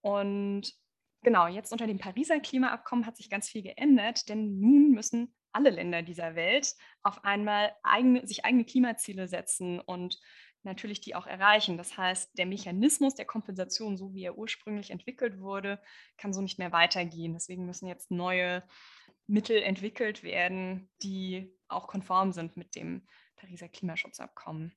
Und 0.00 0.74
genau, 1.22 1.46
jetzt 1.46 1.70
unter 1.70 1.86
dem 1.86 1.98
Pariser 1.98 2.40
Klimaabkommen 2.40 3.06
hat 3.06 3.16
sich 3.16 3.30
ganz 3.30 3.48
viel 3.48 3.62
geändert, 3.62 4.28
denn 4.28 4.58
nun 4.58 4.90
müssen 4.90 5.32
alle 5.52 5.70
Länder 5.70 6.02
dieser 6.02 6.34
Welt 6.34 6.74
auf 7.02 7.24
einmal 7.24 7.72
eigene, 7.82 8.26
sich 8.26 8.44
eigene 8.44 8.64
Klimaziele 8.64 9.28
setzen 9.28 9.80
und 9.80 10.20
natürlich 10.64 11.00
die 11.00 11.14
auch 11.14 11.26
erreichen. 11.26 11.76
Das 11.76 11.96
heißt, 11.96 12.38
der 12.38 12.46
Mechanismus 12.46 13.14
der 13.14 13.24
Kompensation, 13.24 13.96
so 13.96 14.14
wie 14.14 14.24
er 14.24 14.38
ursprünglich 14.38 14.90
entwickelt 14.90 15.40
wurde, 15.40 15.80
kann 16.16 16.32
so 16.32 16.40
nicht 16.40 16.58
mehr 16.58 16.72
weitergehen. 16.72 17.32
Deswegen 17.32 17.66
müssen 17.66 17.88
jetzt 17.88 18.10
neue 18.10 18.62
Mittel 19.26 19.62
entwickelt 19.62 20.22
werden, 20.22 20.88
die 21.02 21.52
auch 21.68 21.88
konform 21.88 22.32
sind 22.32 22.56
mit 22.56 22.76
dem 22.76 23.06
Pariser 23.36 23.68
Klimaschutzabkommen. 23.68 24.72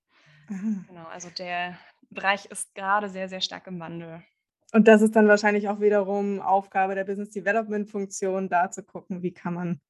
Mhm. 0.50 0.86
Genau, 0.88 1.06
also 1.06 1.30
der 1.30 1.78
Bereich 2.10 2.46
ist 2.46 2.74
gerade 2.76 3.10
sehr, 3.10 3.30
sehr 3.30 3.42
stark 3.42 3.68
im 3.68 3.80
Wandel. 3.80 4.24
Und 4.72 4.88
das 4.88 5.02
ist 5.02 5.16
dann 5.16 5.28
wahrscheinlich 5.28 5.70
auch 5.70 5.80
wiederum 5.80 6.42
Aufgabe 6.42 6.96
der 6.96 7.04
Business 7.04 7.30
Development 7.30 7.90
Funktion, 7.90 8.50
da 8.50 8.72
zu 8.72 8.84
gucken, 8.84 9.22
wie 9.22 9.34
kann 9.34 9.54
man 9.54 9.82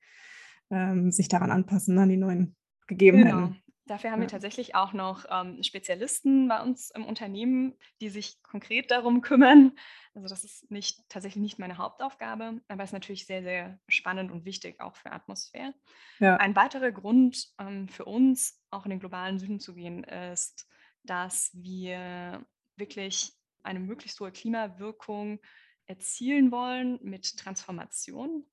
ähm, 0.72 1.12
sich 1.12 1.28
daran 1.28 1.52
anpassen, 1.52 1.98
an 1.98 2.10
die 2.10 2.18
neuen 2.18 2.56
Gegebenheiten. 2.88 3.40
Genau. 3.40 3.56
Dafür 3.88 4.10
haben 4.10 4.20
ja. 4.20 4.24
wir 4.24 4.32
tatsächlich 4.32 4.74
auch 4.74 4.94
noch 4.94 5.26
ähm, 5.30 5.62
Spezialisten 5.62 6.48
bei 6.48 6.60
uns 6.60 6.90
im 6.90 7.06
Unternehmen, 7.06 7.76
die 8.02 8.10
sich 8.10 8.42
konkret 8.42 8.90
darum 8.90 9.22
kümmern. 9.22 9.74
Also 10.16 10.28
das 10.28 10.44
ist 10.44 10.72
nicht 10.72 11.08
tatsächlich 11.08 11.42
nicht 11.42 11.60
meine 11.60 11.78
Hauptaufgabe, 11.78 12.62
aber 12.68 12.84
es 12.84 12.90
ist 12.90 12.94
natürlich 12.94 13.28
sehr, 13.28 13.44
sehr 13.44 13.80
spannend 13.88 14.32
und 14.32 14.44
wichtig 14.44 14.80
auch 14.80 14.96
für 14.96 15.12
Atmosphäre. 15.12 15.76
Ja. 16.20 16.38
Ein 16.38 16.56
weiterer 16.56 16.92
Grund 16.92 17.48
ähm, 17.60 17.88
für 17.88 18.06
uns, 18.06 18.60
auch 18.72 18.86
in 18.86 18.90
den 18.90 19.00
globalen 19.00 19.38
Süden 19.38 19.60
zu 19.60 19.76
gehen, 19.76 20.04
ist, 20.04 20.68
dass 21.04 21.52
wir 21.54 22.44
wirklich 22.78 23.34
eine 23.62 23.80
möglichst 23.80 24.20
hohe 24.20 24.32
Klimawirkung 24.32 25.40
erzielen 25.86 26.52
wollen 26.52 26.98
mit 27.04 27.38
Transformation 27.38 28.46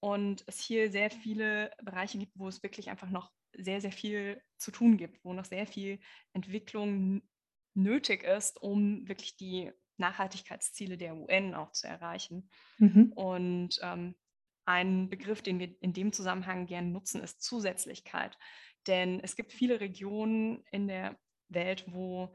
und 0.00 0.44
es 0.46 0.60
hier 0.60 0.90
sehr 0.90 1.10
viele 1.10 1.70
Bereiche 1.82 2.18
gibt, 2.18 2.32
wo 2.34 2.48
es 2.48 2.62
wirklich 2.62 2.90
einfach 2.90 3.10
noch 3.10 3.30
sehr, 3.52 3.80
sehr 3.80 3.92
viel 3.92 4.42
zu 4.56 4.70
tun 4.70 4.96
gibt, 4.96 5.24
wo 5.24 5.32
noch 5.32 5.44
sehr 5.44 5.66
viel 5.66 6.00
Entwicklung 6.32 7.22
nötig 7.74 8.24
ist, 8.24 8.60
um 8.60 9.06
wirklich 9.08 9.36
die 9.36 9.70
Nachhaltigkeitsziele 9.98 10.96
der 10.96 11.16
UN 11.16 11.54
auch 11.54 11.72
zu 11.72 11.86
erreichen. 11.86 12.48
Mhm. 12.78 13.12
Und 13.14 13.78
ähm, 13.82 14.14
ein 14.64 15.10
Begriff, 15.10 15.42
den 15.42 15.58
wir 15.58 15.74
in 15.82 15.92
dem 15.92 16.12
Zusammenhang 16.12 16.66
gerne 16.66 16.88
nutzen, 16.88 17.22
ist 17.22 17.42
Zusätzlichkeit. 17.42 18.38
Denn 18.86 19.20
es 19.20 19.36
gibt 19.36 19.52
viele 19.52 19.80
Regionen 19.80 20.64
in 20.70 20.88
der 20.88 21.18
Welt, 21.48 21.84
wo 21.88 22.34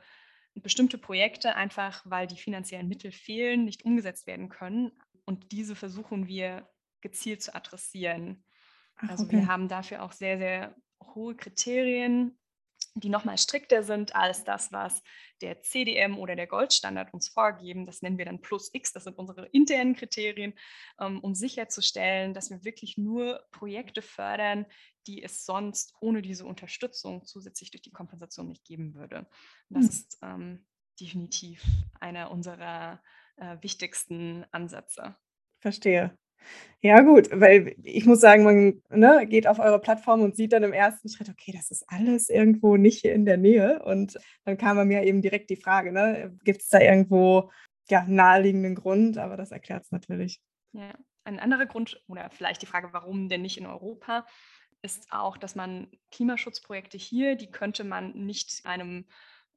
bestimmte 0.53 0.97
Projekte 0.97 1.55
einfach, 1.55 2.03
weil 2.05 2.27
die 2.27 2.37
finanziellen 2.37 2.87
Mittel 2.87 3.11
fehlen, 3.11 3.65
nicht 3.65 3.83
umgesetzt 3.83 4.27
werden 4.27 4.49
können. 4.49 4.91
Und 5.25 5.51
diese 5.51 5.75
versuchen 5.75 6.27
wir 6.27 6.69
gezielt 7.05 7.43
zu 7.43 7.53
adressieren. 7.53 8.43
Ach, 8.95 9.09
also 9.09 9.25
okay. 9.25 9.37
wir 9.37 9.47
haben 9.47 9.67
dafür 9.67 10.01
auch 10.01 10.11
sehr, 10.11 10.39
sehr 10.39 10.75
hohe 11.13 11.35
Kriterien, 11.35 12.35
die 12.95 13.09
nochmal 13.09 13.37
strikter 13.37 13.83
sind 13.83 14.15
als 14.15 14.43
das, 14.43 14.71
was 14.71 15.03
der 15.41 15.61
CDM 15.61 16.17
oder 16.17 16.35
der 16.35 16.47
Goldstandard 16.47 17.13
uns 17.13 17.27
vorgeben. 17.27 17.85
Das 17.85 18.01
nennen 18.01 18.17
wir 18.17 18.25
dann 18.25 18.41
Plus 18.41 18.73
X, 18.73 18.91
das 18.91 19.03
sind 19.03 19.17
unsere 19.17 19.45
internen 19.47 19.95
Kriterien, 19.95 20.53
ähm, 20.99 21.19
um 21.19 21.35
sicherzustellen, 21.35 22.33
dass 22.33 22.49
wir 22.49 22.63
wirklich 22.63 22.97
nur 22.97 23.45
Projekte 23.51 24.01
fördern, 24.01 24.65
die 25.07 25.21
es 25.21 25.45
sonst 25.45 25.93
ohne 25.99 26.23
diese 26.23 26.45
Unterstützung 26.45 27.23
zusätzlich 27.25 27.69
durch 27.69 27.83
die 27.83 27.91
Kompensation 27.91 28.47
nicht 28.47 28.65
geben 28.65 28.95
würde. 28.95 29.27
Und 29.69 29.77
das 29.77 29.85
hm. 29.85 29.89
ist 29.89 30.17
ähm, 30.23 30.65
definitiv 30.99 31.63
einer 31.99 32.31
unserer 32.31 33.03
äh, 33.35 33.57
wichtigsten 33.61 34.45
Ansätze. 34.51 35.15
Verstehe. 35.59 36.17
Ja, 36.81 37.01
gut, 37.01 37.29
weil 37.31 37.75
ich 37.83 38.05
muss 38.05 38.21
sagen, 38.21 38.43
man 38.43 38.81
ne, 38.89 39.25
geht 39.27 39.47
auf 39.47 39.59
eure 39.59 39.79
Plattform 39.79 40.21
und 40.21 40.35
sieht 40.35 40.53
dann 40.53 40.63
im 40.63 40.73
ersten 40.73 41.09
Schritt, 41.09 41.29
okay, 41.29 41.51
das 41.51 41.71
ist 41.71 41.83
alles 41.87 42.29
irgendwo 42.29 42.77
nicht 42.77 43.01
hier 43.01 43.13
in 43.13 43.25
der 43.25 43.37
Nähe. 43.37 43.81
Und 43.83 44.19
dann 44.43 44.57
kam 44.57 44.77
bei 44.77 44.85
mir 44.85 45.03
eben 45.03 45.21
direkt 45.21 45.49
die 45.49 45.55
Frage, 45.55 45.91
ne, 45.91 46.37
gibt 46.43 46.61
es 46.61 46.69
da 46.69 46.79
irgendwo 46.79 47.51
ja, 47.89 48.05
naheliegenden 48.07 48.75
Grund? 48.75 49.17
Aber 49.17 49.35
das 49.35 49.51
erklärt 49.51 49.83
es 49.83 49.91
natürlich. 49.91 50.41
Ja, 50.73 50.93
ein 51.23 51.39
anderer 51.39 51.65
Grund 51.65 52.03
oder 52.07 52.29
vielleicht 52.29 52.61
die 52.61 52.67
Frage, 52.67 52.89
warum 52.91 53.29
denn 53.29 53.41
nicht 53.41 53.57
in 53.57 53.65
Europa, 53.65 54.25
ist 54.81 55.11
auch, 55.11 55.37
dass 55.37 55.55
man 55.55 55.87
Klimaschutzprojekte 56.11 56.97
hier, 56.97 57.35
die 57.35 57.49
könnte 57.49 57.83
man 57.83 58.11
nicht 58.13 58.61
einem 58.65 59.05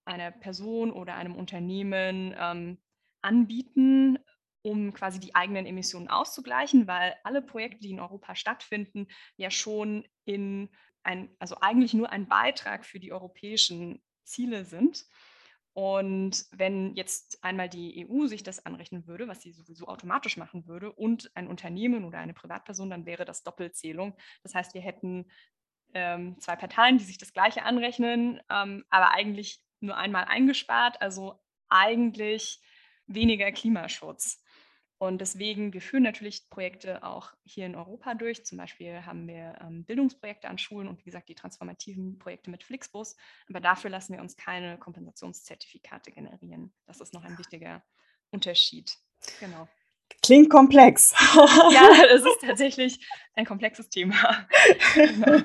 einer 0.06 0.30
Person 0.30 0.90
oder 0.90 1.14
einem 1.14 1.36
Unternehmen 1.36 2.34
ähm, 2.38 2.78
anbieten, 3.20 4.18
um 4.62 4.92
quasi 4.92 5.20
die 5.20 5.34
eigenen 5.34 5.66
Emissionen 5.66 6.08
auszugleichen, 6.08 6.86
weil 6.86 7.14
alle 7.24 7.42
Projekte, 7.42 7.80
die 7.80 7.90
in 7.90 8.00
Europa 8.00 8.34
stattfinden, 8.34 9.06
ja 9.36 9.50
schon 9.50 10.06
in 10.24 10.68
ein, 11.02 11.30
also 11.38 11.56
eigentlich 11.60 11.94
nur 11.94 12.10
ein 12.10 12.28
Beitrag 12.28 12.84
für 12.84 13.00
die 13.00 13.12
europäischen 13.12 14.02
Ziele 14.24 14.64
sind. 14.64 15.06
Und 15.72 16.44
wenn 16.50 16.94
jetzt 16.96 17.42
einmal 17.44 17.68
die 17.68 18.04
EU 18.04 18.26
sich 18.26 18.42
das 18.42 18.66
anrechnen 18.66 19.06
würde, 19.06 19.28
was 19.28 19.42
sie 19.42 19.52
sowieso 19.52 19.86
automatisch 19.86 20.36
machen 20.36 20.66
würde, 20.66 20.92
und 20.92 21.30
ein 21.36 21.46
Unternehmen 21.46 22.04
oder 22.04 22.18
eine 22.18 22.34
Privatperson, 22.34 22.90
dann 22.90 23.06
wäre 23.06 23.24
das 23.24 23.44
Doppelzählung. 23.44 24.16
Das 24.42 24.56
heißt, 24.56 24.74
wir 24.74 24.80
hätten 24.80 25.30
ähm, 25.94 26.36
zwei 26.40 26.56
Parteien, 26.56 26.98
die 26.98 27.04
sich 27.04 27.18
das 27.18 27.32
gleiche 27.32 27.62
anrechnen, 27.62 28.40
ähm, 28.50 28.84
aber 28.90 29.12
eigentlich 29.12 29.62
nur 29.80 29.96
einmal 29.96 30.24
eingespart, 30.24 31.00
also 31.00 31.38
eigentlich 31.68 32.60
weniger 33.06 33.52
Klimaschutz. 33.52 34.42
Und 34.98 35.20
deswegen, 35.20 35.72
wir 35.72 35.80
führen 35.80 36.02
natürlich 36.02 36.50
Projekte 36.50 37.04
auch 37.04 37.32
hier 37.44 37.66
in 37.66 37.76
Europa 37.76 38.14
durch. 38.14 38.44
Zum 38.44 38.58
Beispiel 38.58 39.06
haben 39.06 39.28
wir 39.28 39.56
ähm, 39.60 39.84
Bildungsprojekte 39.84 40.48
an 40.48 40.58
Schulen 40.58 40.88
und 40.88 40.98
wie 40.98 41.04
gesagt 41.04 41.28
die 41.28 41.36
transformativen 41.36 42.18
Projekte 42.18 42.50
mit 42.50 42.64
Flixbus. 42.64 43.16
Aber 43.48 43.60
dafür 43.60 43.90
lassen 43.90 44.14
wir 44.14 44.20
uns 44.20 44.36
keine 44.36 44.76
Kompensationszertifikate 44.76 46.10
generieren. 46.10 46.72
Das 46.86 47.00
ist 47.00 47.14
noch 47.14 47.24
ein 47.24 47.38
wichtiger 47.38 47.84
Unterschied. 48.30 48.98
Genau. 49.38 49.68
Klingt 50.22 50.50
komplex. 50.50 51.14
ja, 51.72 51.88
es 52.10 52.22
ist 52.22 52.40
tatsächlich 52.40 53.06
ein 53.34 53.46
komplexes 53.46 53.88
Thema. 53.88 54.48
genau. 54.94 55.42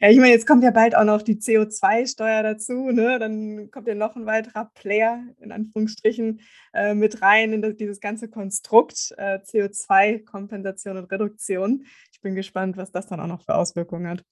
Ja, 0.00 0.10
ich 0.10 0.18
meine, 0.18 0.32
jetzt 0.32 0.46
kommt 0.46 0.62
ja 0.62 0.70
bald 0.70 0.94
auch 0.94 1.04
noch 1.04 1.22
die 1.22 1.36
CO2-Steuer 1.36 2.42
dazu, 2.42 2.90
ne? 2.90 3.18
Dann 3.18 3.70
kommt 3.70 3.88
ja 3.88 3.94
noch 3.94 4.16
ein 4.16 4.26
weiterer 4.26 4.70
Player, 4.74 5.24
in 5.40 5.50
Anführungsstrichen, 5.50 6.40
äh, 6.74 6.94
mit 6.94 7.22
rein 7.22 7.52
in 7.52 7.62
das, 7.62 7.76
dieses 7.76 8.00
ganze 8.00 8.28
Konstrukt 8.28 9.14
äh, 9.16 9.38
CO2-Kompensation 9.38 10.98
und 10.98 11.10
Reduktion. 11.10 11.86
Ich 12.12 12.20
bin 12.20 12.34
gespannt, 12.34 12.76
was 12.76 12.92
das 12.92 13.06
dann 13.06 13.20
auch 13.20 13.26
noch 13.26 13.42
für 13.42 13.54
Auswirkungen 13.54 14.08
hat. 14.08 14.24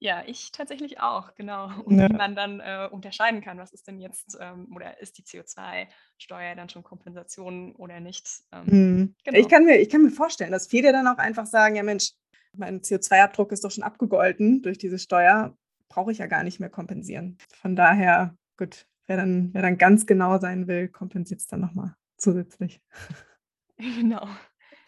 Ja, 0.00 0.22
ich 0.26 0.52
tatsächlich 0.52 1.00
auch, 1.00 1.34
genau. 1.34 1.70
Und 1.84 1.98
ja. 1.98 2.08
wie 2.10 2.14
man 2.14 2.36
dann 2.36 2.60
äh, 2.60 2.88
unterscheiden 2.90 3.40
kann, 3.40 3.58
was 3.58 3.72
ist 3.72 3.86
denn 3.86 4.00
jetzt, 4.00 4.36
ähm, 4.38 4.70
oder 4.74 5.00
ist 5.00 5.16
die 5.16 5.22
CO2-Steuer 5.22 6.54
dann 6.56 6.68
schon 6.68 6.82
Kompensation 6.82 7.74
oder 7.76 8.00
nicht? 8.00 8.28
Ähm, 8.52 8.66
hm. 8.66 9.14
genau. 9.24 9.38
ich, 9.38 9.48
kann 9.48 9.64
mir, 9.64 9.80
ich 9.80 9.88
kann 9.88 10.02
mir 10.02 10.10
vorstellen, 10.10 10.52
dass 10.52 10.66
viele 10.66 10.92
dann 10.92 11.06
auch 11.06 11.16
einfach 11.16 11.46
sagen, 11.46 11.76
ja 11.76 11.82
Mensch, 11.82 12.10
mein 12.56 12.80
CO2-Abdruck 12.80 13.52
ist 13.52 13.64
doch 13.64 13.70
schon 13.70 13.84
abgegolten 13.84 14.62
durch 14.62 14.78
diese 14.78 14.98
Steuer, 14.98 15.56
brauche 15.88 16.12
ich 16.12 16.18
ja 16.18 16.26
gar 16.26 16.42
nicht 16.44 16.60
mehr 16.60 16.70
kompensieren. 16.70 17.38
Von 17.60 17.76
daher, 17.76 18.36
gut, 18.56 18.86
wer 19.06 19.16
dann, 19.16 19.52
wer 19.52 19.62
dann 19.62 19.78
ganz 19.78 20.06
genau 20.06 20.38
sein 20.38 20.66
will, 20.66 20.88
kompensiert 20.88 21.40
es 21.40 21.46
dann 21.46 21.60
nochmal 21.60 21.94
zusätzlich. 22.16 22.80
Genau. 23.76 24.28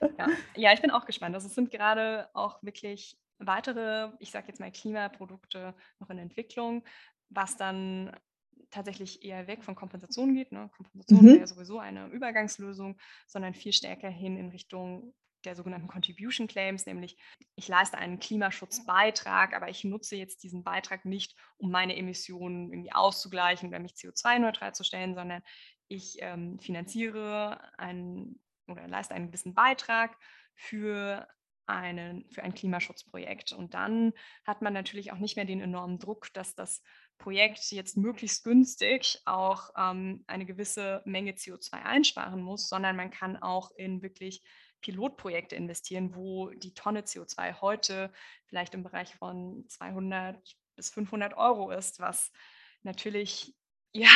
Ja. 0.00 0.28
ja, 0.54 0.72
ich 0.72 0.80
bin 0.80 0.92
auch 0.92 1.06
gespannt. 1.06 1.34
Also 1.34 1.48
es 1.48 1.56
sind 1.56 1.72
gerade 1.72 2.28
auch 2.34 2.62
wirklich 2.62 3.18
weitere, 3.38 4.12
ich 4.20 4.30
sage 4.30 4.46
jetzt 4.46 4.60
mal 4.60 4.70
Klimaprodukte 4.70 5.74
noch 5.98 6.08
in 6.08 6.18
Entwicklung, 6.18 6.84
was 7.28 7.56
dann 7.56 8.12
tatsächlich 8.70 9.24
eher 9.24 9.46
weg 9.46 9.64
von 9.64 9.74
Kompensation 9.74 10.34
geht. 10.34 10.52
Ne? 10.52 10.70
Kompensation 10.76 11.20
mhm. 11.20 11.26
wäre 11.26 11.38
ja 11.40 11.46
sowieso 11.46 11.78
eine 11.78 12.06
Übergangslösung, 12.08 12.96
sondern 13.26 13.54
viel 13.54 13.72
stärker 13.72 14.08
hin 14.08 14.36
in 14.36 14.50
Richtung 14.50 15.14
der 15.46 15.56
sogenannten 15.56 15.88
Contribution 15.88 16.46
Claims, 16.46 16.84
nämlich 16.86 17.16
ich 17.54 17.68
leiste 17.68 17.96
einen 17.96 18.18
Klimaschutzbeitrag, 18.18 19.54
aber 19.54 19.68
ich 19.68 19.84
nutze 19.84 20.16
jetzt 20.16 20.42
diesen 20.42 20.62
Beitrag 20.62 21.04
nicht, 21.04 21.34
um 21.56 21.70
meine 21.70 21.96
Emissionen 21.96 22.70
irgendwie 22.70 22.92
auszugleichen 22.92 23.68
oder 23.68 23.78
mich 23.78 23.92
CO2-neutral 23.92 24.74
zu 24.74 24.84
stellen, 24.84 25.14
sondern 25.14 25.42
ich 25.88 26.18
ähm, 26.20 26.58
finanziere 26.58 27.60
einen 27.78 28.40
oder 28.66 28.86
leiste 28.88 29.14
einen 29.14 29.28
gewissen 29.28 29.54
Beitrag 29.54 30.16
für 30.54 31.26
einen, 31.66 32.28
für 32.30 32.42
ein 32.42 32.54
Klimaschutzprojekt. 32.54 33.52
Und 33.52 33.74
dann 33.74 34.12
hat 34.44 34.62
man 34.62 34.72
natürlich 34.72 35.12
auch 35.12 35.18
nicht 35.18 35.36
mehr 35.36 35.44
den 35.44 35.60
enormen 35.60 35.98
Druck, 35.98 36.32
dass 36.32 36.54
das 36.54 36.82
Projekt 37.18 37.70
jetzt 37.72 37.96
möglichst 37.96 38.44
günstig 38.44 39.20
auch 39.24 39.70
ähm, 39.76 40.24
eine 40.26 40.46
gewisse 40.46 41.02
Menge 41.04 41.32
CO2 41.32 41.72
einsparen 41.72 42.42
muss, 42.42 42.68
sondern 42.68 42.96
man 42.96 43.10
kann 43.10 43.36
auch 43.36 43.70
in 43.76 44.02
wirklich 44.02 44.42
Pilotprojekte 44.80 45.56
investieren, 45.56 46.14
wo 46.14 46.50
die 46.50 46.74
Tonne 46.74 47.02
CO2 47.02 47.60
heute 47.60 48.12
vielleicht 48.46 48.74
im 48.74 48.82
Bereich 48.82 49.14
von 49.16 49.64
200 49.68 50.38
bis 50.76 50.90
500 50.90 51.36
Euro 51.36 51.70
ist, 51.70 52.00
was 52.00 52.30
natürlich 52.82 53.54
ja 53.92 54.08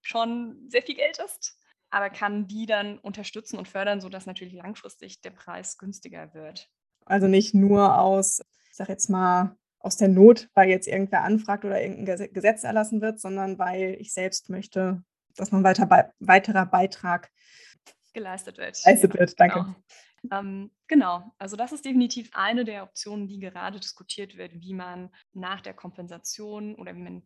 schon 0.00 0.68
sehr 0.68 0.82
viel 0.82 0.96
Geld 0.96 1.18
ist, 1.24 1.58
aber 1.90 2.10
kann 2.10 2.48
die 2.48 2.66
dann 2.66 2.98
unterstützen 2.98 3.56
und 3.56 3.68
fördern, 3.68 4.00
sodass 4.00 4.26
natürlich 4.26 4.54
langfristig 4.54 5.20
der 5.20 5.30
Preis 5.30 5.78
günstiger 5.78 6.34
wird. 6.34 6.68
Also 7.04 7.28
nicht 7.28 7.54
nur 7.54 7.98
aus, 7.98 8.40
ich 8.68 8.76
sage 8.76 8.92
jetzt 8.92 9.08
mal, 9.08 9.56
aus 9.78 9.96
der 9.96 10.08
Not, 10.08 10.50
weil 10.54 10.68
jetzt 10.68 10.88
irgendwer 10.88 11.22
anfragt 11.22 11.64
oder 11.64 11.80
irgendein 11.80 12.32
Gesetz 12.32 12.64
erlassen 12.64 13.00
wird, 13.00 13.20
sondern 13.20 13.58
weil 13.60 13.96
ich 14.00 14.12
selbst 14.12 14.50
möchte, 14.50 15.04
dass 15.36 15.52
noch 15.52 15.60
ein 15.60 15.64
weiter, 15.64 16.12
weiterer 16.18 16.66
Beitrag 16.66 17.30
geleistet 18.16 18.56
wird. 18.56 18.82
Geleistet 18.82 19.14
ja, 19.14 19.20
wird, 19.20 19.38
danke. 19.38 19.76
Genau. 20.22 20.40
Ähm, 20.40 20.70
genau, 20.88 21.34
also 21.38 21.56
das 21.56 21.72
ist 21.72 21.84
definitiv 21.84 22.30
eine 22.32 22.64
der 22.64 22.82
Optionen, 22.82 23.28
die 23.28 23.38
gerade 23.38 23.78
diskutiert 23.78 24.36
wird, 24.36 24.52
wie 24.54 24.74
man 24.74 25.10
nach 25.34 25.60
der 25.60 25.74
Kompensation 25.74 26.74
oder 26.74 26.96
wie 26.96 27.02
man 27.02 27.22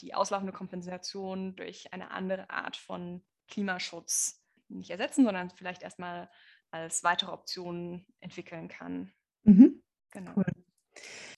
die 0.00 0.12
auslaufende 0.12 0.52
Kompensation 0.52 1.54
durch 1.54 1.92
eine 1.92 2.10
andere 2.10 2.50
Art 2.50 2.76
von 2.76 3.24
Klimaschutz 3.48 4.44
nicht 4.68 4.90
ersetzen, 4.90 5.24
sondern 5.24 5.50
vielleicht 5.50 5.82
erstmal 5.82 6.28
als 6.72 7.04
weitere 7.04 7.30
Option 7.30 8.04
entwickeln 8.20 8.68
kann. 8.68 9.12
Mhm. 9.44 9.82
Genau. 10.10 10.32
Cool. 10.36 10.44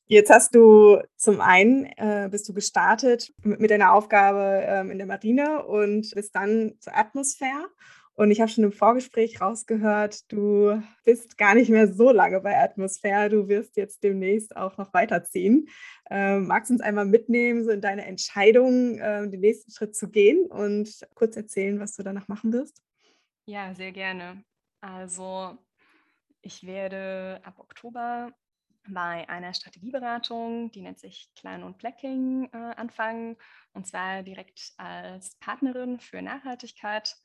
Jetzt 0.06 0.30
hast 0.30 0.54
du 0.54 1.02
zum 1.16 1.40
einen 1.40 1.84
äh, 1.96 2.28
bist 2.30 2.48
du 2.48 2.54
gestartet 2.54 3.34
mit, 3.42 3.60
mit 3.60 3.70
deiner 3.70 3.92
Aufgabe 3.92 4.64
ähm, 4.64 4.90
in 4.90 4.98
der 4.98 5.06
Marine 5.06 5.66
und 5.66 6.10
bist 6.14 6.34
dann 6.34 6.76
zur 6.80 6.96
Atmosphäre 6.96 7.68
und 8.16 8.30
ich 8.30 8.40
habe 8.40 8.50
schon 8.50 8.64
im 8.64 8.72
Vorgespräch 8.72 9.40
rausgehört, 9.42 10.32
du 10.32 10.82
bist 11.04 11.36
gar 11.36 11.54
nicht 11.54 11.68
mehr 11.68 11.92
so 11.92 12.10
lange 12.10 12.40
bei 12.40 12.58
Atmosphäre. 12.58 13.28
Du 13.28 13.48
wirst 13.48 13.76
jetzt 13.76 14.02
demnächst 14.02 14.56
auch 14.56 14.78
noch 14.78 14.94
weiterziehen. 14.94 15.68
Ähm, 16.10 16.46
magst 16.46 16.70
du 16.70 16.74
uns 16.74 16.82
einmal 16.82 17.04
mitnehmen, 17.04 17.62
so 17.62 17.70
in 17.70 17.82
deine 17.82 18.06
Entscheidung, 18.06 18.98
ähm, 19.02 19.30
den 19.30 19.40
nächsten 19.40 19.70
Schritt 19.70 19.94
zu 19.94 20.08
gehen 20.10 20.46
und 20.46 21.06
kurz 21.14 21.36
erzählen, 21.36 21.78
was 21.78 21.94
du 21.94 22.02
danach 22.02 22.26
machen 22.26 22.54
wirst? 22.54 22.82
Ja, 23.44 23.74
sehr 23.74 23.92
gerne. 23.92 24.42
Also, 24.80 25.58
ich 26.40 26.66
werde 26.66 27.40
ab 27.44 27.58
Oktober 27.58 28.32
bei 28.88 29.28
einer 29.28 29.52
Strategieberatung, 29.52 30.70
die 30.70 30.80
nennt 30.80 31.00
sich 31.00 31.28
Klein 31.34 31.62
und 31.62 31.76
Blacking, 31.76 32.48
äh, 32.52 32.56
anfangen. 32.56 33.36
Und 33.72 33.86
zwar 33.86 34.22
direkt 34.22 34.72
als 34.78 35.36
Partnerin 35.36 36.00
für 36.00 36.22
Nachhaltigkeit 36.22 37.16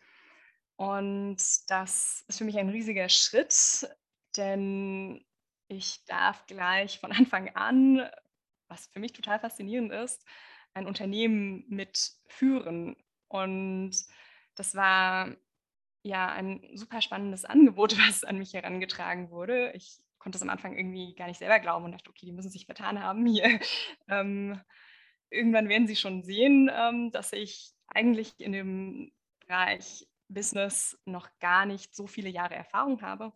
und 0.82 1.38
das 1.68 2.26
ist 2.28 2.40
für 2.40 2.44
mich 2.44 2.58
ein 2.58 2.70
riesiger 2.70 3.08
Schritt, 3.08 3.88
denn 4.36 5.24
ich 5.68 6.04
darf 6.06 6.48
gleich 6.48 7.00
von 7.00 7.12
Anfang 7.12 7.50
an, 7.50 8.10
was 8.68 8.88
für 8.88 9.00
mich 9.00 9.14
total 9.14 9.40
faszinierend 9.40 9.92
ist, 9.92 10.26
ein 10.74 10.88
Unternehmen 10.88 11.66
mitführen. 11.68 12.96
Und 13.28 13.92
das 14.56 14.74
war 14.74 15.36
ja 16.02 16.30
ein 16.30 16.68
super 16.74 17.04
spannendes 17.04 17.46
Angebot, 17.46 17.96
was 18.10 18.24
an 18.24 18.40
mich 18.40 18.56
herangetragen 18.56 19.30
wurde. 19.30 19.74
Ich 19.74 20.02
konnte 20.18 20.38
es 20.38 20.42
am 20.42 20.50
Anfang 20.50 20.76
irgendwie 20.76 21.14
gar 21.14 21.28
nicht 21.28 21.38
selber 21.38 21.60
glauben 21.60 21.86
und 21.86 21.92
dachte, 21.92 22.10
okay, 22.10 22.26
die 22.26 22.32
müssen 22.32 22.50
sich 22.50 22.66
vertan 22.66 23.04
haben 23.04 23.28
hier. 23.28 23.60
Ähm, 24.10 24.60
irgendwann 25.30 25.70
werden 25.70 25.86
Sie 25.86 25.96
schon 25.96 26.24
sehen, 26.24 26.72
ähm, 26.74 27.12
dass 27.12 27.34
ich 27.34 27.72
eigentlich 27.88 28.40
in 28.40 28.52
dem 28.52 29.12
Bereich 29.42 30.08
Business 30.34 30.98
noch 31.06 31.30
gar 31.40 31.66
nicht 31.66 31.96
so 31.96 32.08
viele 32.08 32.30
Jahre 32.30 32.56
Erfahrung 32.56 33.02
habe. 33.02 33.34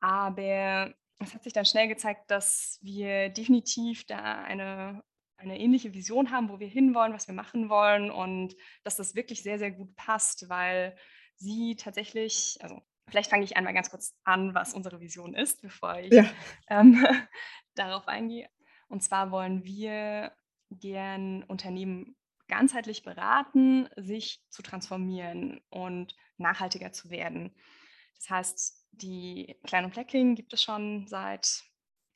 Aber 0.00 0.94
es 1.18 1.34
hat 1.34 1.44
sich 1.44 1.52
dann 1.52 1.66
schnell 1.66 1.88
gezeigt, 1.88 2.30
dass 2.30 2.78
wir 2.82 3.28
definitiv 3.28 4.06
da 4.06 4.42
eine, 4.42 5.02
eine 5.36 5.58
ähnliche 5.58 5.92
Vision 5.92 6.30
haben, 6.30 6.48
wo 6.48 6.58
wir 6.58 6.68
hinwollen, 6.68 7.12
was 7.12 7.28
wir 7.28 7.34
machen 7.34 7.68
wollen 7.68 8.10
und 8.10 8.56
dass 8.84 8.96
das 8.96 9.14
wirklich 9.14 9.42
sehr, 9.42 9.58
sehr 9.58 9.70
gut 9.70 9.94
passt, 9.96 10.48
weil 10.48 10.96
sie 11.36 11.76
tatsächlich, 11.76 12.58
also 12.60 12.80
vielleicht 13.08 13.30
fange 13.30 13.44
ich 13.44 13.56
einmal 13.56 13.74
ganz 13.74 13.90
kurz 13.90 14.14
an, 14.24 14.54
was 14.54 14.74
unsere 14.74 15.00
Vision 15.00 15.34
ist, 15.34 15.60
bevor 15.60 15.98
ich 15.98 16.12
ja. 16.12 16.30
ähm, 16.68 17.04
darauf 17.74 18.08
eingehe. 18.08 18.48
Und 18.88 19.02
zwar 19.02 19.30
wollen 19.30 19.64
wir 19.64 20.32
gern 20.70 21.42
Unternehmen 21.44 22.16
ganzheitlich 22.50 23.02
beraten, 23.02 23.88
sich 23.96 24.42
zu 24.50 24.62
transformieren 24.62 25.60
und 25.70 26.14
nachhaltiger 26.36 26.92
zu 26.92 27.08
werden. 27.08 27.54
Das 28.16 28.28
heißt, 28.28 28.86
die 28.92 29.56
Klein 29.64 29.86
und 29.86 29.92
Plecking 29.92 30.34
gibt 30.34 30.52
es 30.52 30.62
schon 30.62 31.06
seit 31.06 31.62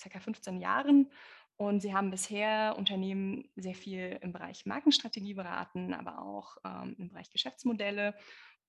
ca. 0.03 0.21
15 0.21 0.61
Jahren 0.61 1.11
und 1.57 1.81
sie 1.81 1.95
haben 1.95 2.11
bisher 2.11 2.75
Unternehmen 2.77 3.49
sehr 3.57 3.75
viel 3.75 4.19
im 4.21 4.33
Bereich 4.33 4.67
Markenstrategie 4.67 5.35
beraten, 5.35 5.95
aber 5.95 6.21
auch 6.21 6.57
ähm, 6.65 6.97
im 6.99 7.09
Bereich 7.09 7.31
Geschäftsmodelle, 7.31 8.15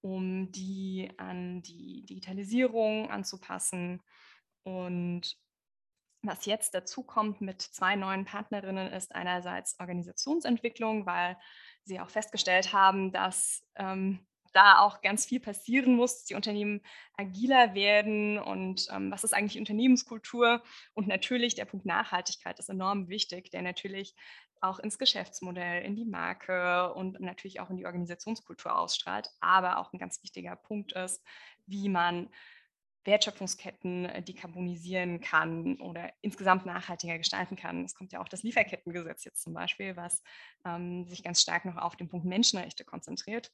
um 0.02 0.52
die 0.52 1.12
an 1.18 1.64
die 1.64 2.06
Digitalisierung 2.06 3.10
anzupassen. 3.10 4.02
Und 4.64 5.38
was 6.28 6.46
jetzt 6.46 6.74
dazu 6.74 7.04
kommt 7.04 7.42
mit 7.42 7.62
zwei 7.62 7.96
neuen 7.96 8.26
Partnerinnen 8.26 8.92
ist 8.92 9.16
einerseits 9.16 9.80
Organisationsentwicklung, 9.80 11.06
weil 11.06 11.38
sie 11.84 12.00
auch 12.00 12.10
festgestellt 12.10 12.74
haben, 12.74 13.12
dass 13.12 13.64
ähm, 13.76 14.26
da 14.56 14.80
auch 14.80 15.02
ganz 15.02 15.26
viel 15.26 15.40
passieren 15.40 15.96
muss, 15.96 16.16
dass 16.16 16.26
die 16.26 16.36
Unternehmen 16.36 16.82
agiler 17.18 17.76
werden 17.76 18.40
und 18.40 18.88
ähm, 18.92 19.12
was 19.12 19.24
ist 19.24 19.34
eigentlich 19.34 19.60
Unternehmenskultur? 19.60 20.64
Und 20.94 21.08
natürlich 21.08 21.56
der 21.56 21.66
Punkt 21.66 21.86
Nachhaltigkeit 21.86 22.58
ist 22.58 22.70
enorm 22.70 23.10
wichtig, 23.10 23.52
der 23.52 23.62
natürlich 23.62 24.16
auch 24.62 24.80
ins 24.80 24.98
Geschäftsmodell, 24.98 25.84
in 25.84 25.96
die 25.96 26.06
Marke 26.06 26.94
und 26.94 27.20
natürlich 27.20 27.60
auch 27.60 27.70
in 27.70 27.78
die 27.78 27.86
Organisationskultur 27.86 28.78
ausstrahlt, 28.78 29.30
aber 29.42 29.78
auch 29.78 29.92
ein 29.92 30.00
ganz 30.00 30.24
wichtiger 30.24 30.56
Punkt 30.56 30.94
ist, 30.94 31.22
wie 31.68 31.90
man 31.90 32.30
Wertschöpfungsketten 33.06 34.06
äh, 34.06 34.24
dekarbonisieren 34.24 35.22
kann 35.22 35.80
oder 35.80 36.12
insgesamt 36.22 36.66
nachhaltiger 36.66 37.18
gestalten 37.18 37.56
kann. 37.56 37.86
Es 37.86 37.96
kommt 37.96 38.12
ja 38.12 38.22
auch 38.22 38.28
das 38.28 38.44
Lieferkettengesetz 38.44 39.24
jetzt 39.24 39.44
zum 39.44 39.54
Beispiel, 39.54 39.96
was 39.96 40.24
ähm, 40.66 41.08
sich 41.08 41.24
ganz 41.24 41.42
stark 41.42 41.66
noch 41.66 41.78
auf 41.78 41.96
den 41.96 42.10
Punkt 42.10 42.26
Menschenrechte 42.26 42.84
konzentriert. 42.84 43.52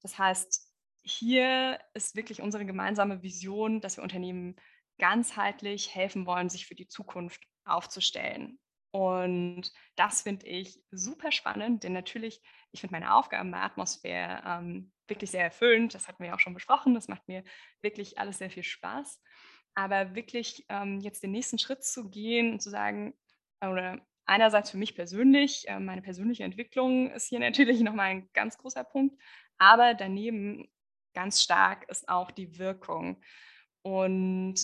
Das 0.00 0.18
heißt, 0.18 0.72
hier 1.02 1.78
ist 1.94 2.16
wirklich 2.16 2.42
unsere 2.42 2.66
gemeinsame 2.66 3.22
Vision, 3.22 3.80
dass 3.80 3.96
wir 3.96 4.02
Unternehmen 4.02 4.56
ganzheitlich 4.98 5.94
helfen 5.94 6.26
wollen, 6.26 6.48
sich 6.48 6.66
für 6.66 6.74
die 6.74 6.88
Zukunft 6.88 7.42
aufzustellen. 7.64 8.58
Und 8.92 9.72
das 9.96 10.22
finde 10.22 10.46
ich 10.46 10.80
super 10.90 11.30
spannend, 11.30 11.84
denn 11.84 11.92
natürlich, 11.92 12.40
ich 12.72 12.80
finde 12.80 12.94
meine 12.94 13.14
Aufgaben 13.14 13.50
bei 13.50 13.60
Atmosphäre 13.60 14.42
ähm, 14.46 14.92
wirklich 15.08 15.30
sehr 15.30 15.44
erfüllend. 15.44 15.94
Das 15.94 16.08
hatten 16.08 16.22
wir 16.22 16.34
auch 16.34 16.40
schon 16.40 16.54
besprochen. 16.54 16.94
Das 16.94 17.08
macht 17.08 17.26
mir 17.28 17.44
wirklich 17.82 18.18
alles 18.18 18.38
sehr 18.38 18.50
viel 18.50 18.62
Spaß. 18.62 19.20
Aber 19.74 20.14
wirklich 20.14 20.64
ähm, 20.68 21.00
jetzt 21.00 21.22
den 21.22 21.32
nächsten 21.32 21.58
Schritt 21.58 21.84
zu 21.84 22.08
gehen 22.08 22.52
und 22.52 22.62
zu 22.62 22.70
sagen, 22.70 23.14
oder 23.60 24.00
einerseits 24.24 24.70
für 24.70 24.78
mich 24.78 24.94
persönlich, 24.94 25.68
äh, 25.68 25.78
meine 25.78 26.02
persönliche 26.02 26.44
Entwicklung 26.44 27.10
ist 27.10 27.28
hier 27.28 27.40
natürlich 27.40 27.80
nochmal 27.80 28.10
ein 28.10 28.30
ganz 28.32 28.58
großer 28.58 28.84
Punkt. 28.84 29.20
Aber 29.58 29.94
daneben 29.94 30.68
ganz 31.14 31.42
stark 31.42 31.88
ist 31.88 32.08
auch 32.08 32.30
die 32.30 32.58
Wirkung. 32.58 33.22
Und 33.82 34.56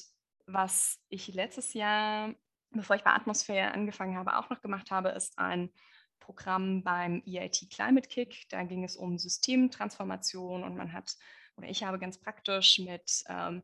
was 0.46 1.00
ich 1.08 1.28
letztes 1.28 1.72
Jahr 1.74 2.34
bevor 2.72 2.96
ich 2.96 3.04
bei 3.04 3.12
Atmosphäre 3.12 3.72
angefangen 3.72 4.16
habe, 4.16 4.36
auch 4.36 4.50
noch 4.50 4.60
gemacht 4.60 4.90
habe, 4.90 5.10
ist 5.10 5.38
ein 5.38 5.70
Programm 6.22 6.82
beim 6.82 7.22
EIT 7.26 7.68
Climate 7.70 8.08
Kick. 8.08 8.48
Da 8.48 8.62
ging 8.62 8.84
es 8.84 8.96
um 8.96 9.18
Systemtransformation 9.18 10.62
und 10.62 10.76
man 10.76 10.92
hat, 10.92 11.16
oder 11.56 11.68
ich 11.68 11.84
habe 11.84 11.98
ganz 11.98 12.18
praktisch 12.18 12.78
mit 12.78 13.24
ähm, 13.28 13.62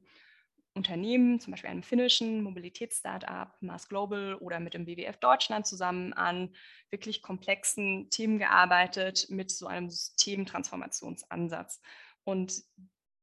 Unternehmen, 0.75 1.41
zum 1.41 1.51
Beispiel 1.53 1.71
einem 1.71 1.83
finnischen 1.83 2.43
Mobilitätsstartup, 2.43 3.61
Mars 3.61 3.89
Global 3.89 4.35
oder 4.37 4.61
mit 4.61 4.75
dem 4.75 4.87
WWF 4.87 5.17
Deutschland 5.17 5.67
zusammen 5.67 6.13
an 6.13 6.55
wirklich 6.91 7.23
komplexen 7.23 8.11
Themen 8.11 8.39
gearbeitet 8.39 9.27
mit 9.29 9.51
so 9.51 9.67
einem 9.67 9.91
Systemtransformationsansatz. 9.91 11.81
Und 12.25 12.63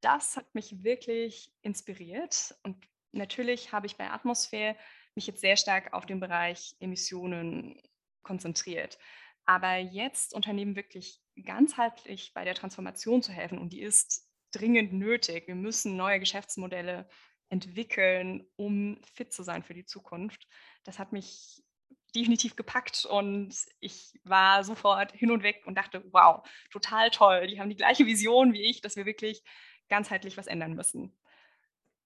das 0.02 0.36
hat 0.36 0.54
mich 0.54 0.84
wirklich 0.84 1.52
inspiriert. 1.62 2.56
Und 2.64 2.78
natürlich 3.12 3.72
habe 3.72 3.88
ich 3.88 3.96
bei 3.96 4.10
Atmosphäre 4.10 4.76
mich 5.16 5.28
jetzt 5.28 5.42
sehr 5.42 5.58
stark 5.58 5.94
auf 5.94 6.06
den 6.06 6.20
Bereich 6.20 6.76
Emissionen 6.80 7.82
konzentriert. 8.22 8.98
Aber 9.46 9.78
jetzt 9.78 10.34
Unternehmen 10.34 10.76
wirklich 10.76 11.22
ganzheitlich 11.44 12.34
bei 12.34 12.44
der 12.44 12.56
Transformation 12.56 13.22
zu 13.22 13.32
helfen 13.32 13.60
und 13.60 13.74
die 13.74 13.82
ist 13.82 14.28
dringend 14.52 14.94
nötig. 14.94 15.48
Wir 15.48 15.56
müssen 15.56 15.96
neue 15.96 16.20
Geschäftsmodelle 16.20 17.08
entwickeln, 17.50 18.48
um 18.56 19.00
fit 19.14 19.34
zu 19.34 19.44
sein 19.44 19.64
für 19.64 19.74
die 19.74 19.86
Zukunft. 19.86 20.48
Das 20.84 20.98
hat 20.98 21.12
mich 21.12 21.64
definitiv 22.16 22.56
gepackt 22.56 23.06
und 23.06 23.54
ich 23.82 24.14
war 24.24 24.64
sofort 24.64 25.12
hin 25.12 25.32
und 25.32 25.44
weg 25.44 25.64
und 25.66 25.78
dachte, 25.78 26.04
wow, 26.12 26.48
total 26.72 27.12
toll. 27.12 27.48
Die 27.48 27.60
haben 27.60 27.70
die 27.70 27.76
gleiche 27.76 28.06
Vision 28.06 28.54
wie 28.54 28.64
ich, 28.64 28.82
dass 28.82 28.96
wir 28.96 29.06
wirklich 29.06 29.44
ganzheitlich 29.90 30.38
was 30.38 30.48
ändern 30.48 30.74
müssen. 30.74 31.16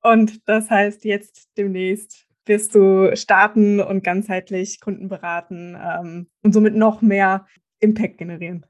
Und 0.02 0.48
das 0.48 0.70
heißt 0.70 1.06
jetzt 1.06 1.50
demnächst 1.58 2.29
wirst 2.50 2.76
du 2.76 3.16
starten 3.16 3.80
und 3.80 4.04
ganzheitlich 4.04 4.82
Kunden 4.82 5.08
beraten 5.08 5.78
ähm, 5.82 6.30
und 6.44 6.52
somit 6.52 6.76
noch 6.76 7.02
mehr 7.02 7.48
Impact 7.80 8.18
generieren. 8.18 8.66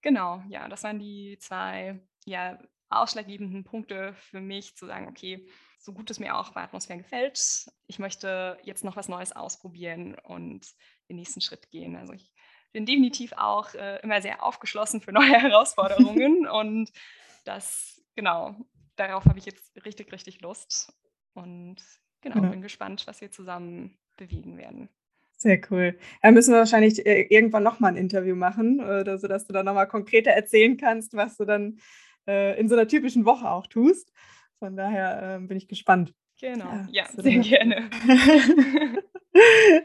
Genau, 0.00 0.42
ja, 0.48 0.68
das 0.68 0.82
waren 0.84 0.98
die 0.98 1.36
zwei 1.38 2.00
ja, 2.24 2.58
ausschlaggebenden 2.88 3.64
Punkte 3.64 4.14
für 4.14 4.40
mich, 4.40 4.76
zu 4.76 4.86
sagen, 4.86 5.08
okay, 5.08 5.46
so 5.78 5.92
gut 5.92 6.10
es 6.10 6.20
mir 6.20 6.36
auch 6.36 6.52
bei 6.52 6.62
Atmosphäre 6.62 6.98
gefällt, 6.98 7.66
ich 7.86 7.98
möchte 7.98 8.58
jetzt 8.62 8.84
noch 8.84 8.96
was 8.96 9.08
Neues 9.08 9.32
ausprobieren 9.32 10.16
und 10.24 10.66
den 11.08 11.16
nächsten 11.16 11.40
Schritt 11.40 11.70
gehen. 11.70 11.96
Also 11.96 12.12
ich 12.12 12.32
bin 12.72 12.86
definitiv 12.86 13.32
auch 13.36 13.74
äh, 13.74 13.98
immer 14.02 14.22
sehr 14.22 14.42
aufgeschlossen 14.42 15.00
für 15.00 15.12
neue 15.12 15.32
Herausforderungen 15.40 16.46
und 16.52 16.90
das, 17.44 18.02
genau, 18.14 18.54
darauf 18.96 19.24
habe 19.24 19.38
ich 19.38 19.46
jetzt 19.46 19.84
richtig, 19.84 20.12
richtig 20.12 20.40
Lust. 20.40 20.92
Und 21.32 21.76
genau, 22.20 22.42
ja. 22.42 22.50
bin 22.50 22.62
gespannt, 22.62 23.06
was 23.06 23.20
wir 23.20 23.30
zusammen 23.30 23.96
bewegen 24.16 24.56
werden. 24.58 24.88
Sehr 25.36 25.60
cool. 25.70 25.98
Da 26.22 26.30
müssen 26.30 26.52
wir 26.52 26.58
wahrscheinlich 26.58 27.06
äh, 27.06 27.22
irgendwann 27.30 27.62
nochmal 27.62 27.92
ein 27.92 27.96
Interview 27.96 28.36
machen, 28.36 28.80
oder 28.80 29.18
sodass 29.18 29.46
du 29.46 29.54
dann 29.54 29.64
nochmal 29.64 29.88
konkreter 29.88 30.32
erzählen 30.32 30.76
kannst, 30.76 31.14
was 31.14 31.38
du 31.38 31.46
dann 31.46 31.78
äh, 32.26 32.60
in 32.60 32.68
so 32.68 32.74
einer 32.74 32.86
typischen 32.86 33.24
Woche 33.24 33.50
auch 33.50 33.66
tust. 33.66 34.12
Von 34.58 34.76
daher 34.76 35.36
äh, 35.36 35.46
bin 35.46 35.56
ich 35.56 35.66
gespannt. 35.66 36.14
Genau, 36.40 36.70
ja, 36.70 36.88
ja 36.90 37.06
sehr 37.16 37.38
gerne. 37.38 37.90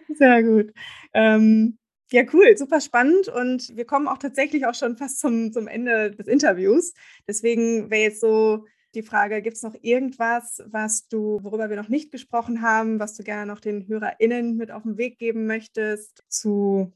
sehr 0.10 0.44
gut. 0.44 0.74
Ähm, 1.14 1.78
ja, 2.12 2.24
cool, 2.34 2.58
super 2.58 2.82
spannend 2.82 3.30
und 3.30 3.76
wir 3.76 3.86
kommen 3.86 4.08
auch 4.08 4.18
tatsächlich 4.18 4.66
auch 4.66 4.76
schon 4.76 4.96
fast 4.96 5.20
zum, 5.20 5.52
zum 5.52 5.68
Ende 5.68 6.12
des 6.12 6.28
Interviews. 6.28 6.94
Deswegen 7.28 7.90
wäre 7.90 8.04
jetzt 8.04 8.22
so 8.22 8.66
die 8.96 9.04
Frage, 9.04 9.42
gibt 9.42 9.58
es 9.58 9.64
noch 9.64 9.76
irgendwas, 9.82 10.64
was 10.68 11.08
du, 11.08 11.40
worüber 11.44 11.70
wir 11.70 11.78
noch 11.78 11.90
nicht 11.90 12.12
gesprochen 12.12 12.62
haben, 12.62 13.00
was 13.00 13.16
du 13.16 13.24
gerne 13.24 13.46
noch 13.46 13.60
den 13.60 13.88
HörerInnen 13.88 14.58
mit 14.58 14.72
auf 14.72 14.84
den 14.84 14.98
Weg 14.98 15.20
geben 15.20 15.46
möchtest 15.46 16.24
zu 16.28 16.94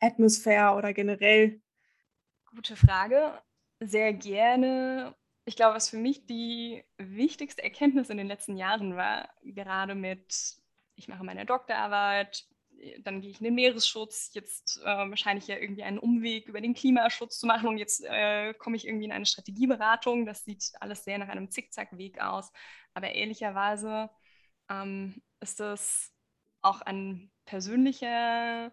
Atmosphäre 0.00 0.76
oder 0.76 0.92
generell? 0.92 1.60
Gute 2.46 2.76
Frage. 2.76 3.32
Sehr 3.80 4.12
gerne. 4.12 5.14
Ich 5.44 5.56
glaube, 5.56 5.76
was 5.76 5.88
für 5.88 5.96
mich 5.96 6.26
die 6.26 6.84
wichtigste 6.98 7.62
Erkenntnis 7.62 8.10
in 8.10 8.18
den 8.18 8.26
letzten 8.26 8.56
Jahren 8.56 8.96
war, 8.96 9.30
gerade 9.42 9.94
mit, 9.94 10.56
ich 10.94 11.08
mache 11.08 11.24
meine 11.24 11.46
Doktorarbeit, 11.46 12.46
dann 13.00 13.20
gehe 13.20 13.30
ich 13.30 13.38
in 13.38 13.44
den 13.44 13.54
Meeresschutz, 13.54 14.30
jetzt 14.34 14.80
äh, 14.82 14.86
wahrscheinlich 14.86 15.46
ja 15.46 15.56
irgendwie 15.56 15.82
einen 15.82 15.98
Umweg 15.98 16.46
über 16.46 16.60
den 16.60 16.74
Klimaschutz 16.74 17.38
zu 17.38 17.46
machen 17.46 17.68
und 17.68 17.78
jetzt 17.78 18.04
äh, 18.04 18.54
komme 18.54 18.76
ich 18.76 18.86
irgendwie 18.86 19.06
in 19.06 19.12
eine 19.12 19.26
Strategieberatung. 19.26 20.26
Das 20.26 20.44
sieht 20.44 20.72
alles 20.80 21.04
sehr 21.04 21.18
nach 21.18 21.28
einem 21.28 21.50
Zickzackweg 21.50 22.20
aus. 22.20 22.52
Aber 22.94 23.12
ehrlicherweise 23.12 24.10
ähm, 24.70 25.22
ist 25.40 25.60
das 25.60 26.12
auch 26.62 26.80
ein 26.80 27.30
persönlicher 27.44 28.72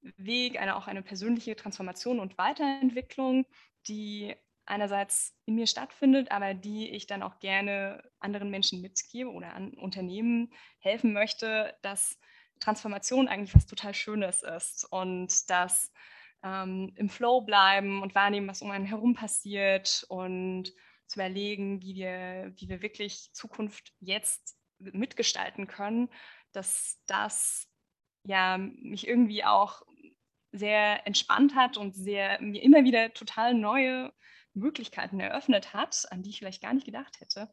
Weg, 0.00 0.60
eine, 0.60 0.76
auch 0.76 0.86
eine 0.86 1.02
persönliche 1.02 1.56
Transformation 1.56 2.20
und 2.20 2.38
Weiterentwicklung, 2.38 3.46
die 3.86 4.34
einerseits 4.64 5.36
in 5.44 5.56
mir 5.56 5.66
stattfindet, 5.66 6.30
aber 6.30 6.54
die 6.54 6.90
ich 6.90 7.06
dann 7.06 7.22
auch 7.22 7.38
gerne 7.40 8.02
anderen 8.20 8.50
Menschen 8.50 8.80
mitgebe 8.80 9.30
oder 9.30 9.54
an 9.54 9.74
Unternehmen 9.74 10.52
helfen 10.78 11.12
möchte, 11.12 11.74
dass 11.82 12.18
Transformation 12.62 13.28
eigentlich 13.28 13.54
was 13.54 13.66
total 13.66 13.94
Schönes 13.94 14.42
ist 14.42 14.86
und 14.90 15.50
dass 15.50 15.92
ähm, 16.44 16.92
im 16.96 17.08
Flow 17.08 17.42
bleiben 17.42 18.02
und 18.02 18.14
wahrnehmen, 18.14 18.48
was 18.48 18.62
um 18.62 18.70
einen 18.70 18.86
herum 18.86 19.14
passiert 19.14 20.04
und 20.08 20.72
zu 21.06 21.18
überlegen, 21.18 21.82
wie 21.82 21.94
wir, 21.94 22.52
wie 22.56 22.68
wir 22.68 22.82
wirklich 22.82 23.30
Zukunft 23.32 23.92
jetzt 24.00 24.56
mitgestalten 24.78 25.66
können, 25.66 26.08
dass 26.52 27.00
das 27.06 27.68
ja 28.24 28.58
mich 28.58 29.06
irgendwie 29.06 29.44
auch 29.44 29.82
sehr 30.52 31.06
entspannt 31.06 31.54
hat 31.54 31.76
und 31.76 31.94
sehr 31.94 32.40
mir 32.40 32.62
immer 32.62 32.84
wieder 32.84 33.12
total 33.14 33.54
neue 33.54 34.12
Möglichkeiten 34.54 35.18
eröffnet 35.18 35.72
hat, 35.72 36.06
an 36.10 36.22
die 36.22 36.30
ich 36.30 36.38
vielleicht 36.38 36.62
gar 36.62 36.74
nicht 36.74 36.84
gedacht 36.84 37.20
hätte. 37.20 37.52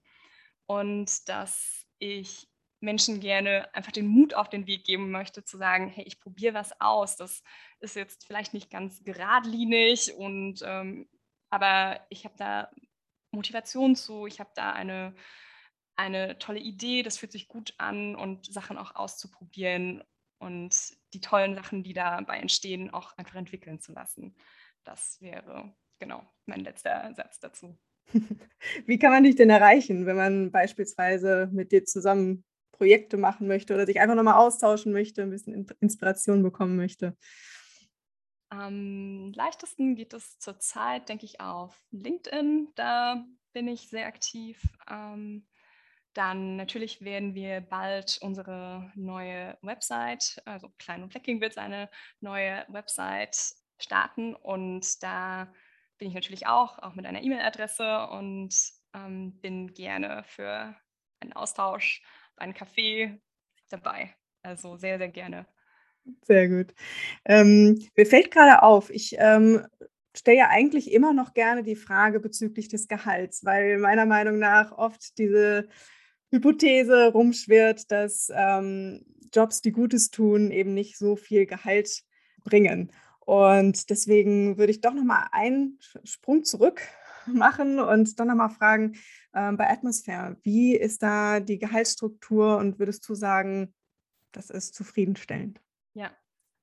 Und 0.66 1.28
dass 1.30 1.86
ich 1.98 2.49
Menschen 2.80 3.20
gerne 3.20 3.74
einfach 3.74 3.92
den 3.92 4.08
Mut 4.08 4.34
auf 4.34 4.50
den 4.50 4.68
Weg 4.68 4.86
geben 4.86 5.12
möchte, 5.12 5.44
zu 5.44 5.58
sagen, 5.58 5.90
hey, 5.90 6.04
ich 6.06 6.20
probiere 6.20 6.54
was 6.54 6.80
aus. 6.80 7.18
Das 7.18 7.44
ist 7.80 7.96
jetzt 7.96 8.26
vielleicht 8.26 8.54
nicht 8.54 8.70
ganz 8.70 9.04
geradlinig 9.04 10.14
und 10.16 10.62
ähm, 10.64 11.10
aber 11.50 12.06
ich 12.10 12.26
habe 12.26 12.36
da 12.38 12.70
Motivation 13.32 13.96
zu, 13.96 14.28
ich 14.28 14.40
habe 14.40 14.52
da 14.56 14.72
eine, 14.72 15.16
eine 15.96 16.38
tolle 16.40 16.60
Idee, 16.60 17.04
das 17.04 17.18
fühlt 17.18 17.32
sich 17.32 17.48
gut 17.48 17.74
an 17.78 18.16
und 18.16 18.52
Sachen 18.52 18.78
auch 18.78 18.96
auszuprobieren 18.96 20.04
und 20.40 20.76
die 21.14 21.22
tollen 21.22 21.56
Sachen, 21.56 21.84
die 21.84 21.94
dabei 21.94 22.40
entstehen, 22.40 22.92
auch 22.92 23.18
einfach 23.18 23.36
entwickeln 23.36 23.80
zu 23.82 23.92
lassen. 23.92 24.36
Das 24.84 25.20
wäre 25.22 25.76
genau 26.00 26.24
mein 26.46 26.62
letzter 26.62 27.14
Satz 27.14 27.40
dazu. 27.40 27.78
Wie 28.86 28.98
kann 28.98 29.12
man 29.12 29.24
dich 29.24 29.36
denn 29.36 29.50
erreichen, 29.50 30.06
wenn 30.06 30.16
man 30.16 30.52
beispielsweise 30.52 31.50
mit 31.52 31.72
dir 31.72 31.86
zusammen 31.86 32.44
Projekte 32.80 33.18
machen 33.18 33.46
möchte 33.48 33.74
oder 33.74 33.86
sich 33.86 34.00
einfach 34.00 34.16
nochmal 34.16 34.36
austauschen 34.36 34.94
möchte, 34.94 35.22
ein 35.22 35.30
bisschen 35.30 35.68
Inspiration 35.82 36.42
bekommen 36.42 36.78
möchte? 36.78 37.18
Am 38.48 39.34
leichtesten 39.34 39.96
geht 39.96 40.14
es 40.14 40.40
zurzeit, 40.40 41.10
denke 41.10 41.26
ich, 41.26 41.42
auf 41.42 41.78
LinkedIn. 41.92 42.70
Da 42.76 43.26
bin 43.52 43.68
ich 43.68 43.90
sehr 43.90 44.08
aktiv. 44.08 44.64
Ähm, 44.90 45.46
dann 46.14 46.56
natürlich 46.56 47.02
werden 47.02 47.36
wir 47.36 47.60
bald 47.60 48.18
unsere 48.22 48.92
neue 48.96 49.58
Website, 49.62 50.42
also 50.46 50.70
Klein 50.80 51.04
und 51.04 51.12
Flecking 51.12 51.42
wird 51.42 51.54
seine 51.54 51.90
neue 52.22 52.66
Website 52.70 53.38
starten 53.78 54.36
und 54.36 55.04
da 55.04 55.54
bin 55.98 56.08
ich 56.08 56.14
natürlich 56.14 56.48
auch, 56.48 56.80
auch 56.80 56.96
mit 56.96 57.06
einer 57.06 57.22
E-Mail-Adresse 57.22 58.08
und 58.08 58.56
ähm, 58.94 59.40
bin 59.42 59.74
gerne 59.74 60.24
für 60.26 60.76
einen 61.20 61.34
Austausch, 61.34 62.02
einen 62.40 62.54
Kaffee 62.54 63.20
dabei. 63.70 64.14
Also 64.42 64.78
sehr, 64.78 64.98
sehr 64.98 65.10
gerne. 65.10 65.46
Sehr 66.24 66.50
gut. 66.50 66.74
Ähm, 67.26 67.80
mir 67.96 68.06
fällt 68.06 68.32
gerade 68.32 68.64
auf, 68.64 68.90
ich 68.90 69.16
ähm, 69.20 69.66
stelle 70.16 70.38
ja 70.38 70.48
eigentlich 70.50 70.92
immer 70.92 71.14
noch 71.14 71.34
gerne 71.34 71.64
die 71.64 71.76
Frage 71.76 72.20
bezüglich 72.20 72.68
des 72.68 72.88
Gehalts, 72.88 73.44
weil 73.46 73.78
meiner 73.78 74.06
Meinung 74.06 74.40
nach 74.40 74.72
oft 74.72 75.18
diese 75.18 75.68
Hypothese 76.32 77.12
rumschwirrt, 77.12 77.92
dass 77.92 78.32
ähm, 78.34 79.06
Jobs, 79.34 79.62
die 79.62 79.72
Gutes 79.72 80.10
tun, 80.10 80.52
eben 80.52 80.74
nicht 80.74 80.98
so 80.98 81.16
viel 81.16 81.46
Gehalt 81.46 82.04
bringen. 82.44 82.92
Und 83.20 83.90
deswegen 83.90 84.58
würde 84.58 84.72
ich 84.72 84.82
doch 84.82 84.94
nochmal 84.94 85.28
einen 85.32 85.78
Sprung 86.04 86.44
zurück 86.44 86.82
machen 87.28 87.80
und 87.80 88.20
dann 88.20 88.28
nochmal 88.28 88.50
fragen, 88.50 88.96
äh, 89.40 89.52
bei 89.54 89.70
Atmosphäre, 89.70 90.38
wie 90.44 90.76
ist 90.76 91.02
da 91.02 91.40
die 91.40 91.60
Gehaltsstruktur 91.60 92.58
und 92.58 92.80
würdest 92.80 93.08
du 93.08 93.16
sagen, 93.16 93.74
das 94.32 94.50
ist 94.50 94.76
zufriedenstellend? 94.76 95.62
Ja, 95.94 96.12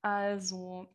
also 0.03 0.87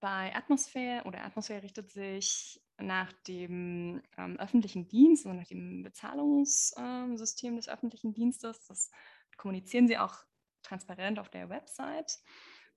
bei 0.00 0.34
Atmosphäre 0.34 1.04
oder 1.04 1.24
Atmosphäre 1.24 1.62
richtet 1.62 1.90
sich 1.90 2.60
nach 2.78 3.12
dem 3.28 4.02
ähm, 4.18 4.36
öffentlichen 4.38 4.88
Dienst, 4.88 5.24
also 5.24 5.38
nach 5.38 5.46
dem 5.46 5.82
Bezahlungssystem 5.82 7.52
ähm, 7.52 7.56
des 7.56 7.68
öffentlichen 7.68 8.12
Dienstes. 8.12 8.66
Das 8.66 8.90
kommunizieren 9.36 9.86
sie 9.86 9.96
auch 9.96 10.16
transparent 10.62 11.18
auf 11.18 11.28
der 11.28 11.48
Website. 11.48 12.18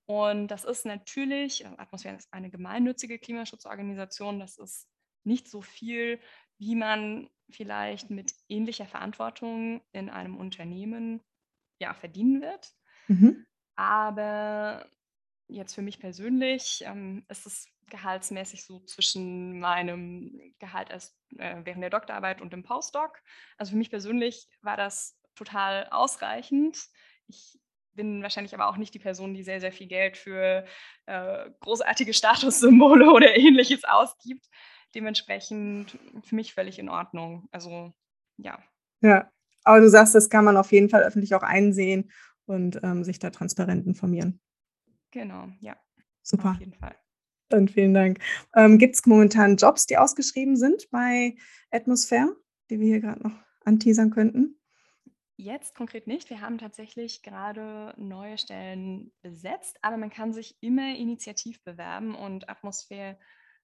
Und 0.06 0.48
das 0.48 0.64
ist 0.64 0.86
natürlich, 0.86 1.66
Atmosphäre 1.66 2.16
ist 2.16 2.32
eine 2.32 2.50
gemeinnützige 2.50 3.20
Klimaschutzorganisation, 3.20 4.40
das 4.40 4.58
ist 4.58 4.88
nicht 5.24 5.50
so 5.50 5.62
viel, 5.62 6.22
wie 6.58 6.76
man 6.76 7.30
vielleicht 7.50 8.10
mit 8.10 8.34
ähnlicher 8.50 8.86
Verantwortung 8.86 9.82
in 9.92 10.10
einem 10.10 10.38
Unternehmen 10.38 11.22
ja, 11.80 11.94
verdienen 11.94 12.42
wird. 12.42 12.72
Mhm. 13.08 13.46
Aber 13.76 14.90
jetzt 15.48 15.76
für 15.76 15.82
mich 15.82 16.00
persönlich 16.00 16.84
ähm, 16.86 17.26
ist 17.30 17.46
es 17.46 17.68
gehaltsmäßig 17.90 18.66
so 18.66 18.80
zwischen 18.82 19.60
meinem 19.60 20.54
Gehalt 20.60 20.92
als, 20.92 21.18
äh, 21.38 21.62
während 21.64 21.82
der 21.82 21.90
Doktorarbeit 21.90 22.42
und 22.42 22.52
dem 22.52 22.64
Postdoc. 22.64 23.22
Also 23.58 23.72
für 23.72 23.78
mich 23.78 23.90
persönlich 23.90 24.50
war 24.62 24.76
das 24.76 25.18
total 25.36 25.88
ausreichend. 25.92 26.78
Ich 27.28 27.60
bin 27.94 28.22
wahrscheinlich 28.22 28.54
aber 28.54 28.68
auch 28.68 28.78
nicht 28.78 28.94
die 28.94 29.00
Person, 29.00 29.34
die 29.34 29.44
sehr, 29.44 29.62
sehr 29.62 29.72
viel 29.72 29.88
Geld 29.88 30.18
für 30.18 30.66
äh, 31.06 31.50
großartige 31.62 32.14
Statussymbole 32.14 33.12
oder 33.12 33.36
ähnliches 33.38 33.84
ausgibt. 33.86 34.48
Dementsprechend 34.98 35.96
für 36.24 36.36
mich 36.36 36.56
völlig 36.56 36.80
in 36.80 36.90
Ordnung. 36.90 37.48
Also 37.52 37.94
ja. 38.38 38.58
Ja, 39.02 39.30
aber 39.64 39.80
du 39.80 39.90
sagst, 39.90 40.16
das 40.16 40.32
kann 40.32 40.44
man 40.44 40.58
auf 40.58 40.72
jeden 40.72 40.90
Fall 40.90 41.04
öffentlich 41.04 41.36
auch 41.36 41.44
einsehen 41.44 42.12
und 42.46 42.80
ähm, 42.82 43.04
sich 43.04 43.20
da 43.20 43.30
transparent 43.30 43.86
informieren. 43.86 44.40
Genau, 45.12 45.50
ja. 45.60 45.78
Super. 46.24 46.52
Auf 46.52 46.60
jeden 46.60 46.74
Fall. 46.74 46.96
Dann 47.50 47.68
vielen 47.68 47.94
Dank. 47.94 48.18
Ähm, 48.56 48.80
Gibt 48.80 48.96
es 48.96 49.06
momentan 49.06 49.56
Jobs, 49.56 49.86
die 49.86 50.00
ausgeschrieben 50.00 50.58
sind 50.58 50.90
bei 50.90 51.36
Atmosphäre, 51.70 52.36
die 52.72 52.80
wir 52.80 52.88
hier 52.88 53.00
gerade 53.00 53.22
noch 53.22 53.38
anteasern 53.66 54.10
könnten? 54.10 54.60
Jetzt 55.36 55.76
konkret 55.76 56.08
nicht. 56.08 56.32
Wir 56.32 56.42
haben 56.42 56.58
tatsächlich 56.58 57.22
gerade 57.22 57.94
neue 57.98 58.40
Stellen 58.40 59.12
besetzt, 59.22 59.78
aber 59.84 59.98
man 59.98 60.10
kann 60.10 60.34
sich 60.34 60.58
immer 60.62 60.96
initiativ 60.96 61.64
bewerben 61.64 62.16
und 62.16 62.50
Atmosphäre 62.50 63.20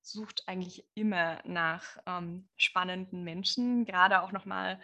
sucht 0.05 0.43
eigentlich 0.47 0.85
immer 0.95 1.41
nach 1.45 1.97
ähm, 2.05 2.49
spannenden 2.55 3.23
Menschen. 3.23 3.85
Gerade 3.85 4.21
auch 4.21 4.31
nochmal 4.31 4.79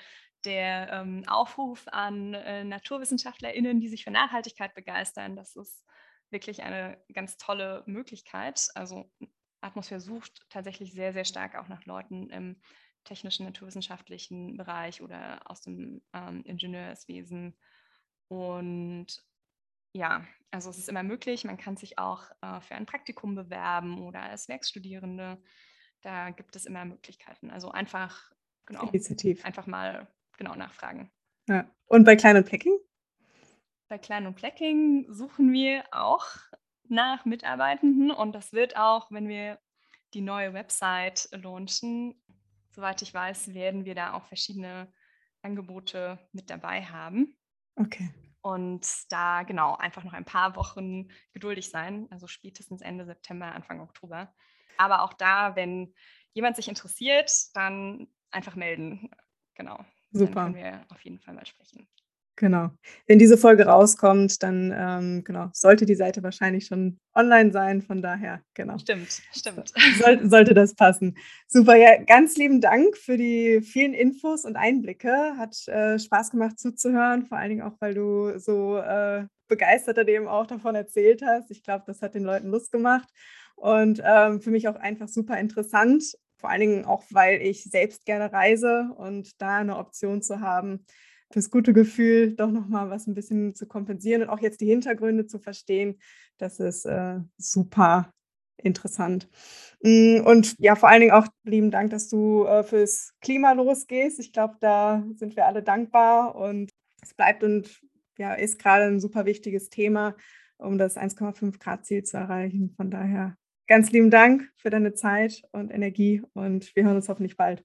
der 0.45 0.91
ähm, 0.91 1.23
Aufruf 1.27 1.87
an 1.87 2.33
äh, 2.33 2.63
NaturwissenschaftlerInnen, 2.63 3.79
die 3.79 3.89
sich 3.89 4.03
für 4.03 4.11
Nachhaltigkeit 4.11 4.73
begeistern. 4.73 5.35
Das 5.35 5.55
ist 5.55 5.85
wirklich 6.29 6.63
eine 6.63 6.97
ganz 7.13 7.37
tolle 7.37 7.83
Möglichkeit. 7.85 8.67
Also 8.75 9.11
Atmosphäre 9.61 9.99
sucht 9.99 10.45
tatsächlich 10.49 10.93
sehr, 10.93 11.13
sehr 11.13 11.25
stark 11.25 11.55
auch 11.55 11.67
nach 11.67 11.85
Leuten 11.85 12.29
im 12.29 12.61
technischen, 13.03 13.45
naturwissenschaftlichen 13.45 14.57
Bereich 14.57 15.01
oder 15.01 15.49
aus 15.49 15.61
dem 15.61 16.01
ähm, 16.13 16.43
Ingenieurswesen. 16.43 17.57
Und 18.27 19.07
ja, 19.93 20.25
also 20.51 20.69
es 20.69 20.77
ist 20.77 20.89
immer 20.89 21.03
möglich. 21.03 21.43
Man 21.45 21.57
kann 21.57 21.77
sich 21.77 21.97
auch 21.97 22.23
äh, 22.41 22.59
für 22.61 22.75
ein 22.75 22.85
Praktikum 22.85 23.35
bewerben 23.35 24.01
oder 24.01 24.21
als 24.21 24.47
Werkstudierende. 24.47 25.41
Da 26.01 26.31
gibt 26.31 26.55
es 26.55 26.65
immer 26.65 26.85
Möglichkeiten. 26.85 27.51
Also 27.51 27.71
einfach, 27.71 28.31
genau, 28.65 28.87
Initiativ. 28.87 29.43
einfach 29.45 29.67
mal 29.67 30.07
genau 30.37 30.55
nachfragen. 30.55 31.11
Ja. 31.47 31.69
Und 31.87 32.05
bei 32.05 32.15
Klein 32.15 32.37
und 32.37 32.49
Packing? 32.49 32.77
Bei 33.87 33.97
Klein 33.97 34.27
und 34.27 34.35
Plecking 34.35 35.11
suchen 35.11 35.51
wir 35.51 35.83
auch 35.91 36.25
nach 36.87 37.25
Mitarbeitenden 37.25 38.11
und 38.11 38.33
das 38.33 38.53
wird 38.53 38.77
auch, 38.77 39.11
wenn 39.11 39.27
wir 39.27 39.59
die 40.13 40.21
neue 40.21 40.53
Website 40.53 41.29
launchen, 41.31 42.21
soweit 42.71 43.01
ich 43.01 43.13
weiß, 43.13 43.53
werden 43.53 43.85
wir 43.85 43.95
da 43.95 44.13
auch 44.13 44.25
verschiedene 44.25 44.91
Angebote 45.41 46.19
mit 46.31 46.49
dabei 46.49 46.83
haben. 46.83 47.35
Okay. 47.75 48.13
Und 48.41 48.87
da 49.09 49.43
genau 49.43 49.75
einfach 49.75 50.03
noch 50.03 50.13
ein 50.13 50.25
paar 50.25 50.55
Wochen 50.55 51.09
geduldig 51.33 51.69
sein, 51.69 52.07
also 52.09 52.27
spätestens 52.27 52.81
Ende 52.81 53.05
September, 53.05 53.53
Anfang 53.53 53.81
Oktober. 53.81 54.33
Aber 54.77 55.03
auch 55.03 55.13
da, 55.13 55.55
wenn 55.55 55.93
jemand 56.33 56.55
sich 56.55 56.69
interessiert, 56.69 57.31
dann 57.53 58.07
einfach 58.31 58.55
melden. 58.55 59.09
Genau. 59.55 59.83
Super. 60.11 60.33
Dann 60.33 60.53
können 60.53 60.55
wir 60.55 60.85
auf 60.89 61.01
jeden 61.01 61.19
Fall 61.19 61.33
mal 61.33 61.45
sprechen. 61.45 61.87
Genau. 62.39 62.69
Wenn 63.05 63.19
diese 63.19 63.37
Folge 63.37 63.65
rauskommt, 63.65 64.41
dann 64.43 64.73
ähm, 64.73 65.23
genau, 65.25 65.49
sollte 65.51 65.85
die 65.85 65.95
Seite 65.95 66.23
wahrscheinlich 66.23 66.67
schon 66.67 66.97
online 67.13 67.51
sein. 67.51 67.81
Von 67.81 68.01
daher, 68.01 68.41
genau. 68.53 68.77
Stimmt, 68.77 69.21
stimmt. 69.33 69.73
Soll, 70.01 70.29
sollte 70.29 70.53
das 70.53 70.73
passen. 70.73 71.17
Super, 71.49 71.75
ja, 71.75 72.01
ganz 72.01 72.37
lieben 72.37 72.61
Dank 72.61 72.95
für 72.95 73.17
die 73.17 73.59
vielen 73.61 73.93
Infos 73.93 74.45
und 74.45 74.55
Einblicke. 74.55 75.35
Hat 75.37 75.67
äh, 75.67 75.99
Spaß 75.99 76.31
gemacht 76.31 76.57
zuzuhören, 76.57 77.25
vor 77.25 77.37
allen 77.37 77.49
Dingen 77.49 77.61
auch, 77.61 77.75
weil 77.81 77.93
du 77.93 78.39
so 78.39 78.77
äh, 78.77 79.25
begeistert 79.49 80.07
eben 80.07 80.29
auch 80.29 80.47
davon 80.47 80.75
erzählt 80.75 81.21
hast. 81.21 81.51
Ich 81.51 81.61
glaube, 81.61 81.83
das 81.87 82.01
hat 82.01 82.15
den 82.15 82.23
Leuten 82.23 82.47
Lust 82.47 82.71
gemacht 82.71 83.09
und 83.57 84.01
ähm, 84.05 84.39
für 84.39 84.51
mich 84.51 84.69
auch 84.69 84.77
einfach 84.77 85.09
super 85.09 85.37
interessant. 85.37 86.05
Vor 86.37 86.49
allen 86.49 86.61
Dingen 86.61 86.85
auch, 86.85 87.03
weil 87.09 87.41
ich 87.41 87.65
selbst 87.65 88.05
gerne 88.05 88.31
reise 88.31 88.93
und 88.95 89.41
da 89.41 89.57
eine 89.57 89.75
Option 89.75 90.21
zu 90.21 90.39
haben, 90.39 90.85
fürs 91.31 91.51
gute 91.51 91.73
Gefühl, 91.73 92.35
doch 92.35 92.51
nochmal 92.51 92.89
was 92.89 93.07
ein 93.07 93.13
bisschen 93.13 93.55
zu 93.55 93.67
kompensieren 93.67 94.23
und 94.23 94.29
auch 94.29 94.39
jetzt 94.39 94.61
die 94.61 94.67
Hintergründe 94.67 95.27
zu 95.27 95.39
verstehen. 95.39 95.99
Das 96.37 96.59
ist 96.59 96.85
äh, 96.85 97.19
super 97.37 98.11
interessant. 98.57 99.29
Mm, 99.81 100.21
und 100.25 100.55
ja, 100.59 100.75
vor 100.75 100.89
allen 100.89 101.01
Dingen 101.01 101.13
auch 101.13 101.27
lieben 101.43 101.71
Dank, 101.71 101.91
dass 101.91 102.09
du 102.09 102.45
äh, 102.45 102.63
fürs 102.63 103.13
Klima 103.21 103.53
losgehst. 103.53 104.19
Ich 104.19 104.33
glaube, 104.33 104.55
da 104.59 105.03
sind 105.15 105.35
wir 105.35 105.45
alle 105.45 105.63
dankbar 105.63 106.35
und 106.35 106.71
es 107.01 107.13
bleibt 107.13 107.43
und 107.43 107.81
ja, 108.17 108.33
ist 108.33 108.59
gerade 108.59 108.85
ein 108.85 108.99
super 108.99 109.25
wichtiges 109.25 109.69
Thema, 109.69 110.15
um 110.57 110.77
das 110.77 110.97
1,5 110.97 111.59
Grad 111.59 111.85
Ziel 111.85 112.03
zu 112.03 112.17
erreichen. 112.17 112.73
Von 112.75 112.91
daher 112.91 113.37
ganz 113.67 113.91
lieben 113.91 114.09
Dank 114.09 114.49
für 114.57 114.69
deine 114.69 114.93
Zeit 114.93 115.43
und 115.51 115.71
Energie 115.71 116.21
und 116.33 116.75
wir 116.75 116.83
hören 116.83 116.97
uns 116.97 117.07
hoffentlich 117.07 117.37
bald. 117.37 117.63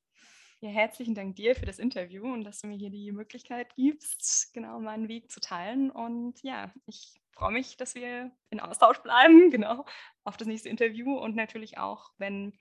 Ja, 0.64 0.70
herzlichen 0.70 1.14
Dank 1.14 1.36
dir 1.36 1.54
für 1.54 1.66
das 1.66 1.78
Interview 1.78 2.24
und 2.24 2.42
dass 2.42 2.62
du 2.62 2.68
mir 2.68 2.78
hier 2.78 2.88
die 2.88 3.12
Möglichkeit 3.12 3.76
gibst, 3.76 4.54
genau 4.54 4.80
meinen 4.80 5.08
Weg 5.08 5.30
zu 5.30 5.38
teilen. 5.38 5.90
Und 5.90 6.42
ja, 6.42 6.72
ich 6.86 7.20
freue 7.32 7.52
mich, 7.52 7.76
dass 7.76 7.94
wir 7.94 8.30
in 8.48 8.60
Austausch 8.60 8.96
bleiben, 9.02 9.50
genau, 9.50 9.84
auf 10.24 10.38
das 10.38 10.48
nächste 10.48 10.70
Interview. 10.70 11.18
Und 11.18 11.36
natürlich 11.36 11.76
auch, 11.76 12.12
wenn 12.16 12.54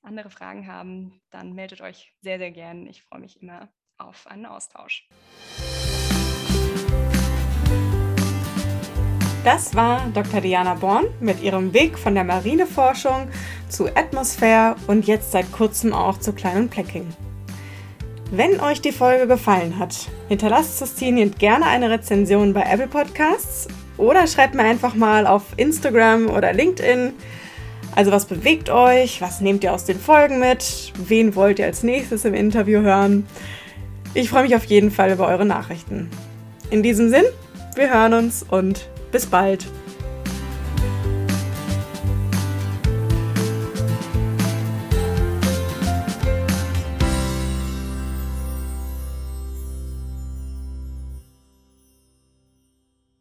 andere 0.00 0.30
Fragen 0.30 0.68
haben, 0.68 1.20
dann 1.30 1.52
meldet 1.52 1.80
euch 1.80 2.14
sehr, 2.20 2.38
sehr 2.38 2.52
gern. 2.52 2.86
Ich 2.86 3.02
freue 3.02 3.18
mich 3.18 3.42
immer 3.42 3.68
auf 3.98 4.28
einen 4.28 4.46
Austausch. 4.46 5.08
Das 9.42 9.74
war 9.74 10.08
Dr. 10.10 10.40
Diana 10.40 10.74
Born 10.74 11.06
mit 11.18 11.42
ihrem 11.42 11.74
Weg 11.74 11.98
von 11.98 12.14
der 12.14 12.22
Marineforschung 12.22 13.28
zu 13.68 13.88
Atmosphäre 13.88 14.76
und 14.86 15.08
jetzt 15.08 15.32
seit 15.32 15.50
kurzem 15.50 15.92
auch 15.92 16.18
zu 16.18 16.32
kleinen 16.32 16.70
Plecking. 16.70 17.12
Wenn 18.32 18.60
euch 18.60 18.80
die 18.80 18.92
Folge 18.92 19.26
gefallen 19.26 19.80
hat, 19.80 20.08
hinterlasst 20.28 20.78
Sustinient 20.78 21.40
gerne 21.40 21.66
eine 21.66 21.90
Rezension 21.90 22.52
bei 22.52 22.62
Apple 22.62 22.86
Podcasts 22.86 23.66
oder 23.96 24.28
schreibt 24.28 24.54
mir 24.54 24.62
einfach 24.62 24.94
mal 24.94 25.26
auf 25.26 25.42
Instagram 25.56 26.30
oder 26.30 26.52
LinkedIn. 26.52 27.12
Also 27.96 28.12
was 28.12 28.26
bewegt 28.26 28.70
euch? 28.70 29.20
Was 29.20 29.40
nehmt 29.40 29.64
ihr 29.64 29.74
aus 29.74 29.84
den 29.84 29.98
Folgen 29.98 30.38
mit? 30.38 30.92
Wen 30.96 31.34
wollt 31.34 31.58
ihr 31.58 31.66
als 31.66 31.82
nächstes 31.82 32.24
im 32.24 32.34
Interview 32.34 32.82
hören? 32.82 33.26
Ich 34.14 34.30
freue 34.30 34.44
mich 34.44 34.54
auf 34.54 34.64
jeden 34.66 34.92
Fall 34.92 35.10
über 35.10 35.26
eure 35.26 35.44
Nachrichten. 35.44 36.08
In 36.70 36.84
diesem 36.84 37.08
Sinn, 37.08 37.24
wir 37.74 37.92
hören 37.92 38.14
uns 38.14 38.44
und 38.48 38.88
bis 39.10 39.26
bald. 39.26 39.66